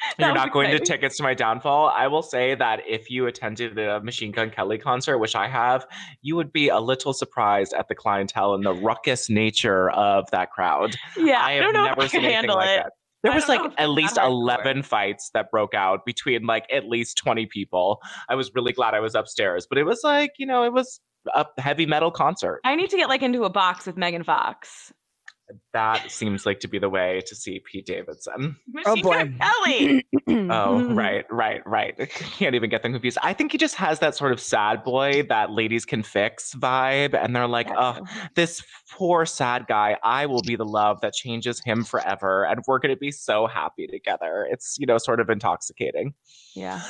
You're 0.18 0.34
not 0.34 0.52
going 0.52 0.70
to 0.70 0.80
tickets 0.80 1.16
to 1.18 1.22
my 1.22 1.34
downfall. 1.34 1.92
I 1.94 2.08
will 2.08 2.22
say 2.22 2.54
that 2.54 2.80
if 2.88 3.10
you 3.10 3.26
attended 3.26 3.76
the 3.76 4.00
Machine 4.02 4.32
Gun 4.32 4.50
Kelly 4.50 4.78
concert, 4.78 5.18
which 5.18 5.36
I 5.36 5.48
have, 5.48 5.86
you 6.22 6.36
would 6.36 6.52
be 6.52 6.68
a 6.68 6.80
little 6.80 7.12
surprised 7.12 7.72
at 7.72 7.88
the 7.88 7.94
clientele 7.94 8.54
and 8.54 8.64
the 8.64 8.74
ruckus 8.74 9.30
nature 9.30 9.90
of 9.90 10.30
that 10.32 10.50
crowd. 10.50 10.96
yeah 11.16 11.40
I 11.40 11.50
i, 11.50 11.52
have 11.52 11.72
don't 11.72 11.84
never 11.84 12.08
seen 12.08 12.24
anything 12.24 12.50
like 12.50 12.68
it 12.68 12.82
that. 12.84 12.92
There 13.22 13.32
was 13.32 13.48
like 13.48 13.60
at 13.78 13.88
least 13.90 14.16
that 14.16 14.24
hardcore. 14.24 14.64
11 14.64 14.82
fights 14.82 15.30
that 15.32 15.50
broke 15.50 15.74
out 15.74 16.04
between 16.04 16.44
like 16.44 16.66
at 16.72 16.88
least 16.88 17.16
20 17.18 17.46
people. 17.46 18.00
I 18.28 18.34
was 18.34 18.50
really 18.54 18.72
glad 18.72 18.94
I 18.94 19.00
was 19.00 19.14
upstairs, 19.14 19.66
but 19.68 19.78
it 19.78 19.84
was 19.84 20.00
like, 20.02 20.32
you 20.38 20.46
know, 20.46 20.64
it 20.64 20.72
was 20.72 21.00
a 21.34 21.46
heavy 21.58 21.86
metal 21.86 22.10
concert. 22.10 22.60
I 22.64 22.74
need 22.74 22.90
to 22.90 22.96
get 22.96 23.08
like 23.08 23.22
into 23.22 23.44
a 23.44 23.50
box 23.50 23.86
with 23.86 23.96
Megan 23.96 24.24
Fox. 24.24 24.92
That 25.72 26.10
seems 26.10 26.44
like 26.46 26.60
to 26.60 26.68
be 26.68 26.78
the 26.78 26.88
way 26.88 27.22
to 27.26 27.34
see 27.34 27.60
Pete 27.64 27.86
Davidson. 27.86 28.56
Oh, 28.86 28.96
boy. 28.96 29.14
Gun 29.14 29.38
Kelly. 29.40 30.06
Oh, 30.28 30.78
mm-hmm. 30.80 30.94
right, 30.94 31.24
right, 31.30 31.60
right. 31.66 31.96
Can't 32.38 32.54
even 32.54 32.70
get 32.70 32.82
them 32.82 32.92
confused. 32.92 33.18
I 33.22 33.32
think 33.32 33.52
he 33.52 33.58
just 33.58 33.74
has 33.74 33.98
that 33.98 34.14
sort 34.14 34.32
of 34.32 34.40
sad 34.40 34.82
boy 34.82 35.24
that 35.28 35.50
ladies 35.50 35.84
can 35.84 36.02
fix 36.02 36.54
vibe. 36.54 37.14
And 37.14 37.34
they're 37.34 37.46
like, 37.46 37.68
oh, 37.76 37.98
this 38.34 38.62
poor 38.90 39.26
sad 39.26 39.66
guy, 39.66 39.98
I 40.02 40.26
will 40.26 40.42
be 40.42 40.56
the 40.56 40.64
love 40.64 41.00
that 41.02 41.12
changes 41.12 41.60
him 41.64 41.84
forever. 41.84 42.44
And 42.44 42.60
we're 42.66 42.78
going 42.78 42.94
to 42.94 42.98
be 42.98 43.10
so 43.10 43.46
happy 43.46 43.86
together. 43.86 44.46
It's, 44.50 44.76
you 44.78 44.86
know, 44.86 44.98
sort 44.98 45.20
of 45.20 45.28
intoxicating. 45.28 46.14
yeah. 46.54 46.82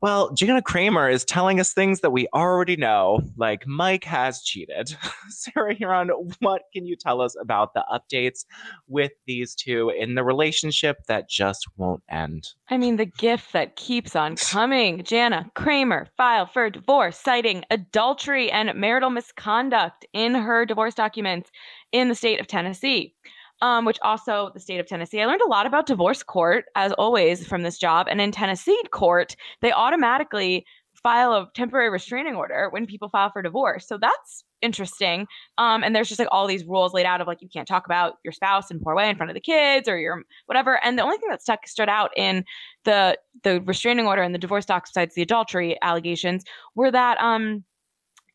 Well, 0.00 0.32
Jana 0.32 0.62
Kramer 0.62 1.08
is 1.08 1.24
telling 1.24 1.60
us 1.60 1.72
things 1.72 2.00
that 2.00 2.10
we 2.10 2.28
already 2.34 2.76
know, 2.76 3.20
like 3.36 3.66
Mike 3.66 4.04
has 4.04 4.42
cheated. 4.42 4.96
Sarah 5.28 5.74
Hearon, 5.74 6.08
what 6.40 6.62
can 6.72 6.86
you 6.86 6.96
tell 6.96 7.20
us 7.20 7.36
about 7.40 7.74
the 7.74 7.84
updates 7.92 8.44
with 8.86 9.12
these 9.26 9.54
two 9.54 9.90
in 9.90 10.14
the 10.14 10.24
relationship 10.24 10.98
that 11.08 11.28
just 11.28 11.66
won't 11.76 12.02
end? 12.08 12.48
I 12.70 12.78
mean, 12.78 12.96
the 12.96 13.06
gift 13.06 13.52
that 13.52 13.76
keeps 13.76 14.14
on 14.14 14.36
coming. 14.36 15.02
Jana 15.02 15.50
Kramer 15.54 16.06
filed 16.16 16.50
for 16.50 16.70
divorce, 16.70 17.18
citing 17.18 17.64
adultery 17.70 18.50
and 18.50 18.72
marital 18.78 19.10
misconduct 19.10 20.06
in 20.12 20.34
her 20.34 20.64
divorce 20.64 20.94
documents 20.94 21.50
in 21.92 22.08
the 22.08 22.14
state 22.14 22.40
of 22.40 22.46
Tennessee. 22.46 23.14
Um, 23.60 23.84
which 23.84 23.98
also 24.02 24.50
the 24.54 24.60
state 24.60 24.78
of 24.78 24.86
Tennessee. 24.86 25.20
I 25.20 25.26
learned 25.26 25.40
a 25.40 25.48
lot 25.48 25.66
about 25.66 25.86
divorce 25.86 26.22
court, 26.22 26.66
as 26.76 26.92
always, 26.92 27.44
from 27.44 27.62
this 27.64 27.76
job. 27.76 28.06
And 28.08 28.20
in 28.20 28.30
Tennessee 28.30 28.80
court, 28.92 29.34
they 29.62 29.72
automatically 29.72 30.64
file 31.02 31.32
a 31.32 31.48
temporary 31.54 31.90
restraining 31.90 32.34
order 32.34 32.68
when 32.70 32.86
people 32.86 33.08
file 33.08 33.30
for 33.30 33.42
divorce. 33.42 33.86
So 33.86 33.98
that's 33.98 34.44
interesting. 34.62 35.26
Um, 35.56 35.84
and 35.84 35.94
there's 35.94 36.08
just 36.08 36.18
like 36.18 36.28
all 36.32 36.46
these 36.46 36.64
rules 36.64 36.92
laid 36.92 37.06
out 37.06 37.20
of 37.20 37.26
like 37.26 37.40
you 37.40 37.48
can't 37.48 37.68
talk 37.68 37.86
about 37.86 38.14
your 38.24 38.32
spouse 38.32 38.70
in 38.70 38.80
poor 38.80 38.94
way 38.94 39.08
in 39.08 39.16
front 39.16 39.30
of 39.30 39.34
the 39.34 39.40
kids 39.40 39.88
or 39.88 39.98
your 39.98 40.22
whatever. 40.46 40.82
And 40.84 40.98
the 40.98 41.02
only 41.02 41.18
thing 41.18 41.30
that 41.30 41.42
stuck 41.42 41.66
stood 41.66 41.88
out 41.88 42.10
in 42.16 42.44
the 42.84 43.18
the 43.44 43.60
restraining 43.62 44.06
order 44.06 44.22
and 44.22 44.34
the 44.34 44.38
divorce 44.38 44.66
docs 44.66 44.90
besides 44.90 45.14
the 45.14 45.22
adultery 45.22 45.76
allegations 45.82 46.44
were 46.74 46.90
that 46.90 47.20
um 47.20 47.64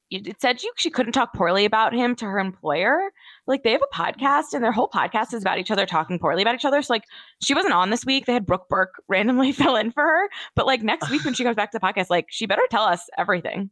it 0.09 0.39
said 0.39 0.61
you, 0.61 0.71
she 0.75 0.89
couldn't 0.89 1.13
talk 1.13 1.33
poorly 1.33 1.65
about 1.65 1.93
him 1.93 2.15
to 2.17 2.25
her 2.25 2.39
employer. 2.39 3.11
Like 3.47 3.63
they 3.63 3.71
have 3.71 3.81
a 3.81 3.95
podcast 3.95 4.53
and 4.53 4.63
their 4.63 4.71
whole 4.71 4.89
podcast 4.89 5.33
is 5.33 5.41
about 5.41 5.57
each 5.57 5.71
other 5.71 5.85
talking 5.85 6.19
poorly 6.19 6.41
about 6.41 6.55
each 6.55 6.65
other. 6.65 6.81
So 6.81 6.93
like 6.93 7.05
she 7.41 7.53
wasn't 7.53 7.73
on 7.73 7.89
this 7.89 8.05
week. 8.05 8.25
They 8.25 8.33
had 8.33 8.45
Brooke 8.45 8.69
Burke 8.69 8.93
randomly 9.07 9.51
fill 9.53 9.75
in 9.75 9.91
for 9.91 10.03
her. 10.03 10.29
But 10.55 10.67
like 10.67 10.83
next 10.83 11.09
week 11.09 11.25
when 11.25 11.33
she 11.33 11.43
comes 11.43 11.55
back 11.55 11.71
to 11.71 11.79
the 11.79 11.85
podcast, 11.85 12.09
like 12.09 12.27
she 12.29 12.45
better 12.45 12.63
tell 12.69 12.83
us 12.83 13.09
everything. 13.17 13.69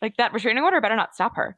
Like 0.00 0.16
that 0.16 0.32
restraining 0.32 0.64
order 0.64 0.80
better 0.80 0.96
not 0.96 1.14
stop 1.14 1.36
her. 1.36 1.56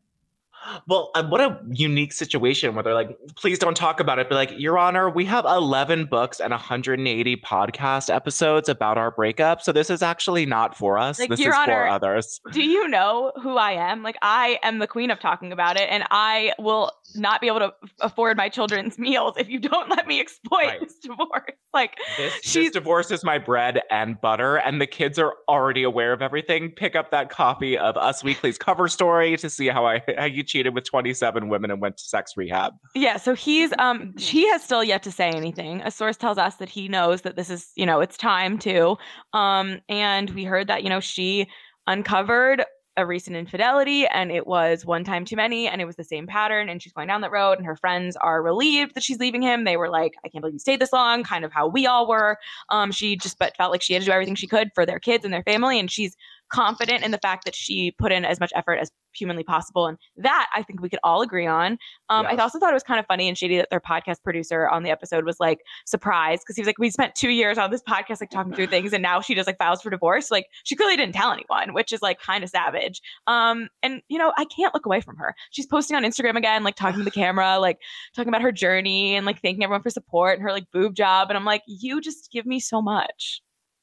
Well, 0.86 1.10
what 1.28 1.40
a 1.40 1.58
unique 1.70 2.12
situation 2.12 2.74
where 2.74 2.82
they're 2.82 2.94
like, 2.94 3.18
please 3.36 3.58
don't 3.58 3.76
talk 3.76 3.98
about 4.00 4.18
it. 4.18 4.28
But 4.28 4.34
like, 4.34 4.52
Your 4.58 4.78
Honor, 4.78 5.08
we 5.08 5.24
have 5.24 5.44
11 5.44 6.06
books 6.06 6.38
and 6.40 6.50
180 6.50 7.36
podcast 7.38 8.14
episodes 8.14 8.68
about 8.68 8.98
our 8.98 9.10
breakup. 9.10 9.62
So 9.62 9.72
this 9.72 9.88
is 9.90 10.02
actually 10.02 10.46
not 10.46 10.76
for 10.76 10.98
us. 10.98 11.18
Like, 11.18 11.30
this 11.30 11.40
Your 11.40 11.52
is 11.52 11.58
Honor, 11.58 11.84
for 11.84 11.88
others. 11.88 12.40
Do 12.52 12.62
you 12.62 12.88
know 12.88 13.32
who 13.42 13.56
I 13.56 13.72
am? 13.72 14.02
Like 14.02 14.16
I 14.22 14.58
am 14.62 14.78
the 14.80 14.86
queen 14.86 15.10
of 15.10 15.18
talking 15.18 15.52
about 15.52 15.76
it 15.80 15.88
and 15.90 16.04
I 16.10 16.52
will 16.58 16.92
not 17.14 17.40
be 17.40 17.46
able 17.48 17.60
to 17.60 17.72
afford 18.00 18.36
my 18.36 18.48
children's 18.48 18.98
meals 18.98 19.34
if 19.38 19.48
you 19.48 19.58
don't 19.58 19.88
let 19.90 20.06
me 20.06 20.20
exploit 20.20 20.60
Right. 20.66 20.80
this 20.80 20.96
divorce. 20.98 21.52
Like 21.72 21.96
This, 22.16 22.34
She's- 22.42 22.66
this 22.66 22.70
divorce 22.72 23.10
is 23.10 23.22
my 23.24 23.38
bread 23.38 23.80
and 23.90 24.20
butter, 24.20 24.56
and 24.56 24.80
the 24.80 24.86
kids 24.86 25.18
are 25.18 25.34
already 25.48 25.82
aware 25.84 26.12
of 26.12 26.20
everything. 26.20 26.70
Pick 26.70 26.96
up 26.96 27.10
that 27.12 27.30
copy 27.30 27.78
of 27.78 27.96
Us 27.96 28.22
Weekly's 28.24 28.58
cover 28.58 28.88
story 28.88 29.36
to 29.36 29.48
see 29.48 29.68
how 29.68 29.86
I 29.86 30.02
how 30.18 30.24
you 30.24 30.42
cheated 30.50 30.74
with 30.74 30.84
27 30.84 31.48
women 31.48 31.70
and 31.70 31.80
went 31.80 31.96
to 31.96 32.04
sex 32.04 32.32
rehab. 32.36 32.74
Yeah, 32.94 33.16
so 33.16 33.34
he's 33.34 33.72
um 33.78 34.14
he 34.18 34.48
has 34.50 34.62
still 34.62 34.84
yet 34.84 35.02
to 35.04 35.12
say 35.12 35.30
anything. 35.30 35.80
A 35.82 35.90
source 35.90 36.16
tells 36.16 36.38
us 36.38 36.56
that 36.56 36.68
he 36.68 36.88
knows 36.88 37.22
that 37.22 37.36
this 37.36 37.50
is, 37.50 37.70
you 37.76 37.86
know, 37.86 38.00
it's 38.00 38.16
time 38.16 38.58
to. 38.60 38.96
Um 39.32 39.80
and 39.88 40.30
we 40.30 40.44
heard 40.44 40.66
that, 40.68 40.82
you 40.82 40.88
know, 40.88 41.00
she 41.00 41.48
uncovered 41.86 42.64
a 42.96 43.06
recent 43.06 43.36
infidelity 43.36 44.06
and 44.06 44.30
it 44.30 44.46
was 44.46 44.84
one 44.84 45.04
time 45.04 45.24
too 45.24 45.36
many 45.36 45.68
and 45.68 45.80
it 45.80 45.84
was 45.84 45.96
the 45.96 46.04
same 46.04 46.26
pattern 46.26 46.68
and 46.68 46.82
she's 46.82 46.92
going 46.92 47.06
down 47.06 47.20
that 47.20 47.30
road 47.30 47.56
and 47.56 47.64
her 47.64 47.76
friends 47.76 48.16
are 48.16 48.42
relieved 48.42 48.94
that 48.94 49.02
she's 49.02 49.18
leaving 49.18 49.40
him. 49.40 49.64
They 49.64 49.76
were 49.76 49.88
like, 49.88 50.14
I 50.24 50.28
can't 50.28 50.42
believe 50.42 50.54
you 50.54 50.58
stayed 50.58 50.80
this 50.80 50.92
long, 50.92 51.22
kind 51.22 51.44
of 51.44 51.52
how 51.52 51.68
we 51.68 51.86
all 51.86 52.08
were. 52.08 52.36
Um 52.68 52.90
she 52.90 53.16
just 53.16 53.38
but 53.38 53.56
felt 53.56 53.72
like 53.72 53.82
she 53.82 53.94
had 53.94 54.02
to 54.02 54.06
do 54.06 54.12
everything 54.12 54.34
she 54.34 54.48
could 54.48 54.70
for 54.74 54.84
their 54.84 54.98
kids 54.98 55.24
and 55.24 55.32
their 55.32 55.44
family 55.44 55.78
and 55.78 55.90
she's 55.90 56.16
confident 56.50 57.04
in 57.04 57.10
the 57.10 57.18
fact 57.18 57.44
that 57.44 57.54
she 57.54 57.92
put 57.92 58.12
in 58.12 58.24
as 58.24 58.40
much 58.40 58.52
effort 58.54 58.74
as 58.74 58.90
humanly 59.14 59.42
possible 59.42 59.86
and 59.86 59.98
that 60.16 60.48
I 60.54 60.62
think 60.62 60.80
we 60.80 60.88
could 60.88 61.00
all 61.02 61.22
agree 61.22 61.46
on. 61.46 61.78
Um, 62.08 62.26
I 62.26 62.36
also 62.36 62.58
thought 62.58 62.70
it 62.70 62.74
was 62.74 62.82
kind 62.82 63.00
of 63.00 63.06
funny 63.06 63.28
and 63.28 63.36
shady 63.36 63.56
that 63.56 63.68
their 63.70 63.80
podcast 63.80 64.22
producer 64.22 64.68
on 64.68 64.82
the 64.82 64.90
episode 64.90 65.24
was 65.24 65.38
like 65.40 65.60
surprised 65.86 66.42
because 66.42 66.56
he 66.56 66.62
was 66.62 66.66
like, 66.66 66.78
"We 66.78 66.90
spent 66.90 67.14
two 67.14 67.30
years 67.30 67.58
on 67.58 67.70
this 67.70 67.82
podcast 67.82 68.20
like 68.20 68.30
talking 68.30 68.52
through 68.52 68.66
things, 68.68 68.92
and 68.92 69.02
now 69.02 69.20
she 69.20 69.34
just 69.34 69.46
like 69.46 69.58
files 69.58 69.82
for 69.82 69.90
divorce." 69.90 70.30
Like 70.30 70.46
she 70.64 70.76
clearly 70.76 70.96
didn't 70.96 71.14
tell 71.14 71.32
anyone, 71.32 71.74
which 71.74 71.92
is 71.92 72.02
like 72.02 72.20
kind 72.20 72.44
of 72.44 72.50
savage. 72.50 73.00
Um, 73.26 73.68
and 73.82 74.02
you 74.08 74.18
know, 74.18 74.32
I 74.36 74.44
can't 74.44 74.74
look 74.74 74.86
away 74.86 75.00
from 75.00 75.16
her. 75.16 75.34
She's 75.50 75.66
posting 75.66 75.96
on 75.96 76.04
Instagram 76.04 76.36
again, 76.36 76.64
like 76.64 76.76
talking 76.76 76.98
to 76.98 77.04
the 77.04 77.10
camera, 77.22 77.58
like 77.58 77.78
talking 78.14 78.28
about 78.28 78.42
her 78.42 78.52
journey 78.52 79.14
and 79.16 79.26
like 79.26 79.40
thanking 79.42 79.64
everyone 79.64 79.82
for 79.82 79.90
support 79.90 80.34
and 80.34 80.42
her 80.42 80.52
like 80.52 80.70
boob 80.72 80.94
job. 80.94 81.30
And 81.30 81.36
I'm 81.36 81.44
like, 81.44 81.62
you 81.66 82.00
just 82.00 82.30
give 82.30 82.46
me 82.46 82.60
so 82.60 82.80
much. 82.82 83.42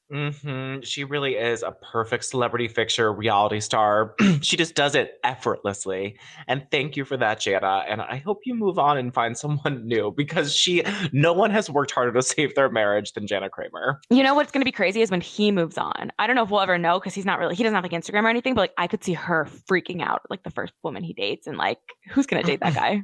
Hmm 0.10 0.80
She 0.84 1.04
really 1.04 1.36
is 1.36 1.64
a 1.64 1.72
perfect 1.72 2.26
celebrity 2.26 2.68
fixture, 2.68 3.12
reality 3.12 3.60
star. 3.60 4.16
she 4.42 4.56
just 4.56 4.74
does 4.74 4.96
it 4.96 5.20
effortlessly. 5.24 6.18
And 6.48 6.66
thank 6.72 6.96
you 6.96 7.04
for 7.04 7.18
that, 7.18 7.40
Jana. 7.42 7.84
And 7.88 8.02
I 8.02 8.18
hope 8.18 8.40
you 8.46 8.56
move 8.56 8.80
on 8.80 8.98
and 8.98 9.14
find 9.14 9.38
someone 9.38 9.86
new 9.88 10.14
because 10.16 10.56
she, 10.56 10.84
no 11.12 11.34
one 11.34 11.52
has 11.52 11.70
worked 11.70 11.92
harder 11.92 12.14
to 12.14 12.22
save 12.22 12.56
their 12.56 12.70
marriage 12.70 13.14
than 13.14 13.28
Jana 13.28 13.50
Kramer. 13.50 14.00
You 14.10 14.24
know 14.24 14.34
what's 14.34 14.52
going 14.52 14.62
to 14.62 14.66
be 14.66 14.72
crazy 14.72 15.02
is 15.02 15.12
when 15.12 15.22
he 15.22 15.52
moves 15.52 15.78
on. 15.78 16.12
I 16.20 16.28
don't 16.28 16.36
know 16.36 16.44
if 16.44 16.50
we'll 16.50 16.62
ever 16.62 16.78
know 16.78 17.00
because 17.00 17.14
he's 17.14 17.26
not 17.26 17.40
really, 17.40 17.56
he 17.56 17.64
doesn't 17.64 17.76
have 17.76 17.84
like 17.84 17.92
Instagram 17.92 18.24
or 18.24 18.30
anything, 18.30 18.56
but 18.56 18.62
like 18.62 18.74
I 18.78 18.88
could 18.88 19.04
see 19.04 19.14
her 19.14 19.48
freaking 19.70 20.02
out, 20.02 20.22
like 20.30 20.44
the 20.44 20.52
first 20.52 20.74
woman 20.84 21.04
he 21.04 21.14
dates, 21.14 21.48
and 21.48 21.58
like 21.58 21.80
who's 22.12 22.26
going 22.26 22.42
to 22.42 22.48
date 22.48 22.62
that 22.62 22.74
guy? 22.76 23.04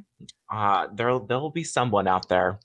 Uh, 0.52 0.86
there, 0.94 1.18
there'll 1.18 1.50
be 1.50 1.64
someone 1.64 2.06
out 2.06 2.28
there. 2.28 2.60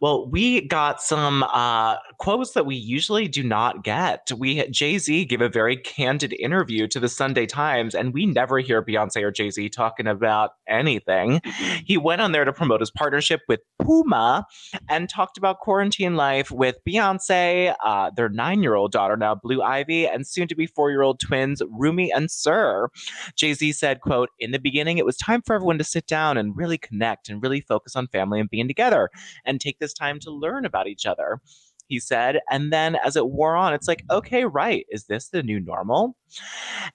Well, 0.00 0.30
we 0.30 0.66
got 0.66 1.02
some 1.02 1.42
uh, 1.42 1.96
quotes 2.18 2.52
that 2.52 2.64
we 2.64 2.76
usually 2.76 3.28
do 3.28 3.42
not 3.42 3.82
get. 3.82 4.30
We 4.36 4.66
Jay 4.68 4.96
Z 4.98 5.24
gave 5.24 5.40
a 5.40 5.48
very 5.48 5.76
candid 5.76 6.32
interview 6.34 6.86
to 6.88 7.00
the 7.00 7.08
Sunday 7.08 7.46
Times, 7.46 7.94
and 7.94 8.14
we 8.14 8.26
never 8.26 8.58
hear 8.60 8.82
Beyonce 8.82 9.22
or 9.22 9.32
Jay 9.32 9.50
Z 9.50 9.68
talking 9.70 10.06
about 10.06 10.52
anything. 10.68 11.42
He 11.84 11.98
went 11.98 12.20
on 12.20 12.32
there 12.32 12.44
to 12.44 12.52
promote 12.52 12.80
his 12.80 12.90
partnership 12.90 13.40
with 13.48 13.60
Puma 13.82 14.46
and 14.88 15.08
talked 15.08 15.36
about 15.36 15.58
quarantine 15.58 16.14
life 16.14 16.50
with 16.50 16.76
Beyonce, 16.88 17.74
uh, 17.84 18.10
their 18.16 18.28
nine-year-old 18.28 18.92
daughter 18.92 19.16
now, 19.16 19.34
Blue 19.34 19.60
Ivy, 19.60 20.06
and 20.06 20.26
soon-to-be 20.26 20.66
four-year-old 20.66 21.20
twins, 21.20 21.60
Rumi 21.70 22.12
and 22.12 22.30
Sir. 22.30 22.88
Jay 23.36 23.52
Z 23.54 23.72
said, 23.72 24.00
"quote 24.00 24.30
In 24.38 24.52
the 24.52 24.58
beginning, 24.60 24.98
it 24.98 25.04
was 25.04 25.16
time 25.16 25.42
for 25.42 25.54
everyone 25.54 25.78
to 25.78 25.84
sit 25.84 26.06
down 26.06 26.38
and 26.38 26.56
really 26.56 26.78
connect 26.80 27.28
and 27.28 27.42
really 27.42 27.60
focus 27.60 27.96
on 27.96 28.08
family 28.08 28.40
and 28.40 28.50
being 28.50 28.68
together, 28.68 29.10
and 29.44 29.60
take 29.60 29.78
this 29.78 29.94
time 29.94 30.20
to 30.20 30.30
learn 30.30 30.64
about 30.64 30.88
each 30.88 31.06
other." 31.06 31.40
He 31.90 31.98
said, 31.98 32.38
and 32.48 32.72
then 32.72 32.94
as 33.04 33.16
it 33.16 33.26
wore 33.26 33.56
on, 33.56 33.74
it's 33.74 33.88
like, 33.88 34.04
okay, 34.10 34.44
right, 34.44 34.86
is 34.90 35.06
this 35.06 35.28
the 35.28 35.42
new 35.42 35.58
normal? 35.58 36.16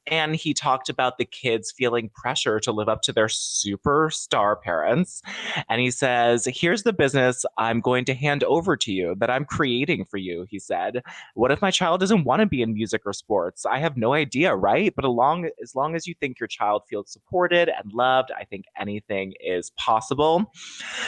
And 0.07 0.35
he 0.35 0.53
talked 0.53 0.89
about 0.89 1.17
the 1.17 1.25
kids 1.25 1.73
feeling 1.75 2.09
pressure 2.13 2.59
to 2.61 2.71
live 2.71 2.87
up 2.87 3.01
to 3.03 3.13
their 3.13 3.27
superstar 3.27 4.61
parents. 4.61 5.21
And 5.69 5.81
he 5.81 5.91
says, 5.91 6.47
Here's 6.51 6.83
the 6.83 6.93
business 6.93 7.45
I'm 7.57 7.81
going 7.81 8.05
to 8.05 8.13
hand 8.13 8.43
over 8.43 8.77
to 8.77 8.91
you 8.91 9.15
that 9.19 9.29
I'm 9.29 9.45
creating 9.45 10.05
for 10.05 10.17
you. 10.17 10.45
He 10.49 10.59
said, 10.59 11.03
What 11.33 11.51
if 11.51 11.61
my 11.61 11.71
child 11.71 11.99
doesn't 11.99 12.23
want 12.23 12.41
to 12.41 12.45
be 12.45 12.61
in 12.61 12.73
music 12.73 13.01
or 13.05 13.13
sports? 13.13 13.65
I 13.65 13.79
have 13.79 13.97
no 13.97 14.13
idea, 14.13 14.55
right? 14.55 14.93
But 14.95 15.05
along, 15.05 15.49
as 15.61 15.75
long 15.75 15.95
as 15.95 16.07
you 16.07 16.13
think 16.19 16.39
your 16.39 16.47
child 16.47 16.83
feels 16.89 17.11
supported 17.11 17.69
and 17.69 17.91
loved, 17.91 18.31
I 18.37 18.45
think 18.45 18.65
anything 18.79 19.33
is 19.39 19.71
possible. 19.71 20.51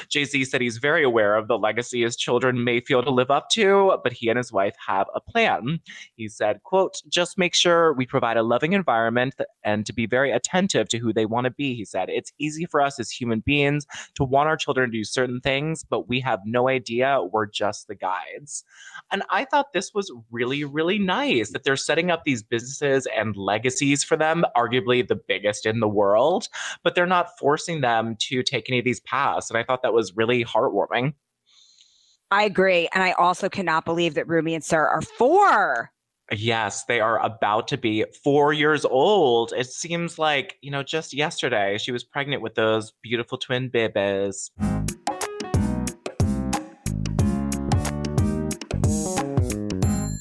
Jay 0.10 0.26
Z 0.26 0.44
said 0.46 0.62
he's 0.62 0.78
very 0.78 1.04
aware 1.04 1.36
of 1.36 1.48
the 1.48 1.58
legacy 1.58 2.04
his 2.04 2.16
children 2.16 2.64
may 2.64 2.80
feel 2.80 3.04
to 3.04 3.12
live 3.12 3.32
up 3.32 3.50
to, 3.52 3.77
but 4.04 4.14
he 4.14 4.30
and 4.30 4.38
his 4.38 4.52
wife 4.52 4.76
have 4.86 5.08
a 5.16 5.22
plan. 5.22 5.80
He 6.16 6.28
said, 6.28 6.64
quote, 6.64 7.02
just 7.10 7.38
make 7.38 7.54
sure 7.54 7.94
we 7.94 8.06
provide 8.06 8.38
a 8.38 8.44
loving 8.44 8.74
environment 8.74 9.36
and 9.64 9.86
to 9.86 9.94
be 9.94 10.06
very 10.06 10.32
attentive 10.32 10.90
to 10.90 10.98
who 10.98 11.14
they 11.14 11.26
want 11.26 11.46
to 11.46 11.52
be. 11.52 11.76
He 11.76 11.86
said, 11.86 12.10
it's 12.10 12.32
easy 12.40 12.66
for 12.66 12.82
us 12.82 13.00
as 13.00 13.12
human 13.12 13.40
beings 13.40 13.86
to 14.16 14.24
want 14.24 14.50
our 14.50 14.58
children 14.58 14.92
to 14.92 14.98
do 14.98 15.04
certain 15.04 15.40
things, 15.42 15.84
but 15.84 16.08
we 16.08 16.20
have 16.22 16.40
no 16.46 16.70
idea. 16.70 17.20
We're 17.32 17.48
just 17.48 17.88
the 17.88 17.96
guides. 17.96 18.64
And 19.12 19.24
I 19.30 19.46
thought 19.46 19.74
this 19.74 19.94
was 19.94 20.12
really, 20.32 20.64
really 20.64 21.00
nice 21.00 21.52
that 21.52 21.64
they're 21.64 21.76
setting 21.76 22.12
up 22.12 22.24
these 22.24 22.44
businesses 22.44 23.08
and 23.16 23.36
legacies 23.36 24.04
for 24.04 24.18
them, 24.18 24.46
arguably 24.56 25.08
the 25.08 25.16
biggest 25.16 25.66
in 25.66 25.80
the 25.80 25.88
world, 25.88 26.48
but 26.84 26.96
they're 26.96 27.06
not 27.06 27.38
forcing 27.38 27.82
them 27.82 28.16
to 28.20 28.44
take 28.44 28.70
any 28.70 28.80
of 28.80 28.86
these 28.86 29.02
paths. 29.02 29.50
And 29.50 29.58
I 29.58 29.64
thought 29.64 29.82
that 29.84 29.94
was 29.94 30.16
really 30.16 30.44
heartwarming. 30.44 31.14
I 32.30 32.44
agree. 32.44 32.90
And 32.94 33.04
I 33.04 33.14
also 33.14 33.48
cannot 33.50 33.86
believe 33.86 34.14
that 34.16 34.28
Rumi 34.28 34.54
and 34.56 34.64
Sir 34.64 34.86
are 34.86 35.02
four. 35.02 35.92
Yes, 36.34 36.84
they 36.84 37.00
are 37.00 37.24
about 37.24 37.70
to 37.70 37.78
be 37.78 38.04
four 38.22 38.52
years 38.52 38.84
old. 38.84 39.54
It 39.56 39.68
seems 39.68 40.20
like, 40.20 40.58
you 40.62 40.72
know, 40.72 40.84
just 40.84 41.14
yesterday 41.14 41.78
she 41.78 41.94
was 41.94 42.04
pregnant 42.04 42.42
with 42.42 42.56
those 42.56 42.92
beautiful 43.02 43.38
twin 43.38 43.70
babies. 43.70 44.52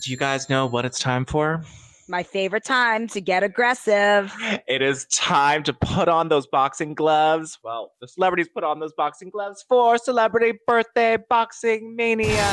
Do 0.05 0.13
you 0.13 0.17
guys 0.17 0.49
know 0.49 0.67
what 0.67 0.85
it's 0.85 1.01
time 1.01 1.25
for? 1.25 1.65
My 2.09 2.23
favorite 2.23 2.65
time 2.65 3.09
to 3.09 3.21
get 3.21 3.43
aggressive. 3.43 4.33
It 4.69 4.81
is 4.81 5.07
time 5.07 5.65
to 5.65 5.73
put 5.73 6.09
on 6.09 6.29
those 6.29 6.47
boxing 6.47 6.95
gloves. 6.95 7.59
Well, 7.65 7.95
the 8.01 8.07
celebrities 8.07 8.49
put 8.49 8.63
on 8.63 8.79
those 8.79 8.93
boxing 8.93 9.31
gloves 9.31 9.65
for 9.69 9.99
Celebrity 9.99 10.53
Birthday 10.69 11.17
Boxing 11.29 11.97
Mania. 11.97 12.47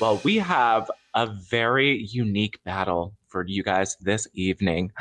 Well, 0.00 0.20
we 0.22 0.36
have 0.36 0.88
a 1.14 1.26
very 1.26 2.04
unique 2.04 2.62
battle 2.64 3.14
for 3.26 3.44
you 3.46 3.64
guys 3.64 3.96
this 4.00 4.28
evening. 4.32 4.92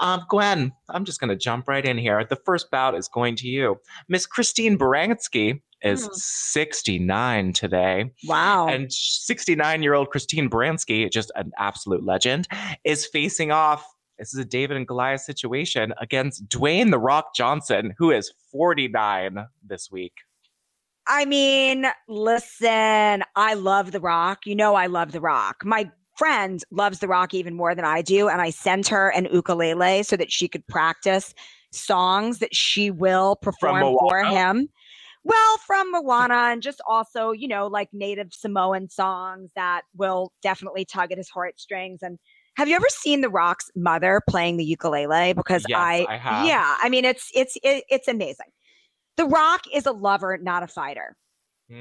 Um, 0.00 0.22
Gwen, 0.28 0.72
I'm 0.88 1.04
just 1.04 1.20
going 1.20 1.30
to 1.30 1.36
jump 1.36 1.68
right 1.68 1.84
in 1.84 1.96
here. 1.96 2.24
The 2.24 2.36
first 2.44 2.70
bout 2.70 2.96
is 2.96 3.06
going 3.06 3.36
to 3.36 3.48
you. 3.48 3.80
Miss 4.08 4.26
Christine 4.26 4.76
Baranski 4.76 5.60
is 5.84 6.06
hmm. 6.06 6.12
69 6.12 7.52
today. 7.52 8.10
Wow. 8.24 8.66
And 8.66 8.92
69 8.92 9.82
year 9.82 9.94
old 9.94 10.10
Christine 10.10 10.50
Baranski, 10.50 11.10
just 11.12 11.30
an 11.36 11.52
absolute 11.58 12.04
legend, 12.04 12.48
is 12.82 13.06
facing 13.06 13.52
off. 13.52 13.86
This 14.18 14.32
is 14.32 14.40
a 14.40 14.44
David 14.44 14.76
and 14.76 14.86
Goliath 14.86 15.22
situation 15.22 15.92
against 16.00 16.48
Dwayne 16.48 16.90
The 16.90 16.98
Rock 16.98 17.34
Johnson, 17.34 17.94
who 17.98 18.10
is 18.10 18.32
49 18.50 19.46
this 19.66 19.90
week. 19.90 20.14
I 21.06 21.26
mean, 21.26 21.86
listen, 22.08 23.22
I 23.36 23.54
love 23.54 23.92
The 23.92 24.00
Rock. 24.00 24.46
You 24.46 24.54
know, 24.54 24.74
I 24.74 24.86
love 24.86 25.12
The 25.12 25.20
Rock. 25.20 25.62
My 25.64 25.90
friend 26.16 26.62
loves 26.70 27.00
The 27.00 27.08
Rock 27.08 27.34
even 27.34 27.54
more 27.54 27.74
than 27.74 27.84
I 27.84 28.02
do. 28.02 28.28
And 28.28 28.40
I 28.40 28.50
sent 28.50 28.88
her 28.88 29.10
an 29.10 29.28
ukulele 29.32 30.04
so 30.04 30.16
that 30.16 30.32
she 30.32 30.48
could 30.48 30.66
practice 30.66 31.34
songs 31.72 32.38
that 32.38 32.54
she 32.54 32.90
will 32.90 33.36
perform 33.36 33.96
for 33.98 34.24
him. 34.24 34.68
Well, 35.24 35.56
from 35.66 35.90
Moana 35.90 36.34
and 36.52 36.62
just 36.62 36.80
also, 36.86 37.32
you 37.32 37.48
know, 37.48 37.66
like 37.66 37.88
native 37.92 38.32
Samoan 38.32 38.90
songs 38.90 39.50
that 39.56 39.82
will 39.96 40.32
definitely 40.42 40.84
tug 40.84 41.12
at 41.12 41.18
his 41.18 41.30
heartstrings. 41.30 42.02
And 42.02 42.18
have 42.56 42.68
you 42.68 42.76
ever 42.76 42.88
seen 42.90 43.22
The 43.22 43.30
Rock's 43.30 43.70
mother 43.74 44.20
playing 44.28 44.58
the 44.58 44.64
ukulele? 44.64 45.32
Because 45.32 45.64
yes, 45.68 45.78
I, 45.78 46.06
I 46.10 46.16
have. 46.18 46.44
yeah, 46.46 46.76
I 46.82 46.88
mean, 46.90 47.04
it's 47.06 47.30
it's 47.34 47.56
it, 47.62 47.84
it's 47.88 48.06
amazing. 48.06 48.46
The 49.16 49.24
Rock 49.24 49.62
is 49.72 49.86
a 49.86 49.92
lover, 49.92 50.36
not 50.42 50.62
a 50.62 50.66
fighter. 50.66 51.16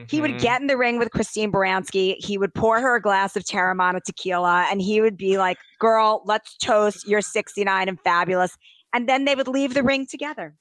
He 0.08 0.22
would 0.22 0.32
Mhm. 0.32 0.40
get 0.42 0.62
in 0.62 0.68
the 0.68 0.78
ring 0.78 0.98
with 0.98 1.12
Christine 1.12 1.52
Baranski. 1.52 2.16
He 2.20 2.38
would 2.38 2.54
pour 2.54 2.80
her 2.80 2.96
a 2.96 3.02
glass 3.02 3.36
of 3.36 3.44
Teremana 3.44 4.02
tequila, 4.02 4.68
and 4.72 4.82
he 4.82 5.02
would 5.02 5.18
be 5.18 5.38
like, 5.38 5.58
"Girl, 5.80 6.22
let's 6.26 6.58
toast. 6.58 7.08
You're 7.08 7.22
69 7.22 7.90
and 7.90 8.00
fabulous." 8.02 8.58
And 8.94 9.10
then 9.10 9.26
they 9.26 9.36
would 9.36 9.48
leave 9.48 9.74
the 9.74 9.84
ring 9.84 10.06
together. 10.06 10.56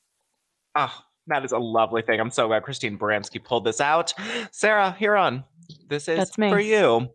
Oh, 0.74 1.04
that 1.28 1.44
is 1.44 1.52
a 1.52 1.58
lovely 1.58 2.02
thing. 2.02 2.20
I'm 2.20 2.30
so 2.30 2.48
glad 2.48 2.62
Christine 2.62 2.98
Baranski 2.98 3.42
pulled 3.42 3.64
this 3.64 3.80
out. 3.80 4.12
Sarah 4.50 4.96
Hearon, 4.98 5.44
this 5.88 6.08
is 6.08 6.30
for 6.34 6.60
you. 6.60 7.08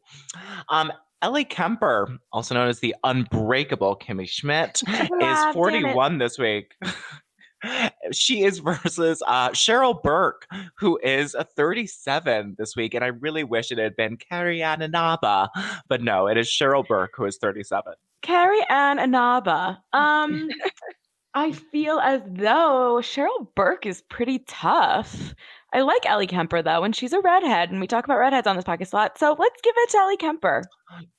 Um, 0.70 0.91
Ellie 1.22 1.45
Kemper, 1.45 2.20
also 2.32 2.53
known 2.53 2.70
as 2.70 2.80
the 2.80 2.95
unbreakable 3.03 3.97
Kimmy 3.97 4.30
Schmidt, 4.30 4.84
Ah, 4.88 5.49
is 5.49 5.53
41 5.53 6.20
this 6.20 6.38
week. 6.38 6.76
she 8.12 8.43
is 8.43 8.60
versus 8.60 9.24
uh, 9.26 9.49
Cheryl 9.49 10.01
Burke, 10.01 10.47
who 10.78 10.99
is 11.01 11.34
a 11.34 11.43
37 11.43 12.55
this 12.58 12.76
week. 12.76 12.93
And 12.93 13.03
I 13.03 13.08
really 13.08 13.43
wish 13.43 13.72
it 13.72 13.80
had 13.80 13.95
been 13.95 14.18
Carrie 14.18 14.62
Ann 14.62 14.82
Inaba, 14.82 15.49
but 15.88 16.01
no, 16.01 16.28
it 16.28 16.38
is 16.38 16.47
Cheryl 16.47 16.88
Burke 16.88 17.14
who 17.16 17.26
is 17.26 17.38
37. 17.38 17.93
Carrie 18.22 18.66
Ann 18.70 18.97
Anaba. 18.97 19.78
Um, 19.93 20.49
I 21.38 21.52
feel 21.52 22.00
as 22.00 22.24
though 22.26 22.98
Cheryl 23.00 23.48
Burke 23.54 23.86
is 23.86 24.02
pretty 24.10 24.40
tough. 24.48 25.36
I 25.72 25.82
like 25.82 26.04
Ellie 26.08 26.26
Kemper 26.26 26.64
though, 26.64 26.84
and 26.84 26.96
she's 26.96 27.14
a 27.14 27.22
redhead, 27.22 27.70
and 27.70 27.80
we 27.80 27.86
talk 27.86 28.06
about 28.06 28.18
redheads 28.18 28.48
on 28.48 28.56
this 28.56 28.66
podcast 28.66 28.92
a 28.92 28.96
lot. 28.96 29.20
So 29.20 29.36
let's 29.38 29.62
give 29.62 29.76
it 29.78 29.90
to 29.92 29.98
Ellie 30.00 30.18
Kemper. 30.18 30.64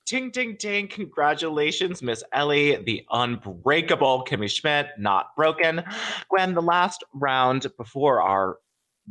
Ting, 0.07 0.33
ting, 0.33 0.57
ting. 0.57 0.89
Congratulations, 0.89 2.03
Miss 2.03 2.25
Ellie, 2.33 2.83
the 2.83 3.05
unbreakable 3.13 4.25
Kimmy 4.29 4.51
Schmidt, 4.51 4.89
not 4.99 5.37
broken. 5.37 5.85
Gwen, 6.31 6.53
the 6.55 6.63
last 6.63 7.05
round 7.15 7.69
before 7.77 8.21
our 8.21 8.57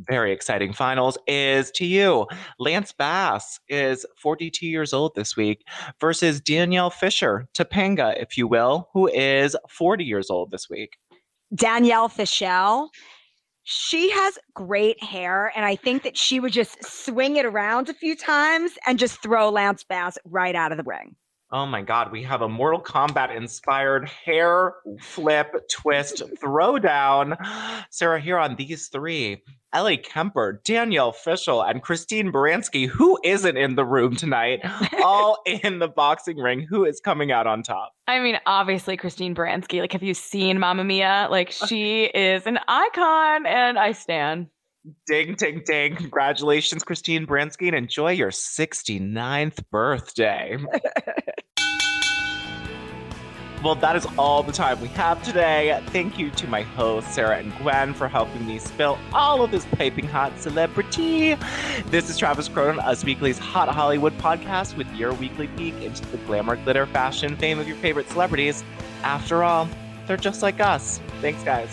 very 0.06 0.32
exciting 0.32 0.72
finals 0.72 1.18
is 1.26 1.70
to 1.72 1.84
you. 1.84 2.26
Lance 2.58 2.92
Bass 2.92 3.58
is 3.68 4.06
42 4.20 4.66
years 4.66 4.92
old 4.92 5.14
this 5.14 5.36
week 5.36 5.64
versus 6.00 6.40
Danielle 6.40 6.90
Fisher, 6.90 7.48
Topanga, 7.56 8.20
if 8.20 8.36
you 8.36 8.46
will, 8.46 8.88
who 8.92 9.08
is 9.08 9.56
40 9.68 10.04
years 10.04 10.30
old 10.30 10.50
this 10.50 10.68
week. 10.70 10.96
Danielle 11.54 12.08
Fischel. 12.08 12.88
She 13.70 14.10
has 14.10 14.38
great 14.54 15.02
hair, 15.02 15.52
and 15.54 15.66
I 15.66 15.76
think 15.76 16.02
that 16.04 16.16
she 16.16 16.40
would 16.40 16.54
just 16.54 16.82
swing 16.82 17.36
it 17.36 17.44
around 17.44 17.90
a 17.90 17.94
few 17.94 18.16
times 18.16 18.72
and 18.86 18.98
just 18.98 19.22
throw 19.22 19.50
Lance 19.50 19.84
Bass 19.84 20.16
right 20.24 20.54
out 20.54 20.72
of 20.72 20.78
the 20.78 20.84
ring. 20.84 21.16
Oh 21.50 21.64
my 21.64 21.80
God, 21.80 22.12
we 22.12 22.22
have 22.24 22.42
a 22.42 22.48
Mortal 22.48 22.80
Kombat 22.80 23.34
inspired 23.34 24.06
hair 24.06 24.74
flip 25.00 25.54
twist 25.70 26.22
throwdown. 26.42 27.38
Sarah, 27.90 28.20
Hearon 28.20 28.58
these 28.58 28.88
three 28.88 29.42
Ellie 29.72 29.96
Kemper, 29.96 30.60
Danielle 30.64 31.12
Fischel, 31.12 31.68
and 31.68 31.82
Christine 31.82 32.30
Baranski, 32.30 32.86
who 32.86 33.18
isn't 33.24 33.56
in 33.56 33.76
the 33.76 33.84
room 33.84 34.14
tonight, 34.16 34.60
all 35.02 35.42
in 35.46 35.78
the 35.78 35.88
boxing 35.88 36.36
ring. 36.36 36.66
Who 36.68 36.84
is 36.84 37.00
coming 37.00 37.32
out 37.32 37.46
on 37.46 37.62
top? 37.62 37.92
I 38.06 38.20
mean, 38.20 38.38
obviously 38.44 38.96
Christine 38.96 39.34
Baranski. 39.34 39.80
Like, 39.80 39.92
have 39.92 40.02
you 40.02 40.14
seen 40.14 40.58
Mamma 40.58 40.84
Mia? 40.84 41.28
Like, 41.30 41.50
she 41.50 42.04
is 42.04 42.46
an 42.46 42.58
icon, 42.68 43.46
and 43.46 43.78
I 43.78 43.92
stand. 43.92 44.48
Ding, 45.06 45.34
ding, 45.34 45.62
ding. 45.64 45.96
Congratulations, 45.96 46.82
Christine 46.84 47.26
Baranski, 47.26 47.68
and 47.68 47.76
enjoy 47.76 48.12
your 48.12 48.30
69th 48.30 49.64
birthday. 49.70 50.58
Well, 53.62 53.74
that 53.76 53.96
is 53.96 54.06
all 54.16 54.44
the 54.44 54.52
time 54.52 54.80
we 54.80 54.86
have 54.88 55.20
today. 55.24 55.82
Thank 55.86 56.16
you 56.16 56.30
to 56.30 56.46
my 56.46 56.62
hosts, 56.62 57.14
Sarah 57.14 57.38
and 57.38 57.52
Gwen, 57.58 57.92
for 57.92 58.06
helping 58.06 58.46
me 58.46 58.60
spill 58.60 58.98
all 59.12 59.42
of 59.42 59.50
this 59.50 59.66
piping 59.72 60.06
hot 60.06 60.38
celebrity. 60.38 61.34
This 61.86 62.08
is 62.08 62.16
Travis 62.16 62.48
Cronin, 62.48 62.78
Us 62.78 63.04
Weekly's 63.04 63.38
Hot 63.38 63.68
Hollywood 63.68 64.16
podcast, 64.18 64.76
with 64.76 64.88
your 64.94 65.12
weekly 65.12 65.48
peek 65.48 65.74
into 65.82 66.06
the 66.06 66.18
glamour, 66.18 66.54
glitter, 66.54 66.86
fashion, 66.86 67.36
fame 67.36 67.58
of 67.58 67.66
your 67.66 67.76
favorite 67.78 68.08
celebrities. 68.10 68.62
After 69.02 69.42
all, 69.42 69.68
they're 70.06 70.16
just 70.16 70.40
like 70.40 70.60
us. 70.60 71.00
Thanks, 71.20 71.42
guys. 71.42 71.68